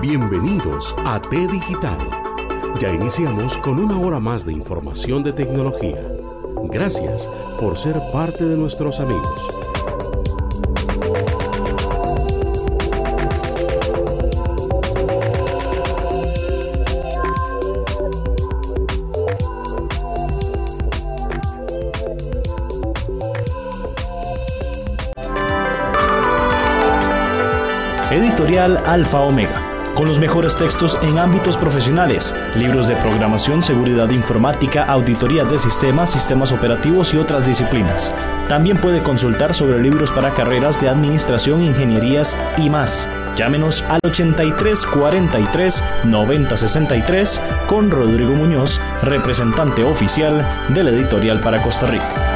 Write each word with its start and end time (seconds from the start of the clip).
Bienvenidos 0.00 0.94
a 1.06 1.20
T 1.20 1.48
Digital. 1.48 1.98
Ya 2.78 2.92
iniciamos 2.92 3.56
con 3.56 3.78
una 3.78 3.98
hora 3.98 4.20
más 4.20 4.44
de 4.44 4.52
información 4.52 5.22
de 5.22 5.32
tecnología. 5.32 5.96
Gracias 6.64 7.30
por 7.58 7.78
ser 7.78 8.00
parte 8.12 8.44
de 8.44 8.56
nuestros 8.58 9.00
amigos. 9.00 9.40
Editorial 28.10 28.76
Alfa 28.84 29.20
Omega 29.20 29.65
con 29.96 30.06
los 30.06 30.20
mejores 30.20 30.56
textos 30.56 30.98
en 31.02 31.18
ámbitos 31.18 31.56
profesionales, 31.56 32.36
libros 32.54 32.86
de 32.86 32.96
programación, 32.96 33.62
seguridad 33.62 34.10
informática, 34.10 34.84
auditoría 34.84 35.44
de 35.44 35.58
sistemas, 35.58 36.10
sistemas 36.10 36.52
operativos 36.52 37.14
y 37.14 37.16
otras 37.16 37.46
disciplinas. 37.46 38.14
También 38.46 38.78
puede 38.78 39.02
consultar 39.02 39.54
sobre 39.54 39.82
libros 39.82 40.12
para 40.12 40.34
carreras 40.34 40.78
de 40.80 40.90
administración, 40.90 41.62
ingenierías 41.62 42.36
y 42.58 42.68
más. 42.68 43.08
Llámenos 43.36 43.82
al 43.88 44.00
83 44.04 44.86
43 44.86 45.84
90 46.04 46.56
63 46.56 47.42
con 47.66 47.90
Rodrigo 47.90 48.34
Muñoz, 48.34 48.80
representante 49.02 49.82
oficial 49.82 50.46
de 50.68 50.84
la 50.84 50.90
editorial 50.90 51.40
para 51.40 51.62
Costa 51.62 51.86
Rica. 51.86 52.35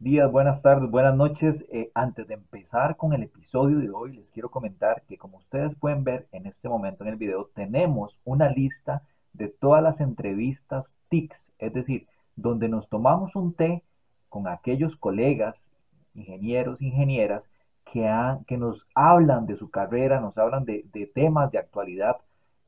Buenas 0.00 0.62
tardes, 0.62 0.90
buenas 0.90 1.14
noches. 1.14 1.64
Eh, 1.70 1.90
antes 1.94 2.26
de 2.26 2.34
empezar 2.34 2.96
con 2.96 3.12
el 3.12 3.22
episodio 3.22 3.78
de 3.78 3.90
hoy, 3.90 4.16
les 4.16 4.30
quiero 4.30 4.50
comentar 4.50 5.02
que 5.02 5.18
como 5.18 5.36
ustedes 5.36 5.74
pueden 5.74 6.04
ver 6.04 6.26
en 6.32 6.46
este 6.46 6.68
momento 6.70 7.04
en 7.04 7.10
el 7.10 7.16
video, 7.16 7.50
tenemos 7.54 8.18
una 8.24 8.48
lista 8.48 9.02
de 9.34 9.48
todas 9.48 9.82
las 9.82 10.00
entrevistas 10.00 10.96
TICS, 11.10 11.52
es 11.58 11.72
decir, 11.74 12.06
donde 12.34 12.68
nos 12.68 12.88
tomamos 12.88 13.36
un 13.36 13.52
té 13.52 13.82
con 14.30 14.48
aquellos 14.48 14.96
colegas, 14.96 15.70
ingenieros, 16.14 16.80
ingenieras, 16.80 17.44
que, 17.84 18.56
nos 18.56 18.86
hablan 18.94 19.46
de 19.46 19.56
su 19.56 19.70
carrera, 19.70 20.20
nos 20.20 20.38
hablan 20.38 20.64
de, 20.64 21.10
temas 21.14 21.50
de 21.50 21.58
actualidad 21.58 22.16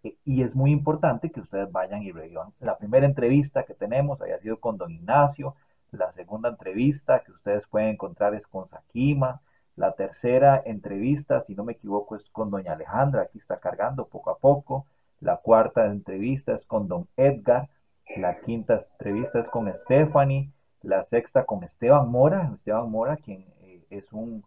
eh, 0.02 0.16
y 0.24 0.42
es 0.42 0.54
muy 0.54 0.70
importante 0.70 1.30
que 1.30 1.40
ustedes 1.40 1.70
vayan 1.72 2.02
y 2.02 2.12
revivan. 2.12 2.48
La 2.60 2.76
primera 2.76 3.06
entrevista 3.06 3.62
que 3.62 3.74
tenemos 3.74 4.20
haya 4.20 4.38
sido 4.38 4.58
con 4.58 4.76
don 4.76 4.90
Ignacio, 4.90 5.54
la 5.92 6.10
segunda 6.10 6.48
entrevista 6.48 7.22
que 7.22 7.32
ustedes 7.32 7.66
pueden 7.66 7.90
encontrar 7.90 8.34
es 8.34 8.46
con 8.46 8.66
Sakima. 8.66 9.42
La 9.76 9.92
tercera 9.92 10.60
entrevista, 10.64 11.40
si 11.40 11.54
no 11.54 11.64
me 11.64 11.74
equivoco, 11.74 12.16
es 12.16 12.28
con 12.30 12.50
doña 12.50 12.72
Alejandra. 12.72 13.22
Aquí 13.22 13.38
está 13.38 13.60
cargando 13.60 14.06
poco 14.08 14.30
a 14.30 14.38
poco. 14.38 14.86
La 15.20 15.36
cuarta 15.36 15.86
entrevista 15.86 16.54
es 16.54 16.64
con 16.64 16.88
don 16.88 17.08
Edgar. 17.16 17.68
La 18.16 18.40
quinta 18.40 18.80
entrevista 18.92 19.38
es 19.38 19.48
con 19.48 19.72
Stephanie. 19.74 20.50
La 20.80 21.04
sexta 21.04 21.44
con 21.44 21.62
Esteban 21.62 22.10
Mora. 22.10 22.50
Esteban 22.54 22.90
Mora, 22.90 23.18
quien 23.18 23.46
eh, 23.60 23.84
es 23.90 24.12
un, 24.12 24.44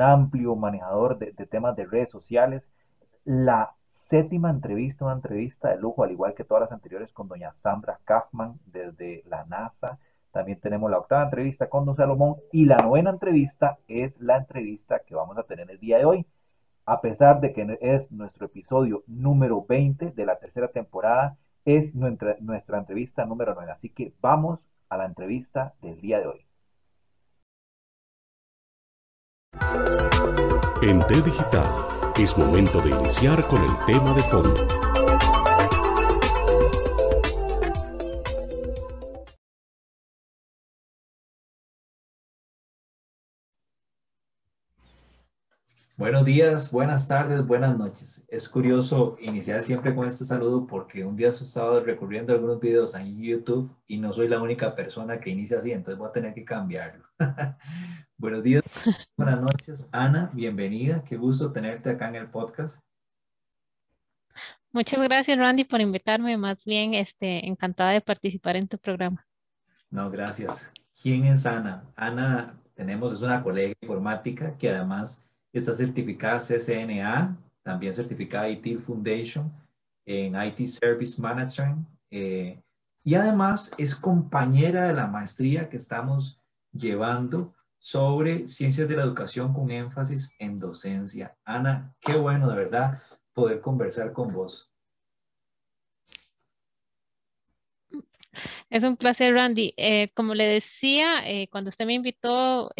amplio 0.00 0.56
manejador 0.56 1.18
de, 1.18 1.32
de 1.32 1.46
temas 1.46 1.76
de 1.76 1.86
redes 1.86 2.10
sociales. 2.10 2.68
La 3.24 3.74
séptima 3.88 4.50
entrevista, 4.50 5.04
una 5.04 5.14
entrevista 5.14 5.68
de 5.70 5.78
lujo, 5.78 6.02
al 6.02 6.12
igual 6.12 6.34
que 6.34 6.44
todas 6.44 6.62
las 6.62 6.72
anteriores, 6.72 7.12
con 7.12 7.28
doña 7.28 7.52
Sandra 7.52 8.00
Kaufman 8.04 8.58
desde 8.66 9.22
la 9.26 9.44
NASA. 9.46 9.98
También 10.32 10.60
tenemos 10.60 10.90
la 10.90 10.98
octava 10.98 11.24
entrevista 11.24 11.68
con 11.68 11.84
Don 11.84 11.96
Salomón 11.96 12.36
y 12.52 12.64
la 12.64 12.76
novena 12.76 13.10
entrevista 13.10 13.78
es 13.88 14.20
la 14.20 14.36
entrevista 14.36 15.00
que 15.00 15.14
vamos 15.14 15.36
a 15.38 15.42
tener 15.42 15.70
el 15.70 15.80
día 15.80 15.98
de 15.98 16.04
hoy. 16.04 16.26
A 16.86 17.00
pesar 17.00 17.40
de 17.40 17.52
que 17.52 17.78
es 17.80 18.10
nuestro 18.12 18.46
episodio 18.46 19.02
número 19.06 19.64
20 19.68 20.12
de 20.12 20.26
la 20.26 20.38
tercera 20.38 20.68
temporada, 20.68 21.36
es 21.64 21.94
nuestra, 21.94 22.36
nuestra 22.40 22.78
entrevista 22.78 23.24
número 23.24 23.54
9. 23.54 23.72
Así 23.72 23.90
que 23.90 24.12
vamos 24.20 24.68
a 24.88 24.96
la 24.96 25.06
entrevista 25.06 25.74
del 25.82 26.00
día 26.00 26.20
de 26.20 26.26
hoy. 26.26 26.46
En 30.82 31.06
T 31.06 31.14
Digital 31.22 31.66
es 32.18 32.36
momento 32.38 32.80
de 32.80 32.90
iniciar 32.90 33.46
con 33.46 33.62
el 33.62 33.84
tema 33.86 34.14
de 34.14 34.22
fondo. 34.22 34.89
Buenos 46.00 46.24
días, 46.24 46.72
buenas 46.72 47.06
tardes, 47.06 47.46
buenas 47.46 47.76
noches. 47.76 48.24
Es 48.28 48.48
curioso 48.48 49.18
iniciar 49.20 49.60
siempre 49.60 49.94
con 49.94 50.06
este 50.06 50.24
saludo 50.24 50.66
porque 50.66 51.04
un 51.04 51.14
día 51.14 51.26
he 51.26 51.30
estado 51.30 51.84
recorriendo 51.84 52.32
algunos 52.32 52.58
videos 52.58 52.94
en 52.94 53.20
YouTube 53.20 53.70
y 53.86 53.98
no 53.98 54.10
soy 54.10 54.26
la 54.26 54.40
única 54.40 54.74
persona 54.74 55.20
que 55.20 55.28
inicia 55.28 55.58
así, 55.58 55.72
entonces 55.72 55.98
voy 55.98 56.08
a 56.08 56.12
tener 56.12 56.32
que 56.32 56.42
cambiarlo. 56.42 57.04
Buenos 58.16 58.42
días, 58.42 58.62
buenas 59.14 59.42
noches. 59.42 59.90
Ana, 59.92 60.30
bienvenida. 60.32 61.04
Qué 61.04 61.18
gusto 61.18 61.50
tenerte 61.50 61.90
acá 61.90 62.08
en 62.08 62.14
el 62.14 62.28
podcast. 62.28 62.80
Muchas 64.72 65.02
gracias, 65.02 65.36
Randy, 65.36 65.64
por 65.64 65.82
invitarme. 65.82 66.38
Más 66.38 66.64
bien, 66.64 66.94
este, 66.94 67.46
encantada 67.46 67.90
de 67.90 68.00
participar 68.00 68.56
en 68.56 68.68
tu 68.68 68.78
programa. 68.78 69.26
No, 69.90 70.10
gracias. 70.10 70.72
¿Quién 71.02 71.26
es 71.26 71.44
Ana? 71.44 71.84
Ana, 71.94 72.58
tenemos, 72.72 73.12
es 73.12 73.20
una 73.20 73.42
colega 73.42 73.74
informática 73.82 74.56
que 74.56 74.70
además 74.70 75.26
Está 75.52 75.72
certificada 75.72 76.38
CCNA, 76.38 77.36
también 77.62 77.92
certificada 77.92 78.48
ITIL 78.48 78.80
Foundation 78.80 79.52
en 80.06 80.34
IT 80.40 80.66
Service 80.66 81.20
Management. 81.20 81.86
Eh, 82.10 82.62
y 83.02 83.14
además 83.14 83.72
es 83.78 83.94
compañera 83.94 84.86
de 84.86 84.92
la 84.92 85.06
maestría 85.06 85.68
que 85.68 85.76
estamos 85.76 86.40
llevando 86.72 87.54
sobre 87.78 88.46
ciencias 88.46 88.88
de 88.88 88.96
la 88.96 89.02
educación 89.02 89.52
con 89.52 89.70
énfasis 89.70 90.36
en 90.38 90.58
docencia. 90.58 91.36
Ana, 91.44 91.94
qué 92.00 92.14
bueno 92.16 92.48
de 92.48 92.56
verdad 92.56 93.02
poder 93.32 93.60
conversar 93.60 94.12
con 94.12 94.32
vos. 94.32 94.70
Es 98.68 98.84
un 98.84 98.96
placer, 98.96 99.34
Randy. 99.34 99.74
Eh, 99.76 100.10
como 100.14 100.34
le 100.34 100.44
decía, 100.46 101.28
eh, 101.28 101.48
cuando 101.48 101.70
usted 101.70 101.86
me 101.86 101.94
invitó, 101.94 102.70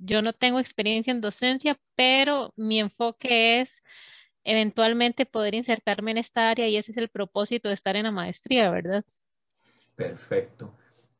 yo 0.00 0.22
no 0.22 0.32
tengo 0.32 0.58
experiencia 0.58 1.10
en 1.10 1.20
docencia, 1.20 1.78
pero 1.94 2.52
mi 2.56 2.80
enfoque 2.80 3.60
es 3.60 3.82
eventualmente 4.44 5.26
poder 5.26 5.54
insertarme 5.54 6.10
en 6.10 6.18
esta 6.18 6.50
área 6.50 6.66
y 6.66 6.76
ese 6.76 6.92
es 6.92 6.98
el 6.98 7.10
propósito 7.10 7.68
de 7.68 7.74
estar 7.74 7.96
en 7.96 8.04
la 8.04 8.10
maestría, 8.10 8.70
¿verdad? 8.70 9.04
Perfecto. 9.94 10.74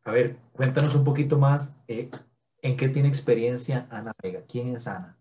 A 0.05 0.13
ver, 0.13 0.37
cuéntanos 0.53 0.95
un 0.95 1.05
poquito 1.05 1.39
más 1.39 1.83
eh, 1.87 2.11
en 2.63 2.77
qué 2.77 2.89
tiene 2.89 3.09
experiencia 3.09 3.87
Ana 3.91 4.13
Vega. 4.23 4.43
¿Quién 4.49 4.75
es 4.75 4.87
Ana? 4.89 5.19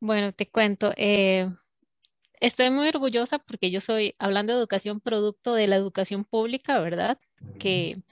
Bueno, 0.00 0.32
te 0.32 0.50
cuento. 0.50 0.92
Eh, 0.96 1.50
estoy 2.40 2.70
muy 2.70 2.88
orgullosa 2.88 3.38
porque 3.38 3.70
yo 3.70 3.82
soy, 3.82 4.14
hablando 4.18 4.54
de 4.54 4.58
educación, 4.58 5.00
producto 5.00 5.54
de 5.54 5.66
la 5.66 5.76
educación 5.76 6.24
pública, 6.24 6.80
¿verdad? 6.80 7.18
Que 7.58 8.02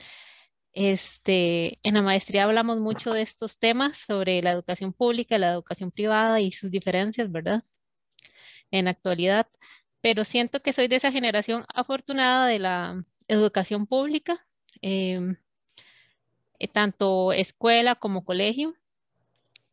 este, 0.72 1.78
en 1.82 1.94
la 1.94 2.02
maestría 2.02 2.44
hablamos 2.44 2.80
mucho 2.80 3.10
de 3.10 3.22
estos 3.22 3.58
temas 3.58 3.98
sobre 3.98 4.42
la 4.42 4.52
educación 4.52 4.92
pública, 4.92 5.38
la 5.38 5.52
educación 5.52 5.90
privada 5.90 6.40
y 6.40 6.52
sus 6.52 6.70
diferencias, 6.70 7.30
¿verdad? 7.30 7.62
En 8.70 8.86
la 8.86 8.92
actualidad, 8.92 9.48
pero 10.00 10.24
siento 10.24 10.62
que 10.62 10.72
soy 10.72 10.88
de 10.88 10.96
esa 10.96 11.12
generación 11.12 11.64
afortunada 11.74 12.46
de 12.46 12.58
la 12.58 13.04
educación 13.28 13.86
pública, 13.86 14.46
em, 14.82 15.36
eh, 16.58 16.68
tanto 16.68 17.32
escuela 17.32 17.94
como 17.96 18.24
colegio. 18.24 18.74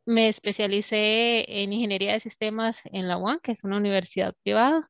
Me 0.05 0.27
especialicé 0.29 1.61
en 1.61 1.73
ingeniería 1.73 2.13
de 2.13 2.19
sistemas 2.19 2.81
en 2.85 3.07
la 3.07 3.17
UAN, 3.17 3.39
que 3.41 3.51
es 3.53 3.63
una 3.63 3.77
universidad 3.77 4.35
privada 4.43 4.89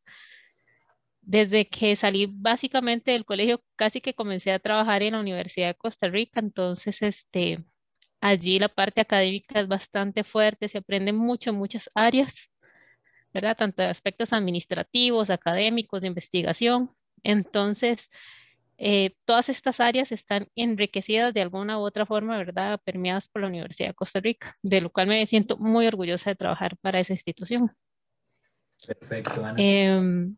desde 1.29 1.67
que 1.69 1.95
salí 1.95 2.25
básicamente 2.27 3.11
del 3.11 3.23
colegio, 3.23 3.61
casi 3.75 4.01
que 4.01 4.15
comencé 4.15 4.51
a 4.51 4.57
trabajar 4.57 5.03
en 5.03 5.13
la 5.13 5.19
Universidad 5.19 5.67
de 5.67 5.75
Costa 5.75 6.07
Rica, 6.07 6.39
entonces 6.39 7.03
este, 7.03 7.63
allí 8.19 8.57
la 8.57 8.67
parte 8.67 9.01
académica 9.01 9.59
es 9.59 9.67
bastante 9.67 10.23
fuerte, 10.23 10.67
se 10.67 10.79
aprende 10.79 11.13
mucho 11.13 11.51
en 11.51 11.57
muchas 11.57 11.87
áreas, 11.93 12.49
¿verdad? 13.31 13.55
Tanto 13.55 13.83
de 13.83 13.89
aspectos 13.89 14.33
administrativos, 14.33 15.29
académicos, 15.29 16.01
de 16.01 16.07
investigación. 16.07 16.89
Entonces, 17.21 18.09
eh, 18.79 19.11
todas 19.23 19.49
estas 19.49 19.79
áreas 19.79 20.11
están 20.11 20.47
enriquecidas 20.55 21.31
de 21.31 21.41
alguna 21.41 21.77
u 21.77 21.81
otra 21.81 22.07
forma, 22.07 22.39
¿verdad? 22.39 22.81
Permeadas 22.83 23.27
por 23.27 23.43
la 23.43 23.49
Universidad 23.49 23.89
de 23.89 23.93
Costa 23.93 24.19
Rica, 24.19 24.55
de 24.63 24.81
lo 24.81 24.89
cual 24.89 25.05
me 25.05 25.23
siento 25.27 25.57
muy 25.57 25.85
orgullosa 25.85 26.31
de 26.31 26.37
trabajar 26.37 26.75
para 26.77 26.99
esa 26.99 27.13
institución. 27.13 27.69
Perfecto, 28.83 29.45
Ana. 29.45 29.53
Em, 29.61 30.35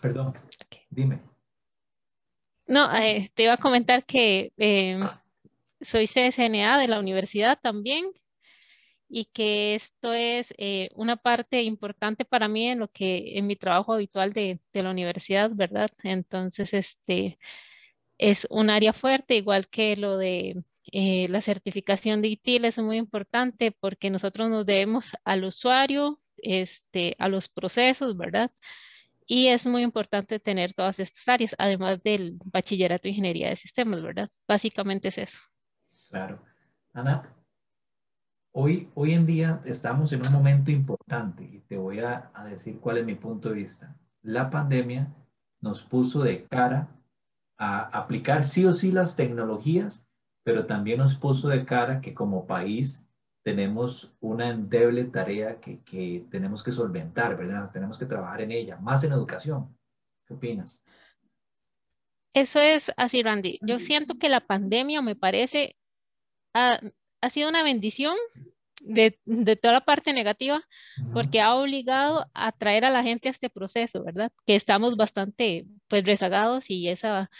Perdón, 0.00 0.34
dime. 0.90 1.20
No, 2.66 2.94
eh, 2.94 3.30
te 3.34 3.44
iba 3.44 3.54
a 3.54 3.58
comentar 3.58 4.04
que 4.04 4.52
eh, 4.56 5.00
soy 5.80 6.06
CSNA 6.06 6.78
de 6.78 6.88
la 6.88 6.98
universidad 6.98 7.58
también 7.60 8.06
y 9.08 9.26
que 9.26 9.74
esto 9.74 10.12
es 10.12 10.54
eh, 10.58 10.88
una 10.94 11.16
parte 11.16 11.62
importante 11.62 12.24
para 12.24 12.48
mí 12.48 12.68
en 12.68 12.78
lo 12.78 12.88
que 12.88 13.38
en 13.38 13.46
mi 13.46 13.56
trabajo 13.56 13.92
habitual 13.92 14.32
de, 14.32 14.60
de, 14.72 14.82
la 14.82 14.90
universidad, 14.90 15.50
¿verdad? 15.54 15.90
Entonces, 16.02 16.72
este 16.72 17.38
es 18.18 18.46
un 18.50 18.70
área 18.70 18.92
fuerte, 18.92 19.36
igual 19.36 19.68
que 19.68 19.96
lo 19.96 20.16
de 20.16 20.62
eh, 20.90 21.28
la 21.28 21.40
certificación 21.42 22.22
de 22.22 22.28
ITIL 22.28 22.64
es 22.64 22.78
muy 22.78 22.96
importante 22.96 23.72
porque 23.72 24.10
nosotros 24.10 24.50
nos 24.50 24.66
debemos 24.66 25.10
al 25.24 25.44
usuario, 25.44 26.18
este, 26.38 27.16
a 27.18 27.28
los 27.28 27.48
procesos, 27.48 28.16
¿verdad? 28.16 28.50
Y 29.26 29.48
es 29.48 29.66
muy 29.66 29.82
importante 29.82 30.38
tener 30.40 30.74
todas 30.74 30.98
estas 30.98 31.26
áreas, 31.28 31.54
además 31.58 32.02
del 32.02 32.38
bachillerato 32.44 33.04
de 33.04 33.10
ingeniería 33.10 33.48
de 33.48 33.56
sistemas, 33.56 34.02
¿verdad? 34.02 34.28
Básicamente 34.46 35.08
es 35.08 35.18
eso. 35.18 35.38
Claro. 36.08 36.42
Ana, 36.92 37.34
hoy, 38.52 38.90
hoy 38.94 39.14
en 39.14 39.24
día 39.24 39.62
estamos 39.64 40.12
en 40.12 40.26
un 40.26 40.32
momento 40.32 40.70
importante 40.70 41.44
y 41.44 41.60
te 41.60 41.76
voy 41.76 42.00
a, 42.00 42.30
a 42.34 42.44
decir 42.44 42.78
cuál 42.80 42.98
es 42.98 43.06
mi 43.06 43.14
punto 43.14 43.48
de 43.48 43.54
vista. 43.54 43.96
La 44.22 44.50
pandemia 44.50 45.14
nos 45.60 45.82
puso 45.82 46.22
de 46.22 46.44
cara 46.44 46.88
a 47.56 47.82
aplicar 47.98 48.44
sí 48.44 48.64
o 48.66 48.72
sí 48.72 48.92
las 48.92 49.16
tecnologías 49.16 50.08
pero 50.42 50.66
también 50.66 50.98
nos 50.98 51.14
puso 51.14 51.48
de 51.48 51.64
cara 51.64 52.00
que 52.00 52.14
como 52.14 52.46
país 52.46 53.08
tenemos 53.42 54.16
una 54.20 54.48
endeble 54.48 55.04
tarea 55.04 55.60
que, 55.60 55.82
que, 55.82 56.24
tenemos 56.30 56.62
que 56.62 56.72
solventar, 56.72 57.36
¿verdad? 57.36 57.70
Tenemos 57.72 57.98
que 57.98 58.06
trabajar 58.06 58.42
en 58.42 58.52
ella, 58.52 58.76
más 58.78 59.02
en 59.04 59.12
educación. 59.12 59.76
¿Qué 60.26 60.34
opinas? 60.34 60.84
Eso 62.34 62.60
es 62.60 62.90
así, 62.96 63.22
Randy. 63.22 63.58
Yo 63.62 63.78
siento 63.78 64.14
que 64.18 64.28
la 64.28 64.40
pandemia, 64.40 65.02
me 65.02 65.16
parece, 65.16 65.76
ha, 66.54 66.80
ha 67.20 67.30
sido 67.30 67.48
una 67.48 67.62
bendición 67.62 68.16
de, 68.80 69.18
de, 69.26 69.56
toda 69.56 69.74
la 69.74 69.84
parte 69.84 70.12
negativa, 70.12 70.62
porque 71.12 71.40
ha 71.40 71.54
obligado 71.54 72.30
a 72.34 72.52
traer 72.52 72.84
a 72.84 72.90
la 72.90 73.02
gente 73.02 73.28
a 73.28 73.32
este 73.32 73.50
proceso, 73.50 74.02
¿verdad? 74.02 74.32
Que 74.46 74.56
estamos 74.56 74.96
bastante, 74.96 75.66
pues, 75.88 76.04
rezagados 76.04 76.70
y 76.70 76.88
esa 76.88 77.30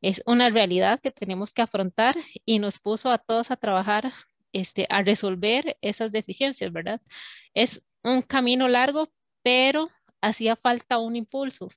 es 0.00 0.22
una 0.26 0.50
realidad 0.50 1.00
que 1.00 1.12
tenemos 1.12 1.54
que 1.54 1.62
afrontar 1.62 2.16
y 2.44 2.58
nos 2.58 2.80
puso 2.80 3.10
a 3.10 3.18
todos 3.18 3.50
a 3.50 3.56
trabajar 3.56 4.12
este, 4.52 4.86
a 4.90 5.02
resolver 5.02 5.76
esas 5.80 6.12
deficiencias, 6.12 6.72
¿verdad? 6.72 7.00
Es 7.54 7.82
un 8.02 8.22
camino 8.22 8.68
largo, 8.68 9.12
pero 9.42 9.90
hacía 10.20 10.56
falta 10.56 10.98
un 10.98 11.16
impulso. 11.16 11.70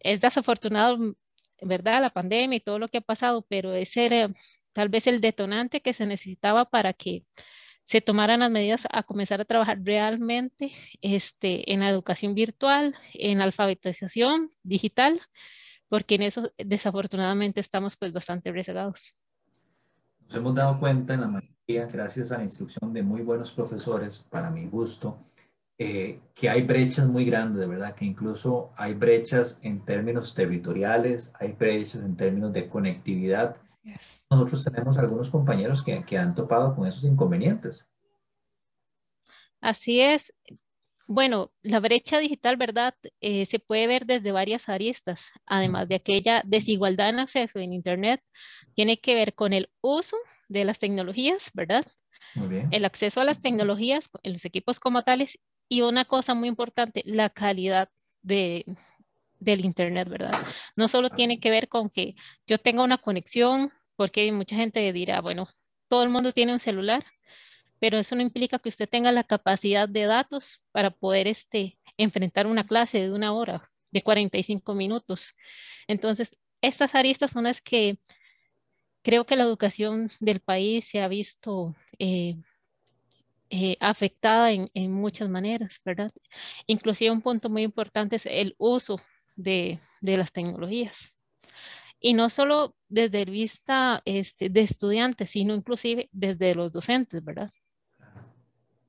Es 0.00 0.20
desafortunado, 0.20 1.16
¿verdad? 1.60 2.00
La 2.02 2.10
pandemia 2.10 2.56
y 2.56 2.60
todo 2.60 2.78
lo 2.78 2.88
que 2.88 2.98
ha 2.98 3.02
pasado, 3.02 3.44
pero 3.48 3.74
ese 3.74 4.06
era 4.06 4.30
tal 4.72 4.88
vez 4.88 5.06
el 5.06 5.20
detonante 5.20 5.80
que 5.80 5.94
se 5.94 6.06
necesitaba 6.06 6.64
para 6.66 6.92
que 6.92 7.22
se 7.84 8.00
tomaran 8.00 8.40
las 8.40 8.50
medidas 8.50 8.86
a 8.92 9.02
comenzar 9.02 9.40
a 9.40 9.44
trabajar 9.44 9.78
realmente 9.82 10.72
este, 11.00 11.72
en 11.72 11.80
la 11.80 11.88
educación 11.88 12.34
virtual, 12.34 12.94
en 13.14 13.38
la 13.38 13.44
alfabetización 13.44 14.50
digital 14.62 15.20
porque 15.88 16.16
en 16.16 16.22
eso 16.22 16.52
desafortunadamente 16.58 17.60
estamos 17.60 17.96
pues 17.96 18.12
bastante 18.12 18.52
rezagados. 18.52 19.16
Nos 20.20 20.36
hemos 20.36 20.54
dado 20.54 20.78
cuenta 20.78 21.14
en 21.14 21.22
la 21.22 21.28
mayoría, 21.28 21.56
gracias 21.68 22.32
a 22.32 22.38
la 22.38 22.44
instrucción 22.44 22.92
de 22.94 23.02
muy 23.02 23.20
buenos 23.20 23.52
profesores, 23.52 24.18
para 24.30 24.50
mi 24.50 24.66
gusto, 24.66 25.18
eh, 25.76 26.18
que 26.34 26.48
hay 26.48 26.62
brechas 26.62 27.06
muy 27.06 27.26
grandes, 27.26 27.60
de 27.60 27.66
verdad, 27.66 27.94
que 27.94 28.06
incluso 28.06 28.72
hay 28.76 28.94
brechas 28.94 29.60
en 29.62 29.84
términos 29.84 30.34
territoriales, 30.34 31.32
hay 31.38 31.52
brechas 31.52 32.02
en 32.02 32.16
términos 32.16 32.52
de 32.54 32.68
conectividad. 32.68 33.56
Nosotros 34.30 34.64
tenemos 34.64 34.98
algunos 34.98 35.30
compañeros 35.30 35.84
que, 35.84 36.02
que 36.04 36.16
han 36.16 36.34
topado 36.34 36.74
con 36.74 36.86
esos 36.86 37.04
inconvenientes. 37.04 37.90
Así 39.60 40.00
es, 40.00 40.32
bueno, 41.08 41.50
la 41.62 41.80
brecha 41.80 42.18
digital, 42.18 42.58
¿verdad? 42.58 42.94
Eh, 43.20 43.46
se 43.46 43.58
puede 43.58 43.86
ver 43.86 44.04
desde 44.04 44.30
varias 44.30 44.68
aristas, 44.68 45.30
además 45.46 45.88
de 45.88 45.94
aquella 45.94 46.42
desigualdad 46.44 47.08
en 47.08 47.18
acceso 47.18 47.58
en 47.58 47.72
Internet, 47.72 48.22
tiene 48.74 49.00
que 49.00 49.14
ver 49.14 49.34
con 49.34 49.54
el 49.54 49.70
uso 49.80 50.18
de 50.48 50.66
las 50.66 50.78
tecnologías, 50.78 51.50
¿verdad? 51.54 51.86
Muy 52.34 52.48
bien. 52.48 52.68
El 52.72 52.84
acceso 52.84 53.22
a 53.22 53.24
las 53.24 53.40
tecnologías, 53.40 54.10
en 54.22 54.34
los 54.34 54.44
equipos 54.44 54.78
como 54.78 55.02
tales, 55.02 55.38
y 55.66 55.80
una 55.80 56.04
cosa 56.04 56.34
muy 56.34 56.46
importante, 56.46 57.02
la 57.06 57.30
calidad 57.30 57.88
de, 58.20 58.66
del 59.40 59.64
Internet, 59.64 60.10
¿verdad? 60.10 60.34
No 60.76 60.88
solo 60.88 61.08
tiene 61.08 61.40
que 61.40 61.50
ver 61.50 61.68
con 61.68 61.88
que 61.88 62.16
yo 62.46 62.58
tenga 62.58 62.82
una 62.82 62.98
conexión, 62.98 63.72
porque 63.96 64.30
mucha 64.30 64.56
gente 64.56 64.92
dirá, 64.92 65.22
bueno, 65.22 65.48
todo 65.88 66.02
el 66.02 66.10
mundo 66.10 66.34
tiene 66.34 66.52
un 66.52 66.60
celular, 66.60 67.04
pero 67.80 67.98
eso 67.98 68.16
no 68.16 68.22
implica 68.22 68.58
que 68.58 68.68
usted 68.68 68.88
tenga 68.88 69.12
la 69.12 69.24
capacidad 69.24 69.88
de 69.88 70.04
datos 70.04 70.60
para 70.72 70.90
poder 70.90 71.28
este, 71.28 71.72
enfrentar 71.96 72.46
una 72.46 72.66
clase 72.66 73.00
de 73.00 73.12
una 73.12 73.32
hora, 73.32 73.66
de 73.90 74.02
45 74.02 74.74
minutos. 74.74 75.32
Entonces, 75.86 76.36
estas 76.60 76.94
aristas 76.94 77.30
son 77.32 77.44
las 77.44 77.60
que 77.60 77.94
creo 79.02 79.26
que 79.26 79.36
la 79.36 79.44
educación 79.44 80.10
del 80.20 80.40
país 80.40 80.86
se 80.86 81.00
ha 81.00 81.08
visto 81.08 81.74
eh, 81.98 82.36
eh, 83.50 83.76
afectada 83.80 84.52
en, 84.52 84.92
muchas 84.92 85.28
maneras, 85.30 85.80
¿verdad? 85.84 86.12
Inclusive 86.66 87.10
un 87.10 87.22
punto 87.22 87.48
muy 87.48 87.62
importante 87.62 88.16
es 88.16 88.26
el 88.26 88.54
uso 88.58 89.00
de, 89.36 89.80
las 90.02 90.32
tecnologías. 90.32 91.16
Y 92.00 92.14
no 92.14 92.30
solo 92.30 92.76
desde 92.88 93.22
el 93.22 93.30
vista 93.30 94.02
este, 94.04 94.50
de 94.50 94.60
estudiantes, 94.60 95.30
sino 95.30 95.54
inclusive 95.54 96.08
desde 96.12 96.54
los 96.54 96.70
docentes, 96.72 97.24
¿verdad? 97.24 97.50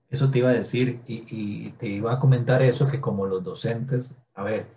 Eso 0.10 0.32
te 0.32 0.40
iba 0.40 0.50
a 0.50 0.54
decir 0.54 1.02
y, 1.08 1.70
te 1.72 1.88
iba 1.88 2.14
a 2.14 2.20
comentar 2.20 2.62
eso, 2.62 2.90
que 2.90 3.00
como 3.00 3.28
los 3.28 3.44
docentes, 3.44 4.18
a 4.34 4.44
ver, 4.44 4.68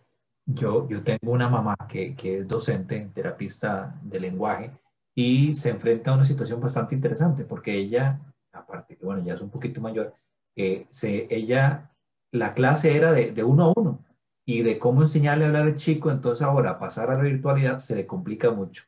yo, 0.44 0.88
yo 0.88 1.02
tengo 1.02 1.32
una 1.32 1.48
mamá 1.48 1.76
que, 1.88 2.14
que 2.14 2.38
es 2.38 2.48
docente, 2.48 3.08
terapista 3.14 3.98
de 4.02 4.20
lenguaje, 4.20 4.70
y 5.14 5.54
se 5.54 5.70
enfrenta 5.70 6.10
a 6.10 6.14
una 6.14 6.24
situación 6.24 6.60
bastante 6.60 6.94
interesante, 6.94 7.44
porque 7.44 7.74
ella, 7.76 8.20
aparte 8.52 8.96
que 8.96 9.04
bueno, 9.04 9.22
ya 9.22 9.34
es 9.34 9.40
un 9.40 9.50
poquito 9.50 9.80
mayor, 9.80 10.14
eh, 10.56 10.86
se, 10.90 11.26
ella, 11.34 11.90
la 12.30 12.54
clase 12.54 12.96
era 12.96 13.12
de, 13.12 13.44
uno 13.44 13.64
a 13.64 13.72
uno, 13.74 13.98
y 14.44 14.62
de 14.62 14.78
cómo 14.78 15.02
enseñarle 15.02 15.44
a 15.44 15.46
hablar 15.48 15.62
al 15.62 15.76
chico, 15.76 16.10
entonces 16.10 16.42
ahora 16.42 16.78
pasar 16.78 17.10
a 17.10 17.14
la 17.14 17.22
virtualidad 17.22 17.78
se 17.78 17.94
le 17.94 18.06
complica 18.06 18.50
mucho. 18.50 18.84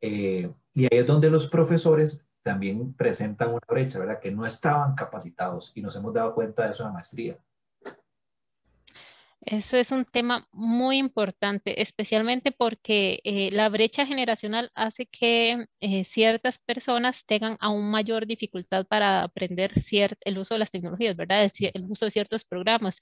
Eh, 0.00 0.50
y 0.74 0.84
ahí 0.84 0.98
es 1.00 1.06
donde 1.06 1.30
los 1.30 1.48
profesores 1.48 2.25
también 2.46 2.94
presentan 2.94 3.48
una 3.48 3.58
brecha, 3.66 3.98
¿verdad? 3.98 4.20
Que 4.20 4.30
no 4.30 4.46
estaban 4.46 4.94
capacitados 4.94 5.72
y 5.74 5.82
nos 5.82 5.96
hemos 5.96 6.14
dado 6.14 6.32
cuenta 6.32 6.64
de 6.64 6.70
eso 6.70 6.84
en 6.84 6.90
la 6.90 6.94
maestría. 6.94 7.36
Eso 9.40 9.76
es 9.76 9.90
un 9.90 10.04
tema 10.04 10.46
muy 10.52 10.98
importante, 10.98 11.82
especialmente 11.82 12.52
porque 12.52 13.20
eh, 13.24 13.50
la 13.50 13.68
brecha 13.68 14.06
generacional 14.06 14.70
hace 14.76 15.06
que 15.06 15.66
eh, 15.80 16.04
ciertas 16.04 16.60
personas 16.60 17.24
tengan 17.26 17.56
aún 17.60 17.90
mayor 17.90 18.26
dificultad 18.26 18.86
para 18.86 19.24
aprender 19.24 19.72
el 20.24 20.38
uso 20.38 20.54
de 20.54 20.60
las 20.60 20.70
tecnologías, 20.70 21.16
¿verdad? 21.16 21.50
El 21.58 21.84
uso 21.88 22.04
de 22.04 22.12
ciertos 22.12 22.44
programas 22.44 23.00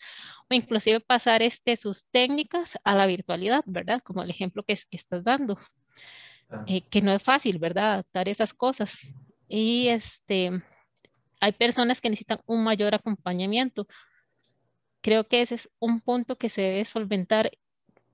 o 0.48 0.54
inclusive 0.54 1.00
pasar 1.00 1.42
este, 1.42 1.76
sus 1.76 2.06
técnicas 2.06 2.78
a 2.82 2.94
la 2.94 3.04
virtualidad, 3.04 3.62
¿verdad? 3.66 4.00
Como 4.02 4.22
el 4.22 4.30
ejemplo 4.30 4.62
que, 4.62 4.78
estás 4.90 5.22
dando, 5.22 5.58
eh, 6.66 6.80
que 6.80 7.02
no 7.02 7.12
es 7.12 7.22
fácil, 7.22 7.58
¿verdad? 7.58 7.92
Adaptar 7.92 8.28
esas 8.30 8.54
cosas 8.54 8.98
y 9.54 9.88
este, 9.88 10.50
hay 11.40 11.52
personas 11.52 12.00
que 12.00 12.10
necesitan 12.10 12.40
un 12.46 12.64
mayor 12.64 12.92
acompañamiento. 12.92 13.86
Creo 15.00 15.28
que 15.28 15.42
ese 15.42 15.54
es 15.54 15.70
un 15.80 16.00
punto 16.00 16.36
que 16.36 16.48
se 16.48 16.62
debe 16.62 16.84
solventar 16.84 17.52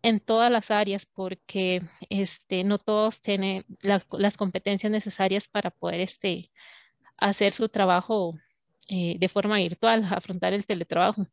en 0.03 0.21
todas 0.21 0.53
las 0.53 0.71
áreas 0.71 1.07
porque 1.07 1.83
este, 2.11 2.63
no 2.63 2.77
todos 2.79 3.23
tienen 3.23 3.65
las 3.81 4.37
competencias 4.37 4.93
necesarias 4.93 5.49
para 5.49 5.71
poder 5.71 6.01
este, 6.01 6.51
hacer 7.17 7.55
su 7.55 7.71
trabajo 7.71 8.33
eh, 8.89 9.17
de 9.19 9.29
forma 9.31 9.57
virtual, 9.57 10.07
afrontar 10.11 10.53
el 10.53 10.67
teletrabajo. 10.67 11.27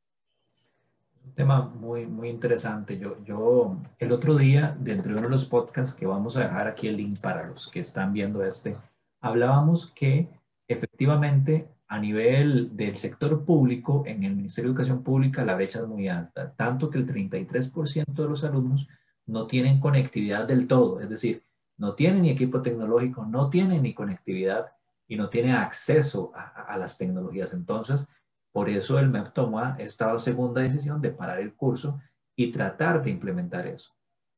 Un 1.26 1.34
tema 1.36 1.62
muy, 1.64 2.06
muy 2.06 2.30
interesante. 2.30 2.98
Yo, 2.98 3.22
yo 3.26 3.76
el 4.00 4.14
otro 4.14 4.36
día, 4.36 4.74
dentro 4.80 5.12
de 5.12 5.20
uno 5.20 5.28
de 5.28 5.34
los 5.34 5.46
podcasts 5.46 5.94
que 5.94 6.06
vamos 6.06 6.38
a 6.38 6.44
dejar 6.44 6.68
aquí 6.68 6.88
el 6.88 6.96
link 6.96 7.20
para 7.20 7.48
los 7.48 7.68
que 7.68 7.82
están 7.82 8.14
viendo 8.14 8.42
este, 8.42 8.78
hablábamos 9.22 9.92
que 9.92 10.30
efectivamente 10.68 11.70
a 11.88 12.00
nivel 12.00 12.76
del 12.76 12.96
sector 12.96 13.46
público, 13.46 14.04
en 14.06 14.24
el 14.24 14.36
Ministerio 14.36 14.70
de 14.70 14.74
Educación 14.74 15.04
Pública, 15.04 15.46
la 15.46 15.56
brecha 15.56 15.80
es 15.80 15.88
muy 15.88 16.10
alta, 16.10 16.54
tanto 16.54 16.90
que 16.90 16.98
el 16.98 17.08
33% 17.08 18.14
de 18.14 18.28
los 18.28 18.44
alumnos 18.44 18.90
no 19.26 19.48
tienen 19.48 19.80
conectividad 19.80 20.46
del 20.46 20.68
todo, 20.68 21.00
es 21.00 21.10
decir, 21.10 21.44
no 21.78 21.94
tienen 21.94 22.24
ni 22.24 22.30
equipo 22.30 22.62
tecnológico, 22.62 23.26
no 23.26 23.50
tienen 23.50 23.84
ni 23.84 23.94
conectividad 23.94 24.68
y 25.08 25.16
no 25.16 25.30
tienen 25.30 25.56
acceso 25.56 26.32
a, 26.34 26.78
las 26.78 26.98
tecnologías. 26.98 27.54
Entonces, 27.54 28.10
por 28.52 28.68
eso 28.68 29.00
el 29.00 29.10
MEP 29.10 29.32
toma 29.32 29.76
esta 29.80 30.18
segunda 30.20 30.62
decisión 30.62 31.02
de 31.02 31.12
parar 31.12 31.40
el 31.40 31.54
curso 31.54 32.00
y 32.36 32.52
tratar 32.52 33.02
de 33.02 33.12
implementar 33.12 33.68
eso. 33.68 33.94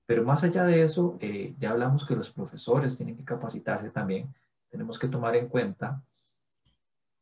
Pero 0.05 0.23
más 0.23 0.43
allá 0.43 0.65
de 0.65 0.83
eso, 0.83 1.17
eh, 1.21 1.55
ya 1.57 1.71
hablamos 1.71 2.05
que 2.05 2.15
los 2.15 2.29
profesores 2.29 2.97
tienen 2.97 3.15
que 3.15 3.23
capacitarse 3.23 3.89
también 3.89 4.33
tenemos 4.69 4.97
que 4.99 5.07
tomar 5.07 5.35
en 5.35 5.47
cuenta 5.47 6.03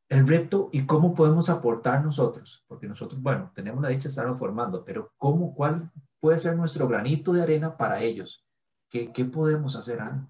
el 0.09 0.27
reto 0.27 0.69
y 0.71 0.85
cómo 0.85 1.13
podemos 1.13 1.49
aportar 1.49 2.03
nosotros, 2.03 2.63
porque 2.67 2.87
nosotros, 2.87 3.21
bueno, 3.21 3.51
tenemos 3.53 3.81
la 3.81 3.89
dicha 3.89 4.03
de 4.03 4.09
estarnos 4.09 4.39
formando, 4.39 4.85
pero 4.85 5.13
cómo, 5.17 5.53
cuál 5.53 5.91
puede 6.19 6.37
ser 6.37 6.55
nuestro 6.55 6.87
granito 6.87 7.33
de 7.33 7.41
arena 7.41 7.75
para 7.75 8.01
ellos. 8.01 8.45
¿Qué, 8.89 9.11
qué 9.11 9.25
podemos 9.25 9.75
hacer, 9.75 9.99
Ana? 9.99 10.29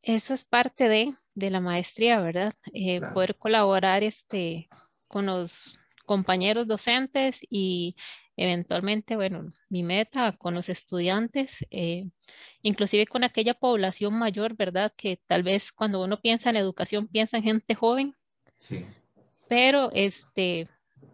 Eso 0.00 0.34
es 0.34 0.44
parte 0.44 0.88
de, 0.88 1.14
de 1.34 1.50
la 1.50 1.60
maestría, 1.60 2.20
¿verdad? 2.20 2.54
Eh, 2.72 3.00
poder 3.12 3.36
colaborar 3.36 4.02
este, 4.02 4.68
con 5.08 5.26
los 5.26 5.78
compañeros 6.06 6.66
docentes 6.66 7.38
y 7.48 7.96
eventualmente, 8.36 9.16
bueno, 9.16 9.52
mi 9.68 9.82
meta 9.82 10.32
con 10.32 10.54
los 10.54 10.68
estudiantes, 10.68 11.64
eh, 11.70 12.02
inclusive 12.62 13.06
con 13.06 13.24
aquella 13.24 13.54
población 13.54 14.14
mayor, 14.14 14.56
¿verdad? 14.56 14.92
Que 14.96 15.20
tal 15.26 15.42
vez 15.42 15.72
cuando 15.72 16.02
uno 16.02 16.20
piensa 16.20 16.50
en 16.50 16.56
educación 16.56 17.08
piensa 17.08 17.36
en 17.36 17.44
gente 17.44 17.74
joven, 17.74 18.16
sí. 18.58 18.84
pero 19.48 19.90
este, 19.92 20.68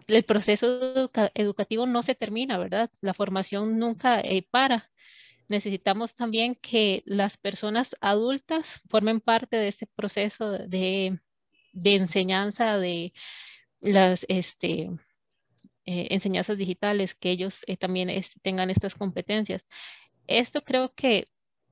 el 0.06 0.24
proceso 0.24 1.10
educativo 1.34 1.86
no 1.86 2.02
se 2.02 2.14
termina, 2.14 2.58
¿verdad? 2.58 2.90
La 3.00 3.14
formación 3.14 3.78
nunca 3.78 4.20
eh, 4.20 4.46
para. 4.50 4.90
Necesitamos 5.48 6.14
también 6.14 6.54
que 6.54 7.02
las 7.06 7.36
personas 7.36 7.96
adultas 8.00 8.80
formen 8.88 9.20
parte 9.20 9.56
de 9.56 9.68
ese 9.68 9.86
proceso 9.86 10.52
de, 10.52 11.18
de 11.72 11.94
enseñanza 11.96 12.78
de 12.78 13.12
las 13.80 14.24
este, 14.28 14.90
eh, 15.86 16.08
enseñanzas 16.10 16.58
digitales, 16.58 17.14
que 17.14 17.30
ellos 17.30 17.64
eh, 17.66 17.76
también 17.76 18.10
tengan 18.42 18.70
estas 18.70 18.94
competencias. 18.94 19.64
Esto 20.26 20.62
creo 20.62 20.92
que 20.94 21.24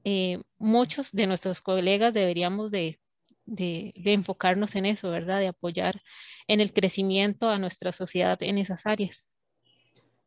eh, 0.05 0.43
muchos 0.59 1.13
de 1.13 1.27
nuestros 1.27 1.61
colegas 1.61 2.15
deberíamos 2.15 2.71
de, 2.71 2.99
enfocarnos 3.47 4.75
en 4.77 4.87
eso, 4.87 5.11
¿verdad? 5.11 5.41
De 5.41 5.49
apoyar 5.49 6.01
en 6.47 6.61
el 6.61 6.73
crecimiento 6.73 7.49
a 7.51 7.59
nuestra 7.59 7.93
sociedad 7.93 8.43
en 8.43 8.59
esas 8.59 8.87
áreas. 8.87 9.31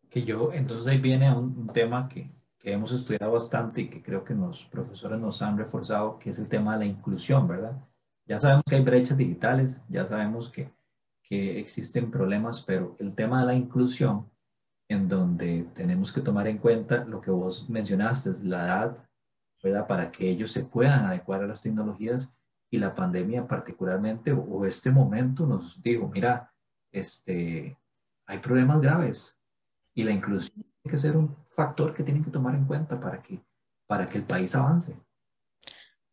Que 0.09 0.23
yo, 0.23 0.51
entonces 0.53 0.91
ahí 0.91 0.99
viene 0.99 1.33
un, 1.35 1.67
tema 1.67 2.07
que, 2.09 2.29
que, 2.59 2.73
hemos 2.73 2.91
estudiado 2.91 3.31
bastante 3.31 3.81
y 3.81 3.89
que 3.89 4.03
creo 4.03 4.23
que 4.23 4.33
los 4.33 4.65
profesores 4.65 5.19
nos 5.19 5.41
han 5.41 5.57
reforzado, 5.57 6.19
que 6.19 6.29
es 6.29 6.39
el 6.39 6.47
tema 6.47 6.73
de 6.73 6.85
la 6.85 6.91
inclusión, 6.91 7.47
¿verdad? 7.47 7.79
Ya 8.25 8.37
sabemos 8.37 8.63
que 8.69 8.75
hay 8.75 8.81
brechas 8.81 9.17
digitales, 9.17 9.81
ya 9.89 10.05
sabemos 10.05 10.49
que 10.49 10.69
que 11.31 11.61
existen 11.61 12.11
problemas, 12.11 12.61
pero 12.61 12.97
el 12.99 13.15
tema 13.15 13.39
de 13.39 13.45
la 13.45 13.53
inclusión, 13.53 14.29
en 14.89 15.07
donde 15.07 15.65
tenemos 15.73 16.11
que 16.11 16.19
tomar 16.19 16.45
en 16.49 16.57
cuenta 16.57 17.05
lo 17.05 17.21
que 17.21 17.31
vos 17.31 17.69
mencionaste, 17.69 18.31
la 18.43 18.65
edad. 18.65 19.87
Para 19.87 20.11
que 20.11 20.29
ellos 20.29 20.51
se 20.51 20.65
puedan 20.65 21.05
adecuar 21.05 21.41
a 21.41 21.47
las 21.47 21.61
tecnologías 21.61 22.35
y 22.69 22.79
la 22.79 22.93
pandemia 22.93 23.47
particularmente, 23.47 24.33
o 24.33 24.65
este 24.65 24.91
momento 24.91 25.45
nos 25.45 25.81
dijo, 25.81 26.09
mira, 26.09 26.51
este, 26.91 27.77
hay 28.25 28.39
problemas 28.39 28.81
graves 28.81 29.39
y 29.93 30.03
la 30.03 30.11
inclusión 30.11 30.65
tiene 30.81 30.91
que 30.91 30.97
ser 30.97 31.15
un 31.15 31.33
factor 31.45 31.93
que 31.93 32.03
tienen 32.03 32.25
que 32.25 32.31
tomar 32.31 32.55
en 32.55 32.65
cuenta 32.65 32.99
para 32.99 33.21
que, 33.21 33.41
para 33.87 34.09
que 34.09 34.17
el 34.17 34.25
país 34.25 34.53
avance. 34.53 34.99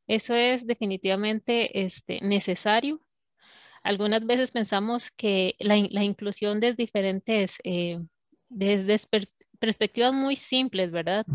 Eso 0.07 0.35
es 0.35 0.65
definitivamente 0.65 1.85
este, 1.85 2.21
necesario 2.21 3.01
algunas 3.83 4.25
veces 4.27 4.51
pensamos 4.51 5.11
que 5.11 5.57
la, 5.59 5.77
inclusión 5.77 6.61
desde 6.61 6.77
diferentes, 6.77 7.57
eh, 7.65 8.01
desde 8.49 9.01
perspectivas 9.59 10.13
muy 10.13 10.37
simples, 10.37 10.91
¿verdad? 10.91 11.27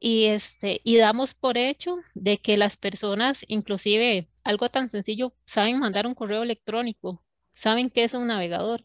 Y, 0.00 0.24
este, 0.26 0.80
y 0.84 0.96
damos 0.96 1.34
por 1.34 1.56
hecho 1.58 1.96
de 2.14 2.38
que 2.38 2.56
las 2.56 2.76
personas, 2.76 3.44
inclusive 3.48 4.28
algo 4.44 4.68
tan 4.68 4.90
sencillo, 4.90 5.32
saben 5.44 5.78
mandar 5.78 6.06
un 6.06 6.14
correo 6.14 6.42
electrónico, 6.42 7.22
saben 7.54 7.90
qué 7.90 8.04
es 8.04 8.14
un 8.14 8.26
navegador. 8.26 8.82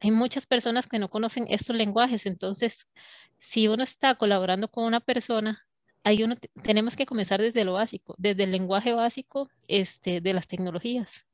Hay 0.00 0.10
muchas 0.10 0.46
personas 0.46 0.86
que 0.86 0.98
no 0.98 1.10
conocen 1.10 1.46
estos 1.48 1.74
lenguajes, 1.76 2.26
entonces, 2.26 2.88
si 3.38 3.68
uno 3.68 3.82
está 3.82 4.16
colaborando 4.16 4.68
con 4.68 4.84
una 4.84 5.00
persona, 5.00 5.66
hay 6.04 6.22
uno, 6.22 6.36
tenemos 6.62 6.96
que 6.96 7.06
comenzar 7.06 7.40
desde 7.40 7.64
lo 7.64 7.74
básico, 7.74 8.14
desde 8.18 8.44
el 8.44 8.52
lenguaje 8.52 8.92
básico 8.92 9.50
este, 9.68 10.20
de 10.20 10.32
las 10.34 10.46
tecnologías 10.48 11.27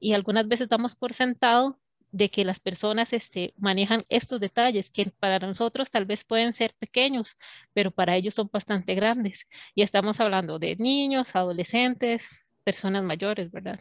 y 0.00 0.14
algunas 0.14 0.48
veces 0.48 0.68
damos 0.68 0.96
por 0.96 1.12
sentado 1.12 1.78
de 2.12 2.30
que 2.30 2.44
las 2.44 2.58
personas 2.58 3.12
este, 3.12 3.54
manejan 3.56 4.04
estos 4.08 4.40
detalles 4.40 4.90
que 4.90 5.12
para 5.20 5.38
nosotros 5.38 5.90
tal 5.90 6.06
vez 6.06 6.24
pueden 6.24 6.54
ser 6.54 6.74
pequeños, 6.78 7.36
pero 7.72 7.92
para 7.92 8.16
ellos 8.16 8.34
son 8.34 8.50
bastante 8.52 8.94
grandes. 8.94 9.46
Y 9.74 9.82
estamos 9.82 10.18
hablando 10.18 10.58
de 10.58 10.74
niños, 10.76 11.36
adolescentes, 11.36 12.26
personas 12.64 13.04
mayores, 13.04 13.50
¿verdad? 13.52 13.80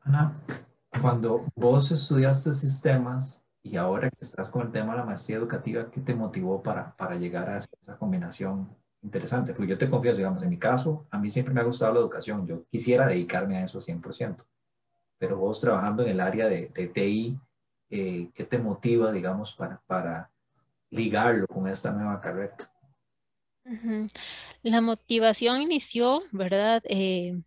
Ana, 0.00 0.40
cuando 1.00 1.44
vos 1.54 1.90
estudiaste 1.92 2.52
sistemas 2.54 3.44
y 3.62 3.76
ahora 3.76 4.10
que 4.10 4.18
estás 4.20 4.48
con 4.48 4.62
el 4.62 4.72
tema 4.72 4.92
de 4.92 5.00
la 5.00 5.04
maestría 5.04 5.36
educativa, 5.36 5.90
¿qué 5.90 6.00
te 6.00 6.14
motivó 6.14 6.62
para, 6.62 6.96
para 6.96 7.16
llegar 7.16 7.48
a 7.50 7.58
esa 7.58 7.98
combinación 7.98 8.74
interesante, 9.02 9.52
porque 9.52 9.70
yo 9.70 9.78
te 9.78 9.90
confieso, 9.90 10.18
digamos, 10.18 10.42
en 10.42 10.50
mi 10.50 10.58
caso, 10.58 11.06
a 11.10 11.18
mí 11.18 11.30
siempre 11.30 11.52
me 11.52 11.60
ha 11.60 11.64
gustado 11.64 11.94
la 11.94 12.00
educación, 12.00 12.46
yo 12.46 12.64
quisiera 12.70 13.06
dedicarme 13.06 13.56
a 13.56 13.64
eso 13.64 13.80
100%, 13.80 14.44
pero 15.18 15.36
vos 15.36 15.60
trabajando 15.60 16.02
en 16.02 16.10
el 16.10 16.20
área 16.20 16.48
de, 16.48 16.66
TI, 16.68 17.38
eh, 17.90 18.30
¿qué 18.32 18.44
te 18.44 18.58
motiva, 18.58 19.12
digamos, 19.12 19.54
para, 19.54 19.80
para 19.86 20.30
ligarlo 20.90 21.46
con 21.46 21.66
esta 21.66 21.92
nueva 21.92 22.20
carrera? 22.20 22.56
La 24.62 24.80
motivación 24.80 25.62
inició, 25.62 26.22
¿verdad? 26.32 26.82
Eh, 26.86 27.40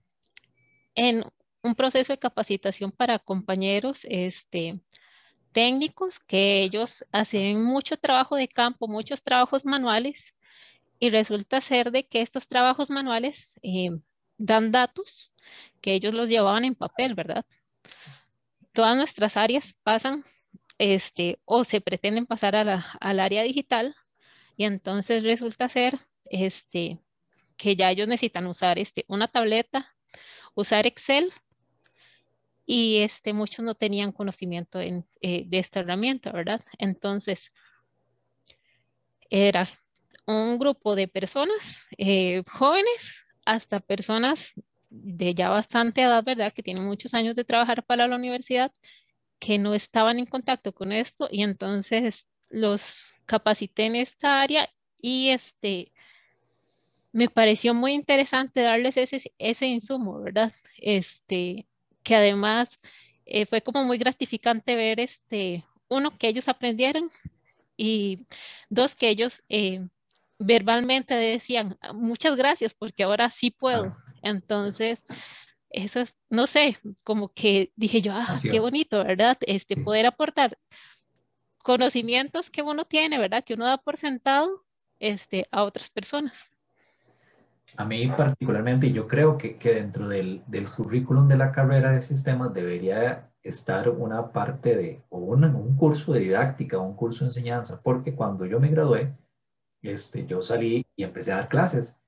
en 0.93 1.23
un 1.61 1.75
proceso 1.75 2.13
de 2.13 2.19
capacitación 2.19 2.91
para 2.91 3.19
compañeros 3.19 4.01
este, 4.03 4.79
técnicos 5.51 6.19
que 6.19 6.61
ellos 6.63 7.05
hacen 7.11 7.63
mucho 7.63 7.97
trabajo 7.97 8.35
de 8.35 8.47
campo, 8.47 8.87
muchos 8.87 9.21
trabajos 9.21 9.65
manuales 9.65 10.34
y 10.99 11.09
resulta 11.09 11.61
ser 11.61 11.91
de 11.91 12.07
que 12.07 12.21
estos 12.21 12.47
trabajos 12.47 12.89
manuales 12.89 13.51
eh, 13.63 13.89
dan 14.37 14.71
datos 14.71 15.31
que 15.81 15.93
ellos 15.93 16.13
los 16.13 16.29
llevaban 16.29 16.65
en 16.65 16.75
papel, 16.75 17.15
¿verdad? 17.15 17.45
Todas 18.73 18.95
nuestras 18.95 19.37
áreas 19.37 19.75
pasan 19.83 20.23
este, 20.77 21.39
o 21.45 21.63
se 21.63 21.81
pretenden 21.81 22.25
pasar 22.25 22.55
a 22.55 22.63
la, 22.63 22.85
al 22.99 23.19
área 23.19 23.43
digital 23.43 23.95
y 24.57 24.65
entonces 24.65 25.23
resulta 25.23 25.69
ser 25.69 25.99
este, 26.25 26.99
que 27.57 27.75
ya 27.75 27.91
ellos 27.91 28.07
necesitan 28.07 28.47
usar 28.47 28.79
este, 28.79 29.05
una 29.07 29.27
tableta, 29.27 29.93
usar 30.53 30.87
Excel 30.87 31.31
y 32.65 32.97
este, 32.97 33.33
muchos 33.33 33.63
no 33.63 33.75
tenían 33.75 34.11
conocimiento 34.11 34.81
en, 34.81 35.05
eh, 35.21 35.43
de 35.45 35.59
esta 35.59 35.81
herramienta, 35.81 36.31
¿verdad? 36.31 36.61
Entonces, 36.79 37.53
era 39.29 39.69
un 40.25 40.57
grupo 40.57 40.95
de 40.95 41.07
personas 41.07 41.57
eh, 41.97 42.43
jóvenes 42.47 43.25
hasta 43.45 43.79
personas 43.79 44.53
de 44.89 45.33
ya 45.35 45.49
bastante 45.49 46.01
edad, 46.01 46.23
¿verdad? 46.23 46.53
Que 46.53 46.63
tienen 46.63 46.83
muchos 46.83 47.13
años 47.13 47.35
de 47.35 47.43
trabajar 47.43 47.83
para 47.83 48.07
la 48.07 48.15
universidad, 48.15 48.71
que 49.39 49.57
no 49.59 49.73
estaban 49.73 50.19
en 50.19 50.25
contacto 50.25 50.73
con 50.73 50.91
esto 50.91 51.27
y 51.31 51.43
entonces 51.43 52.27
los 52.49 53.13
capacité 53.25 53.85
en 53.85 53.95
esta 53.97 54.41
área 54.41 54.69
y 55.01 55.29
este 55.29 55.91
me 57.11 57.29
pareció 57.29 57.73
muy 57.73 57.93
interesante 57.93 58.61
darles 58.61 58.97
ese, 58.97 59.33
ese 59.37 59.67
insumo, 59.67 60.21
¿verdad? 60.21 60.51
Este, 60.77 61.65
que 62.03 62.15
además 62.15 62.75
eh, 63.25 63.45
fue 63.45 63.61
como 63.61 63.85
muy 63.85 63.97
gratificante 63.97 64.75
ver 64.75 64.99
este, 64.99 65.63
uno, 65.87 66.17
que 66.17 66.27
ellos 66.27 66.49
aprendieran 66.49 67.09
y 67.77 68.25
dos, 68.69 68.95
que 68.95 69.09
ellos 69.09 69.41
eh, 69.47 69.87
verbalmente 70.39 71.13
decían, 71.13 71.77
ah, 71.81 71.93
muchas 71.93 72.35
gracias 72.35 72.73
porque 72.73 73.03
ahora 73.03 73.29
sí 73.29 73.51
puedo. 73.51 73.95
Entonces, 74.21 75.05
eso 75.69 76.01
es, 76.01 76.13
no 76.29 76.47
sé, 76.47 76.77
como 77.03 77.29
que 77.33 77.71
dije 77.75 78.01
yo, 78.01 78.13
ah, 78.13 78.35
qué 78.41 78.59
bonito, 78.59 79.03
¿verdad? 79.03 79.37
Este, 79.41 79.75
poder 79.77 80.05
aportar 80.05 80.57
conocimientos 81.63 82.49
que 82.49 82.61
uno 82.61 82.85
tiene, 82.85 83.17
¿verdad? 83.17 83.43
Que 83.43 83.55
uno 83.55 83.65
da 83.65 83.77
por 83.77 83.97
sentado 83.97 84.63
este, 84.99 85.47
a 85.51 85.63
otras 85.63 85.89
personas. 85.89 86.51
A 87.77 87.83
mí 87.83 88.07
particularmente, 88.07 88.91
yo 88.91 89.07
creo 89.07 89.37
que, 89.37 89.57
que 89.57 89.73
dentro 89.73 90.07
del, 90.07 90.43
del, 90.47 90.69
currículum 90.69 91.27
de 91.27 91.35
la 91.35 91.51
carrera 91.51 91.91
de 91.91 92.01
sistemas 92.01 92.53
debería 92.53 93.29
estar 93.43 93.89
una 93.89 94.31
parte 94.31 94.75
de, 94.75 95.03
o 95.09 95.17
un 95.17 95.75
curso 95.75 96.13
de 96.13 96.21
didáctica, 96.21 96.79
un 96.79 96.95
curso 96.95 97.25
de 97.25 97.29
enseñanza, 97.29 97.81
porque 97.83 98.15
cuando 98.15 98.45
yo 98.45 98.59
me 98.59 98.69
gradué, 98.69 99.13
este, 99.89 100.25
yo 100.25 100.41
salí 100.41 100.85
y 100.95 101.03
empecé 101.03 101.31
a 101.31 101.37
dar 101.37 101.49
clases 101.49 101.99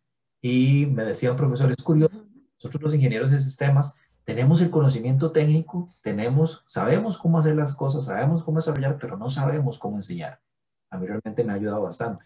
y 0.41 0.85
me 0.85 1.03
decía 1.03 1.31
un 1.31 1.37
profesor, 1.37 1.71
es 1.71 1.83
curioso, 1.83 2.27
nosotros 2.55 2.83
los 2.83 2.93
ingenieros 2.95 3.31
de 3.31 3.39
sistemas 3.39 3.97
tenemos 4.23 4.61
el 4.61 4.69
conocimiento 4.69 5.31
técnico, 5.31 5.95
tenemos, 6.01 6.63
sabemos 6.67 7.17
cómo 7.17 7.39
hacer 7.39 7.55
las 7.55 7.73
cosas, 7.73 8.05
sabemos 8.05 8.43
cómo 8.43 8.57
desarrollar, 8.57 8.97
pero 8.99 9.15
no 9.15 9.29
sabemos 9.29 9.79
cómo 9.79 9.95
enseñar. 9.95 10.41
A 10.89 10.97
mí 10.97 11.07
realmente 11.07 11.43
me 11.43 11.53
ha 11.53 11.55
ayudado 11.55 11.81
bastante. 11.81 12.25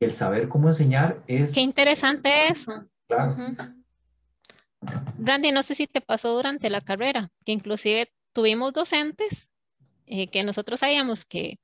El 0.00 0.12
saber 0.12 0.48
cómo 0.48 0.68
enseñar 0.68 1.22
es... 1.26 1.54
Qué 1.54 1.60
interesante 1.60 2.48
eso. 2.48 2.86
Claro. 3.06 3.36
Randy, 5.18 5.52
no 5.52 5.62
sé 5.62 5.74
si 5.74 5.86
te 5.86 6.00
pasó 6.00 6.34
durante 6.34 6.70
la 6.70 6.80
carrera, 6.80 7.30
que 7.44 7.52
inclusive 7.52 8.10
tuvimos 8.32 8.72
docentes 8.72 9.50
eh, 10.06 10.28
que 10.28 10.42
nosotros 10.44 10.80
sabíamos 10.80 11.24
que 11.24 11.60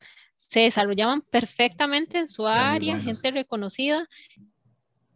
se 0.48 0.60
desarrollaban 0.60 1.22
perfectamente 1.22 2.18
en 2.18 2.28
su 2.28 2.46
área, 2.46 2.98
gente 3.00 3.30
reconocida, 3.30 4.08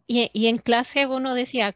y, 0.05 0.29
y, 0.33 0.47
en 0.47 0.57
clase 0.57 1.07
uno 1.07 1.33
decía, 1.33 1.75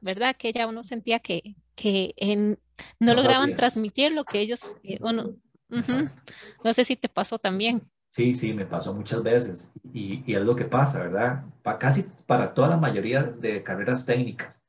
¿verdad? 0.00 0.36
Que 0.36 0.52
ya 0.52 0.66
uno 0.66 0.84
sentía 0.84 1.20
que, 1.20 1.56
que 1.74 2.14
en, 2.16 2.58
no, 3.00 3.14
lograban 3.14 3.54
transmitir 3.54 4.12
lo 4.12 4.24
que 4.24 4.40
ellos, 4.40 4.60
eh, 4.82 4.98
uno, 5.00 5.34
no. 5.68 6.74
Sé 6.74 6.84
si 6.84 6.96
te 6.96 7.08
pasó 7.08 7.38
también. 7.38 7.82
Sí, 8.10 8.34
sí, 8.34 8.52
me 8.52 8.66
pasó 8.66 8.94
muchas 8.94 9.22
veces. 9.22 9.72
Y, 9.92 10.22
y 10.30 10.34
es 10.34 10.42
lo 10.42 10.54
que 10.54 10.64
pasa, 10.64 11.00
¿verdad? 11.00 11.44
Pa, 11.62 11.78
casi 11.78 12.04
para 12.26 12.54
toda 12.54 12.68
la 12.68 12.76
mayoría 12.76 13.22
de 13.22 13.62
carreras 13.62 14.06
técnicas, 14.06 14.62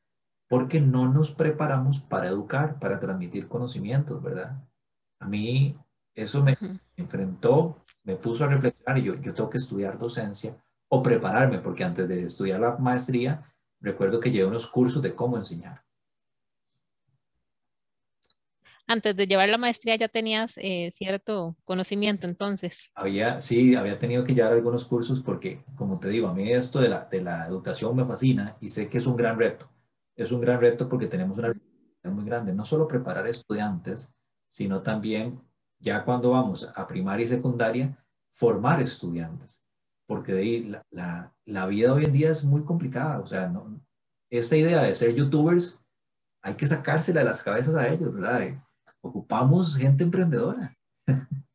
porque 0.49 0.81
no 0.81 1.07
nos 1.11 1.31
preparamos 1.31 1.99
para 1.99 2.27
educar, 2.27 2.79
para 2.79 2.99
transmitir 2.99 3.47
conocimientos, 3.47 4.21
¿verdad? 4.21 4.63
A 5.19 5.27
mí 5.27 5.77
eso 6.15 6.43
me 6.43 6.57
enfrentó, 6.95 7.85
me 8.07 8.15
puso 8.15 8.45
a 8.45 8.47
reflexionar 8.47 8.97
y 8.97 9.03
yo, 9.03 9.15
yo 9.21 9.33
tengo 9.35 9.49
que 9.49 9.59
estudiar 9.59 9.99
docencia 9.99 10.57
o 10.87 11.03
prepararme, 11.03 11.59
porque 11.59 11.83
antes 11.83 12.07
de 12.07 12.23
estudiar 12.23 12.59
la 12.59 12.77
maestría, 12.77 13.53
recuerdo 13.79 14.19
que 14.19 14.31
llevé 14.31 14.47
unos 14.47 14.65
cursos 14.65 15.01
de 15.01 15.13
cómo 15.13 15.37
enseñar 15.37 15.83
antes 18.87 19.15
de 19.15 19.27
llevar 19.27 19.49
la 19.49 19.57
maestría 19.57 19.97
ya 19.97 20.07
tenías 20.07 20.53
eh, 20.57 20.91
cierto 20.93 21.57
conocimiento 21.65 22.25
entonces. 22.25 22.89
Había, 22.95 23.39
sí, 23.41 23.75
había 23.75 23.99
tenido 23.99 24.23
que 24.23 24.33
llevar 24.33 24.53
algunos 24.53 24.85
cursos 24.85 25.19
porque, 25.19 25.63
como 25.75 25.99
te 25.99 26.09
digo, 26.09 26.27
a 26.27 26.33
mí 26.33 26.51
esto 26.51 26.79
de 26.79 26.89
la, 26.89 27.05
de 27.05 27.21
la 27.21 27.45
educación 27.45 27.95
me 27.95 28.05
fascina 28.05 28.55
y 28.61 28.69
sé 28.69 28.89
que 28.89 28.97
es 28.97 29.05
un 29.05 29.17
gran 29.17 29.37
reto. 29.37 29.69
Es 30.15 30.31
un 30.31 30.41
gran 30.41 30.59
reto 30.61 30.87
porque 30.89 31.07
tenemos 31.07 31.37
una 31.37 31.53
muy 32.05 32.23
grande, 32.23 32.53
no 32.53 32.63
solo 32.63 32.87
preparar 32.87 33.27
estudiantes, 33.27 34.15
sino 34.47 34.81
también, 34.81 35.41
ya 35.79 36.03
cuando 36.03 36.31
vamos 36.31 36.71
a 36.75 36.87
primaria 36.87 37.25
y 37.25 37.29
secundaria, 37.29 37.97
formar 38.31 38.81
estudiantes. 38.81 39.63
Porque 40.07 40.33
de 40.33 40.41
ahí 40.41 40.63
la, 40.63 40.83
la, 40.89 41.35
la 41.45 41.65
vida 41.67 41.93
hoy 41.93 42.05
en 42.05 42.13
día 42.13 42.31
es 42.31 42.43
muy 42.43 42.63
complicada. 42.63 43.19
O 43.19 43.27
sea, 43.27 43.47
no, 43.47 43.79
esta 44.29 44.55
idea 44.55 44.83
de 44.83 44.95
ser 44.95 45.13
youtubers 45.15 45.79
hay 46.41 46.55
que 46.55 46.67
sacársela 46.67 47.21
de 47.21 47.25
las 47.25 47.41
cabezas 47.41 47.75
a 47.75 47.87
ellos, 47.87 48.13
¿verdad? 48.13 48.63
ocupamos 49.01 49.75
gente 49.75 50.03
emprendedora. 50.03 50.75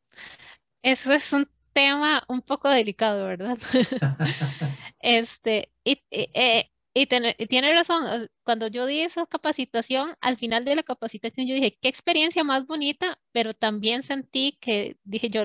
Eso 0.82 1.12
es 1.12 1.32
un 1.32 1.48
tema 1.72 2.22
un 2.28 2.42
poco 2.42 2.68
delicado, 2.68 3.26
¿verdad? 3.26 3.58
este, 5.00 5.72
y, 5.84 6.02
eh, 6.10 6.70
y, 6.94 7.06
tiene 7.06 7.72
razón, 7.72 8.28
cuando 8.44 8.68
yo 8.68 8.86
di 8.86 9.00
esa 9.00 9.26
capacitación, 9.26 10.14
al 10.20 10.36
final 10.36 10.64
de 10.64 10.76
la 10.76 10.82
capacitación 10.82 11.46
yo 11.46 11.54
dije, 11.54 11.78
qué 11.80 11.88
experiencia 11.88 12.44
más 12.44 12.66
bonita, 12.66 13.18
pero 13.32 13.54
también 13.54 14.02
sentí 14.02 14.58
que, 14.60 14.96
dije 15.04 15.30
yo, 15.30 15.44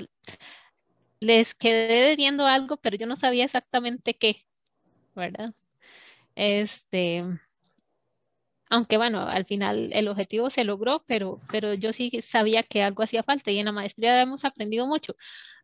les 1.20 1.54
quedé 1.54 2.08
debiendo 2.08 2.46
algo, 2.46 2.76
pero 2.76 2.96
yo 2.96 3.06
no 3.06 3.16
sabía 3.16 3.44
exactamente 3.44 4.14
qué, 4.14 4.44
¿verdad? 5.14 5.54
Este, 6.34 7.22
aunque 8.70 8.96
bueno, 8.96 9.26
al 9.26 9.44
final 9.46 9.90
el 9.92 10.08
objetivo 10.08 10.50
se 10.50 10.64
logró, 10.64 11.04
pero, 11.06 11.40
pero 11.50 11.74
yo 11.74 11.92
sí 11.92 12.10
sabía 12.22 12.62
que 12.62 12.82
algo 12.82 13.02
hacía 13.02 13.22
falta 13.22 13.50
y 13.50 13.58
en 13.58 13.66
la 13.66 13.72
maestría 13.72 14.20
hemos 14.20 14.44
aprendido 14.44 14.86
mucho, 14.86 15.16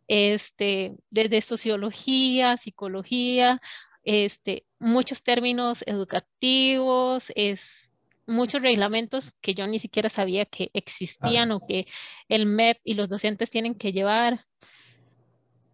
este, 0.09 0.93
desde 1.11 1.43
sociología, 1.43 2.57
psicología, 2.57 3.61
este, 4.05 4.63
muchos 4.79 5.23
términos 5.23 5.83
educativos, 5.87 7.33
es, 7.35 7.93
muchos 8.27 8.63
reglamentos 8.63 9.33
que 9.41 9.55
yo 9.55 9.67
ni 9.67 9.79
siquiera 9.79 10.11
sabía 10.11 10.45
que 10.45 10.71
existían 10.75 11.53
o 11.53 11.67
que 11.67 11.87
el 12.29 12.47
MEP 12.47 12.81
y 12.85 12.95
los 12.95 13.09
docentes 13.09 13.51
tienen 13.51 13.75
que 13.75 13.93
llevar. 13.93 14.45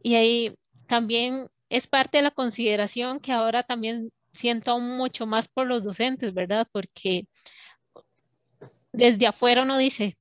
Y 0.02 0.14
ahí 0.14 0.55
también 0.87 1.48
es 1.68 1.87
parte 1.87 2.18
de 2.18 2.22
la 2.22 2.31
consideración 2.31 3.20
que 3.20 3.33
ahora 3.33 3.62
también 3.62 4.12
siento 4.33 4.78
mucho 4.81 5.26
más 5.26 5.48
por 5.48 5.66
los 5.66 5.85
docentes, 5.85 6.35
¿verdad? 6.35 6.66
Porque 6.72 7.26
desde 8.92 9.26
afuera 9.26 9.62
uno 9.62 9.78
dice, 9.78 10.14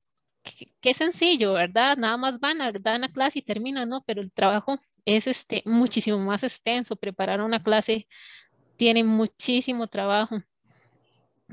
qué, 0.80 0.94
sencillo, 0.94 1.54
¿verdad? 1.54 1.96
Nada 1.96 2.16
más 2.16 2.40
van 2.40 2.60
a 2.62 2.72
dar 2.72 2.98
una 2.98 3.12
clase 3.12 3.40
y 3.40 3.42
terminan, 3.42 3.88
¿no? 3.88 4.02
Pero 4.06 4.20
el 4.20 4.32
trabajo 4.32 4.78
es 5.04 5.26
este, 5.26 5.62
muchísimo 5.66 6.18
más 6.18 6.42
extenso. 6.42 6.96
Preparar 6.96 7.40
una 7.40 7.62
clase 7.62 8.06
tiene 8.76 9.04
muchísimo 9.04 9.88
trabajo. 9.88 10.42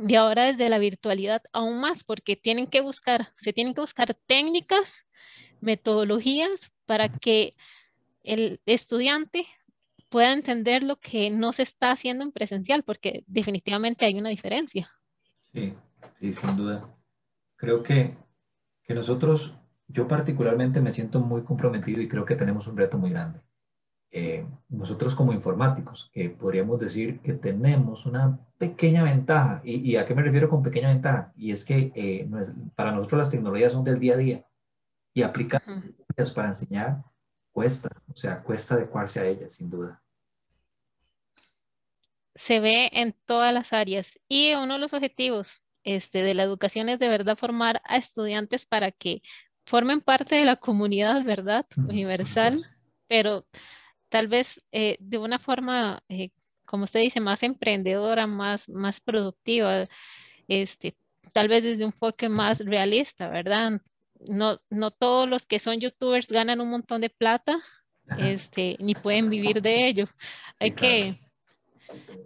Y 0.07 0.15
ahora 0.15 0.45
desde 0.45 0.69
la 0.69 0.79
virtualidad 0.79 1.41
aún 1.53 1.79
más, 1.79 2.03
porque 2.03 2.35
tienen 2.35 2.67
que 2.67 2.81
buscar, 2.81 3.33
se 3.37 3.53
tienen 3.53 3.73
que 3.73 3.81
buscar 3.81 4.13
técnicas, 4.27 5.05
metodologías 5.59 6.71
para 6.85 7.09
que 7.09 7.55
el 8.23 8.61
estudiante 8.65 9.47
pueda 10.09 10.33
entender 10.33 10.83
lo 10.83 10.99
que 10.99 11.29
no 11.29 11.53
se 11.53 11.63
está 11.63 11.91
haciendo 11.91 12.23
en 12.23 12.31
presencial, 12.31 12.83
porque 12.83 13.23
definitivamente 13.27 14.05
hay 14.05 14.15
una 14.15 14.29
diferencia. 14.29 14.89
Sí, 15.53 15.73
sí, 16.19 16.33
sin 16.33 16.55
duda. 16.55 16.95
Creo 17.55 17.81
que, 17.81 18.15
que 18.87 18.93
nosotros, 18.93 19.57
yo 19.87 20.07
particularmente 20.07 20.79
me 20.81 20.91
siento 20.91 21.19
muy 21.19 21.43
comprometido 21.43 22.01
y 22.01 22.07
creo 22.07 22.25
que 22.25 22.35
tenemos 22.35 22.67
un 22.67 22.77
reto 22.77 22.97
muy 22.97 23.09
grande. 23.09 23.41
Eh, 24.09 24.45
nosotros 24.69 25.13
como 25.13 25.33
informáticos, 25.33 26.09
que 26.13 26.29
podríamos 26.29 26.79
decir 26.79 27.19
que 27.19 27.33
tenemos 27.33 28.05
una 28.05 28.39
pequeña 28.57 29.03
ventaja. 29.03 29.61
¿Y, 29.65 29.97
a 29.97 30.05
qué 30.05 30.15
me 30.15 30.23
refiero 30.23 30.49
con 30.49 30.63
pequeña 30.63 30.87
ventaja? 30.87 31.33
Y 31.35 31.51
es 31.51 31.65
que 31.65 31.91
eh, 31.93 32.29
para 32.75 32.93
nosotros 32.93 33.19
las 33.19 33.29
tecnologías 33.29 33.73
son 33.73 33.83
del 33.83 33.99
día 33.99 34.13
a 34.13 34.17
día 34.17 34.45
y 35.13 35.21
aplicar 35.21 35.61
para 36.33 36.47
enseñar 36.47 37.03
cuesta, 37.51 37.89
o 38.07 38.15
sea, 38.15 38.41
cuesta 38.41 38.75
adecuarse 38.75 39.19
a 39.19 39.25
ella, 39.25 39.49
sin 39.49 39.69
duda. 39.69 40.01
Se 42.35 42.59
ve 42.59 42.89
en 42.93 43.15
todas 43.25 43.53
las 43.53 43.73
áreas 43.73 44.19
y 44.29 44.53
uno 44.53 44.75
de 44.75 44.79
los 44.79 44.93
objetivos 44.93 45.61
este, 45.87 46.21
de 46.21 46.33
la 46.33 46.43
educación 46.43 46.89
es 46.89 46.99
de 46.99 47.07
verdad 47.07 47.37
formar 47.37 47.81
a 47.85 47.95
estudiantes 47.95 48.65
para 48.65 48.91
que 48.91 49.21
formen 49.65 50.01
parte 50.01 50.35
de 50.35 50.43
la 50.43 50.57
comunidad, 50.57 51.23
¿verdad? 51.23 51.65
Universal, 51.77 52.65
pero 53.07 53.47
tal 54.09 54.27
vez 54.27 54.61
eh, 54.73 54.97
de 54.99 55.17
una 55.17 55.39
forma, 55.39 56.03
eh, 56.09 56.31
como 56.65 56.83
usted 56.83 56.99
dice, 56.99 57.21
más 57.21 57.41
emprendedora, 57.41 58.27
más, 58.27 58.67
más 58.67 58.99
productiva, 58.99 59.87
este, 60.49 60.97
tal 61.31 61.47
vez 61.47 61.63
desde 61.63 61.85
un 61.85 61.93
enfoque 61.93 62.27
más 62.27 62.59
realista, 62.59 63.29
¿verdad? 63.29 63.81
no, 64.27 64.59
no 64.69 64.91
todos 64.91 65.29
los 65.29 65.45
que 65.45 65.59
son 65.59 65.79
youtubers 65.79 66.27
ganan 66.27 66.59
un 66.59 66.69
montón 66.69 66.99
de 66.99 67.09
plata, 67.09 67.57
este, 68.17 68.75
ni 68.79 68.93
pueden 68.93 69.29
vivir 69.29 69.61
de 69.61 69.87
ello. 69.87 70.09
hay, 70.59 70.71
que, 70.71 71.15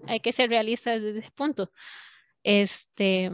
hay 0.07 0.19
que 0.19 0.33
ser 0.33 0.49
realistas 0.49 0.99
desde 0.99 1.19
ese 1.19 1.31
punto. 1.31 1.71
Este, 2.43 3.31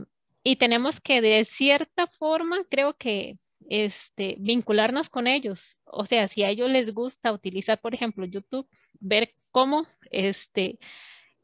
y 0.47 0.55
tenemos 0.55 1.01
que 1.01 1.19
de 1.19 1.43
cierta 1.43 2.07
forma, 2.07 2.63
creo 2.69 2.93
que 2.95 3.35
este, 3.69 4.37
vincularnos 4.39 5.09
con 5.09 5.27
ellos. 5.27 5.77
O 5.83 6.05
sea, 6.05 6.29
si 6.29 6.43
a 6.43 6.49
ellos 6.49 6.69
les 6.69 6.93
gusta 6.93 7.33
utilizar, 7.33 7.81
por 7.81 7.93
ejemplo, 7.93 8.25
YouTube, 8.25 8.65
ver 9.01 9.33
cómo 9.51 9.85
este, 10.09 10.79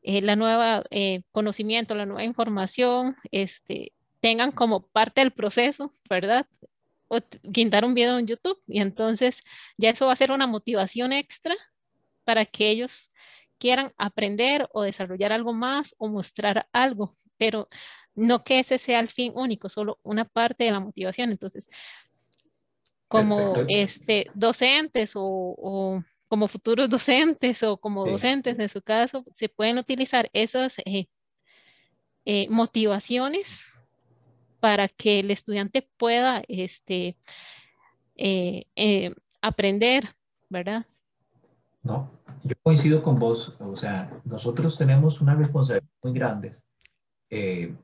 eh, 0.04 0.22
la 0.22 0.38
nueva 0.38 0.84
eh, 0.89 1.24
conocimiento, 1.34 1.96
la 1.96 2.06
nueva 2.06 2.24
información, 2.24 3.18
este, 3.32 3.92
tengan 4.22 4.54
como 4.54 4.88
parte 4.88 5.20
del 5.20 5.32
proceso, 5.32 5.92
¿verdad? 6.10 6.48
o 7.10 7.20
un 7.86 7.94
video 7.94 8.18
en 8.18 8.28
YouTube 8.28 8.60
y 8.68 8.80
entonces 8.80 9.44
ya 9.78 9.89
eso 9.89 10.08
va 10.08 10.13
a 10.13 10.16
ser 10.16 10.32
una 10.32 10.48
motivación 10.48 11.12
extra 11.12 11.56
para 12.24 12.46
que 12.46 12.70
ellos 12.70 13.10
quieran 13.60 13.94
aprender 13.98 14.70
o 14.72 14.82
desarrollar 14.82 15.34
algo 15.34 15.54
más 15.54 15.94
o 15.98 16.08
mostrar 16.08 16.68
algo, 16.72 17.13
pero 17.38 17.68
no 18.15 18.43
que 18.43 18.60
ese 18.60 18.78
sea 18.78 18.99
el 18.99 19.10
fin 19.10 19.32
único, 19.36 19.69
solo 19.69 19.99
una 20.04 20.26
parte 20.26 20.65
de 20.65 20.71
la 20.71 20.80
motivación. 20.80 21.32
Entonces, 21.32 21.67
como 23.08 23.54
este, 23.67 24.28
docentes 24.34 25.12
o, 25.15 26.02
como 26.28 26.47
futuros 26.47 26.89
docentes 26.89 27.63
o 27.63 27.78
como 27.78 28.06
docentes 28.06 28.58
en 28.60 28.69
su 28.69 28.82
caso, 28.82 29.23
se 29.34 29.49
pueden 29.49 29.78
utilizar 29.78 30.30
esas 30.34 30.78
eh, 30.86 31.08
eh, 32.26 32.47
motivaciones 32.49 33.47
para 34.60 34.88
que 34.88 35.19
el 35.19 35.30
estudiante 35.30 35.88
pueda 35.97 36.41
este, 36.47 37.15
eh, 38.15 38.65
eh, 38.76 39.13
aprender, 39.41 40.08
¿verdad? 40.49 40.86
No, 41.82 42.10
yo 42.43 42.56
coincido 42.63 43.04
con 43.04 43.19
vos, 43.19 43.58
o 43.60 43.76
sea, 43.76 44.21
nosotros 44.23 44.78
tenemos 44.78 45.19
una 45.19 45.36
responsabilidad 45.36 45.91
muy 46.02 46.13
grande 46.13 46.54
eh, 47.30 47.76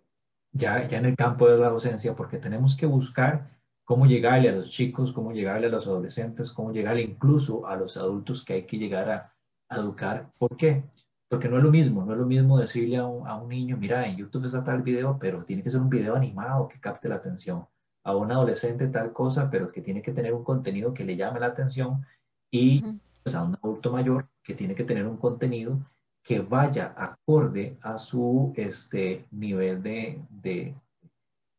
ya, 0.52 0.88
ya 0.88 0.98
en 0.98 1.06
el 1.06 1.16
campo 1.16 1.48
de 1.48 1.58
la 1.58 1.70
docencia 1.70 2.16
porque 2.16 2.38
tenemos 2.38 2.76
que 2.76 2.86
buscar 2.86 3.50
cómo 3.84 4.06
llegarle 4.06 4.50
a 4.50 4.56
los 4.56 4.70
chicos, 4.70 5.14
cómo 5.14 5.32
llegarle 5.32 5.68
a 5.68 5.70
los 5.72 5.88
adolescentes, 5.88 6.52
cómo 6.52 6.72
llegarle 6.72 7.02
incluso 7.02 7.66
a 7.66 7.76
los 7.76 7.98
adultos 7.98 8.46
que 8.46 8.54
hay 8.54 8.64
que 8.66 8.78
llegar 8.78 9.10
a, 9.10 9.34
a 9.70 9.78
educar. 9.78 10.32
¿Por 10.38 10.56
qué? 10.58 10.84
Porque 11.28 11.50
no 11.50 11.58
es 11.58 11.64
lo 11.64 11.72
mismo, 11.72 12.04
no 12.06 12.14
es 12.14 12.20
lo 12.20 12.26
mismo 12.26 12.58
decirle 12.60 12.98
a 12.98 13.06
un, 13.06 13.28
a 13.28 13.36
un 13.36 13.50
niño, 13.50 13.78
mira, 13.78 14.06
en 14.08 14.18
YouTube 14.18 14.46
está 14.46 14.64
tal 14.64 14.82
video, 14.82 15.18
pero 15.20 15.44
tiene 15.44 15.64
que 15.64 15.70
ser 15.70 15.82
un 15.82 15.90
video 15.90 16.16
animado 16.16 16.68
que 16.68 16.80
capte 16.80 17.10
la 17.10 17.16
atención. 17.16 17.66
A 18.04 18.16
un 18.16 18.32
adolescente 18.32 18.88
tal 18.88 19.14
cosa, 19.14 19.50
pero 19.50 19.72
que 19.72 19.82
tiene 19.82 20.02
que 20.02 20.12
tener 20.12 20.34
un 20.34 20.44
contenido 20.44 20.94
que 20.94 21.04
le 21.04 21.16
llame 21.16 21.40
la 21.40 21.48
atención. 21.48 22.06
Y 22.52 22.84
pues, 23.24 23.36
a 23.36 23.44
un 23.44 23.56
adulto 23.56 23.92
mayor 23.92 24.28
que 24.44 24.56
tiene 24.56 24.74
que 24.74 24.84
tener 24.84 25.06
un 25.06 25.18
contenido 25.18 25.80
que 26.24 26.40
vaya 26.40 26.94
acorde 26.98 27.78
a 27.82 27.98
su 27.98 28.54
este, 28.56 29.26
nivel 29.32 29.82
de, 29.82 30.22
de, 30.30 30.76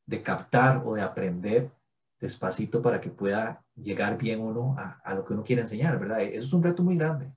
de 0.07 0.23
captar 0.23 0.83
o 0.85 0.95
de 0.95 1.03
aprender 1.03 1.71
despacito 2.21 2.83
para 2.83 3.01
que 3.01 3.11
pueda 3.11 3.65
llegar 3.75 4.19
bien 4.19 4.41
uno 4.41 4.77
a, 4.79 5.01
a, 5.03 5.15
lo 5.15 5.25
que 5.25 5.33
uno 5.33 5.43
quiere 5.43 5.63
enseñar, 5.63 5.99
¿verdad? 5.99 6.21
Eso 6.21 6.47
es 6.47 6.53
un 6.53 6.63
reto 6.63 6.83
muy 6.83 6.97
grande. 6.97 7.33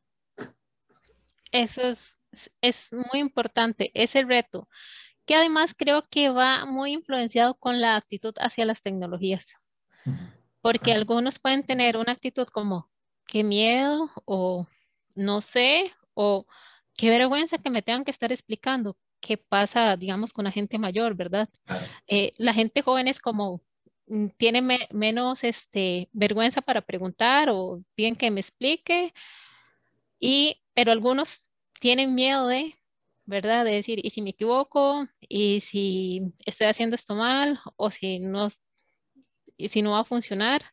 Eso 1.51 1.81
es, 1.81 2.21
es 2.61 2.89
muy 2.91 3.21
importante, 3.21 3.91
ese 3.93 4.23
reto, 4.23 4.67
que 5.25 5.35
además 5.35 5.73
creo 5.77 6.03
que 6.09 6.29
va 6.29 6.65
muy 6.65 6.93
influenciado 6.93 7.55
con 7.55 7.79
la 7.79 7.95
actitud 7.95 8.33
hacia 8.39 8.65
las 8.65 8.81
tecnologías, 8.81 9.53
porque 10.61 10.91
algunos 10.91 11.39
pueden 11.39 11.63
tener 11.65 11.97
una 11.97 12.11
actitud 12.11 12.47
como, 12.47 12.89
qué 13.25 13.43
miedo, 13.43 14.09
o 14.25 14.67
no 15.15 15.41
sé, 15.41 15.93
o 16.13 16.45
qué 16.95 17.09
vergüenza 17.09 17.57
que 17.57 17.69
me 17.69 17.81
tengan 17.81 18.03
que 18.05 18.11
estar 18.11 18.31
explicando 18.31 18.97
qué 19.19 19.37
pasa, 19.37 19.95
digamos, 19.97 20.33
con 20.33 20.45
la 20.45 20.51
gente 20.51 20.77
mayor, 20.77 21.15
¿verdad? 21.15 21.49
Eh, 22.07 22.33
la 22.37 22.53
gente 22.53 22.81
joven 22.81 23.07
es 23.07 23.19
como, 23.19 23.61
mm, 24.07 24.27
tiene 24.37 24.61
menos 24.91 25.43
este, 25.43 26.09
vergüenza 26.13 26.61
para 26.61 26.81
preguntar 26.81 27.49
o 27.51 27.81
bien 27.95 28.15
que 28.15 28.31
me 28.31 28.41
explique, 28.41 29.13
y, 30.19 30.61
pero 30.73 30.91
algunos 30.91 31.49
tienen 31.79 32.15
miedo 32.15 32.47
de, 32.47 32.75
¿verdad? 33.25 33.65
De 33.65 33.71
decir, 33.71 33.99
¿y 34.05 34.09
si 34.11 34.21
me 34.21 34.31
equivoco? 34.31 35.07
¿Y 35.21 35.61
si 35.61 36.21
estoy 36.45 36.67
haciendo 36.67 36.95
esto 36.95 37.15
mal? 37.15 37.59
¿O 37.75 37.91
si 37.91 38.19
no, 38.19 38.49
y 39.57 39.69
si 39.69 39.81
no 39.81 39.91
va 39.91 39.99
a 40.01 40.05
funcionar? 40.05 40.63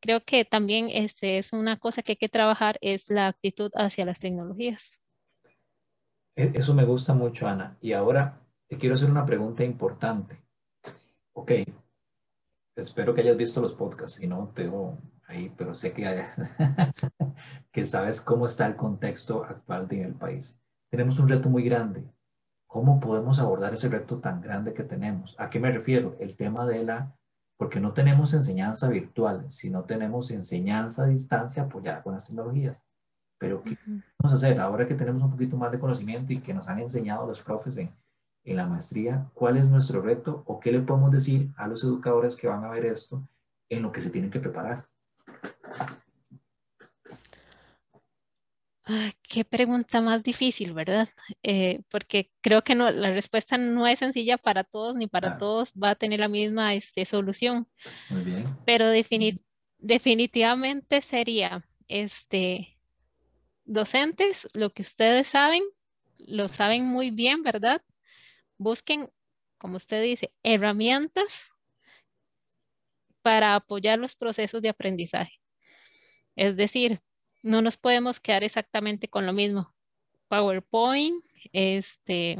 Creo 0.00 0.24
que 0.24 0.44
también 0.44 0.88
este, 0.90 1.38
es 1.38 1.52
una 1.52 1.78
cosa 1.78 2.02
que 2.02 2.12
hay 2.12 2.16
que 2.16 2.28
trabajar, 2.28 2.78
es 2.80 3.10
la 3.10 3.28
actitud 3.28 3.70
hacia 3.74 4.06
las 4.06 4.18
tecnologías. 4.20 4.99
E, 6.40 6.52
eso 6.54 6.74
me 6.74 6.84
gusta 6.84 7.12
mucho, 7.12 7.46
Ana. 7.46 7.76
Y 7.82 7.92
ahora 7.92 8.40
te 8.66 8.78
quiero 8.78 8.94
hacer 8.94 9.10
una 9.10 9.26
pregunta 9.26 9.62
importante. 9.62 10.36
Ok, 11.34 11.52
espero 12.74 13.14
que 13.14 13.20
hayas 13.20 13.36
visto 13.36 13.60
los 13.60 13.74
podcasts, 13.74 14.22
y 14.22 14.26
no 14.26 14.48
te 14.54 14.64
veo 14.64 14.96
ahí, 15.26 15.52
pero 15.56 15.74
sé 15.74 15.92
que, 15.92 16.24
que 17.72 17.86
sabes 17.86 18.20
cómo 18.22 18.46
está 18.46 18.66
el 18.66 18.76
contexto 18.76 19.44
actual 19.44 19.86
en 19.90 20.04
el 20.04 20.14
país. 20.14 20.58
Tenemos 20.90 21.18
un 21.20 21.28
reto 21.28 21.50
muy 21.50 21.62
grande. 21.62 22.10
¿Cómo 22.66 23.00
podemos 23.00 23.38
abordar 23.38 23.74
ese 23.74 23.88
reto 23.88 24.18
tan 24.20 24.40
grande 24.40 24.72
que 24.72 24.84
tenemos? 24.84 25.34
¿A 25.38 25.50
qué 25.50 25.60
me 25.60 25.70
refiero? 25.70 26.16
El 26.20 26.36
tema 26.36 26.66
de 26.66 26.84
la, 26.84 27.16
porque 27.58 27.80
no 27.80 27.92
tenemos 27.92 28.32
enseñanza 28.32 28.88
virtual, 28.88 29.50
sino 29.50 29.84
tenemos 29.84 30.30
enseñanza 30.30 31.02
a 31.02 31.08
distancia 31.08 31.64
apoyada 31.64 32.02
con 32.02 32.14
las 32.14 32.26
tecnologías. 32.26 32.89
Pero 33.40 33.62
¿qué 33.62 33.74
vamos 34.18 34.32
a 34.32 34.34
hacer 34.34 34.60
ahora 34.60 34.86
que 34.86 34.94
tenemos 34.94 35.22
un 35.22 35.30
poquito 35.30 35.56
más 35.56 35.72
de 35.72 35.78
conocimiento 35.78 36.30
y 36.34 36.40
que 36.40 36.52
nos 36.52 36.68
han 36.68 36.78
enseñado 36.78 37.26
los 37.26 37.40
profes 37.40 37.78
en, 37.78 37.90
en 38.44 38.56
la 38.56 38.66
maestría? 38.66 39.30
¿Cuál 39.32 39.56
es 39.56 39.70
nuestro 39.70 40.02
reto 40.02 40.42
o 40.46 40.60
qué 40.60 40.70
le 40.70 40.80
podemos 40.80 41.10
decir 41.10 41.50
a 41.56 41.66
los 41.66 41.82
educadores 41.82 42.36
que 42.36 42.48
van 42.48 42.64
a 42.64 42.68
ver 42.68 42.84
esto 42.84 43.26
en 43.70 43.80
lo 43.82 43.90
que 43.90 44.02
se 44.02 44.10
tienen 44.10 44.30
que 44.30 44.40
preparar? 44.40 44.86
qué 49.22 49.44
pregunta 49.44 50.02
más 50.02 50.22
difícil, 50.22 50.72
¿verdad? 50.74 51.08
Eh, 51.42 51.80
porque 51.88 52.30
creo 52.40 52.62
que 52.62 52.74
no, 52.74 52.90
la 52.90 53.10
respuesta 53.10 53.56
no 53.56 53.86
es 53.86 54.00
sencilla 54.00 54.36
para 54.36 54.64
todos, 54.64 54.96
ni 54.96 55.06
para 55.06 55.38
todos 55.38 55.72
va 55.72 55.90
a 55.90 55.94
tener 55.94 56.20
la 56.20 56.28
misma 56.28 56.74
este, 56.74 57.04
solución. 57.06 57.68
Muy 58.10 58.22
bien. 58.22 58.44
Pero 58.66 58.88
definitivamente 59.78 61.00
sería, 61.00 61.64
este, 61.88 62.79
docentes, 63.70 64.48
lo 64.52 64.70
que 64.70 64.82
ustedes 64.82 65.28
saben, 65.28 65.62
lo 66.18 66.48
saben 66.48 66.84
muy 66.84 67.10
bien, 67.10 67.42
¿verdad? 67.42 67.80
Busquen, 68.58 69.08
como 69.58 69.76
usted 69.76 70.02
dice, 70.02 70.32
herramientas 70.42 71.32
para 73.22 73.54
apoyar 73.54 73.98
los 73.98 74.16
procesos 74.16 74.60
de 74.60 74.70
aprendizaje. 74.70 75.40
Es 76.34 76.56
decir, 76.56 76.98
no 77.42 77.62
nos 77.62 77.76
podemos 77.76 78.18
quedar 78.18 78.42
exactamente 78.42 79.08
con 79.08 79.24
lo 79.24 79.32
mismo. 79.32 79.72
PowerPoint, 80.28 81.24
este, 81.52 82.38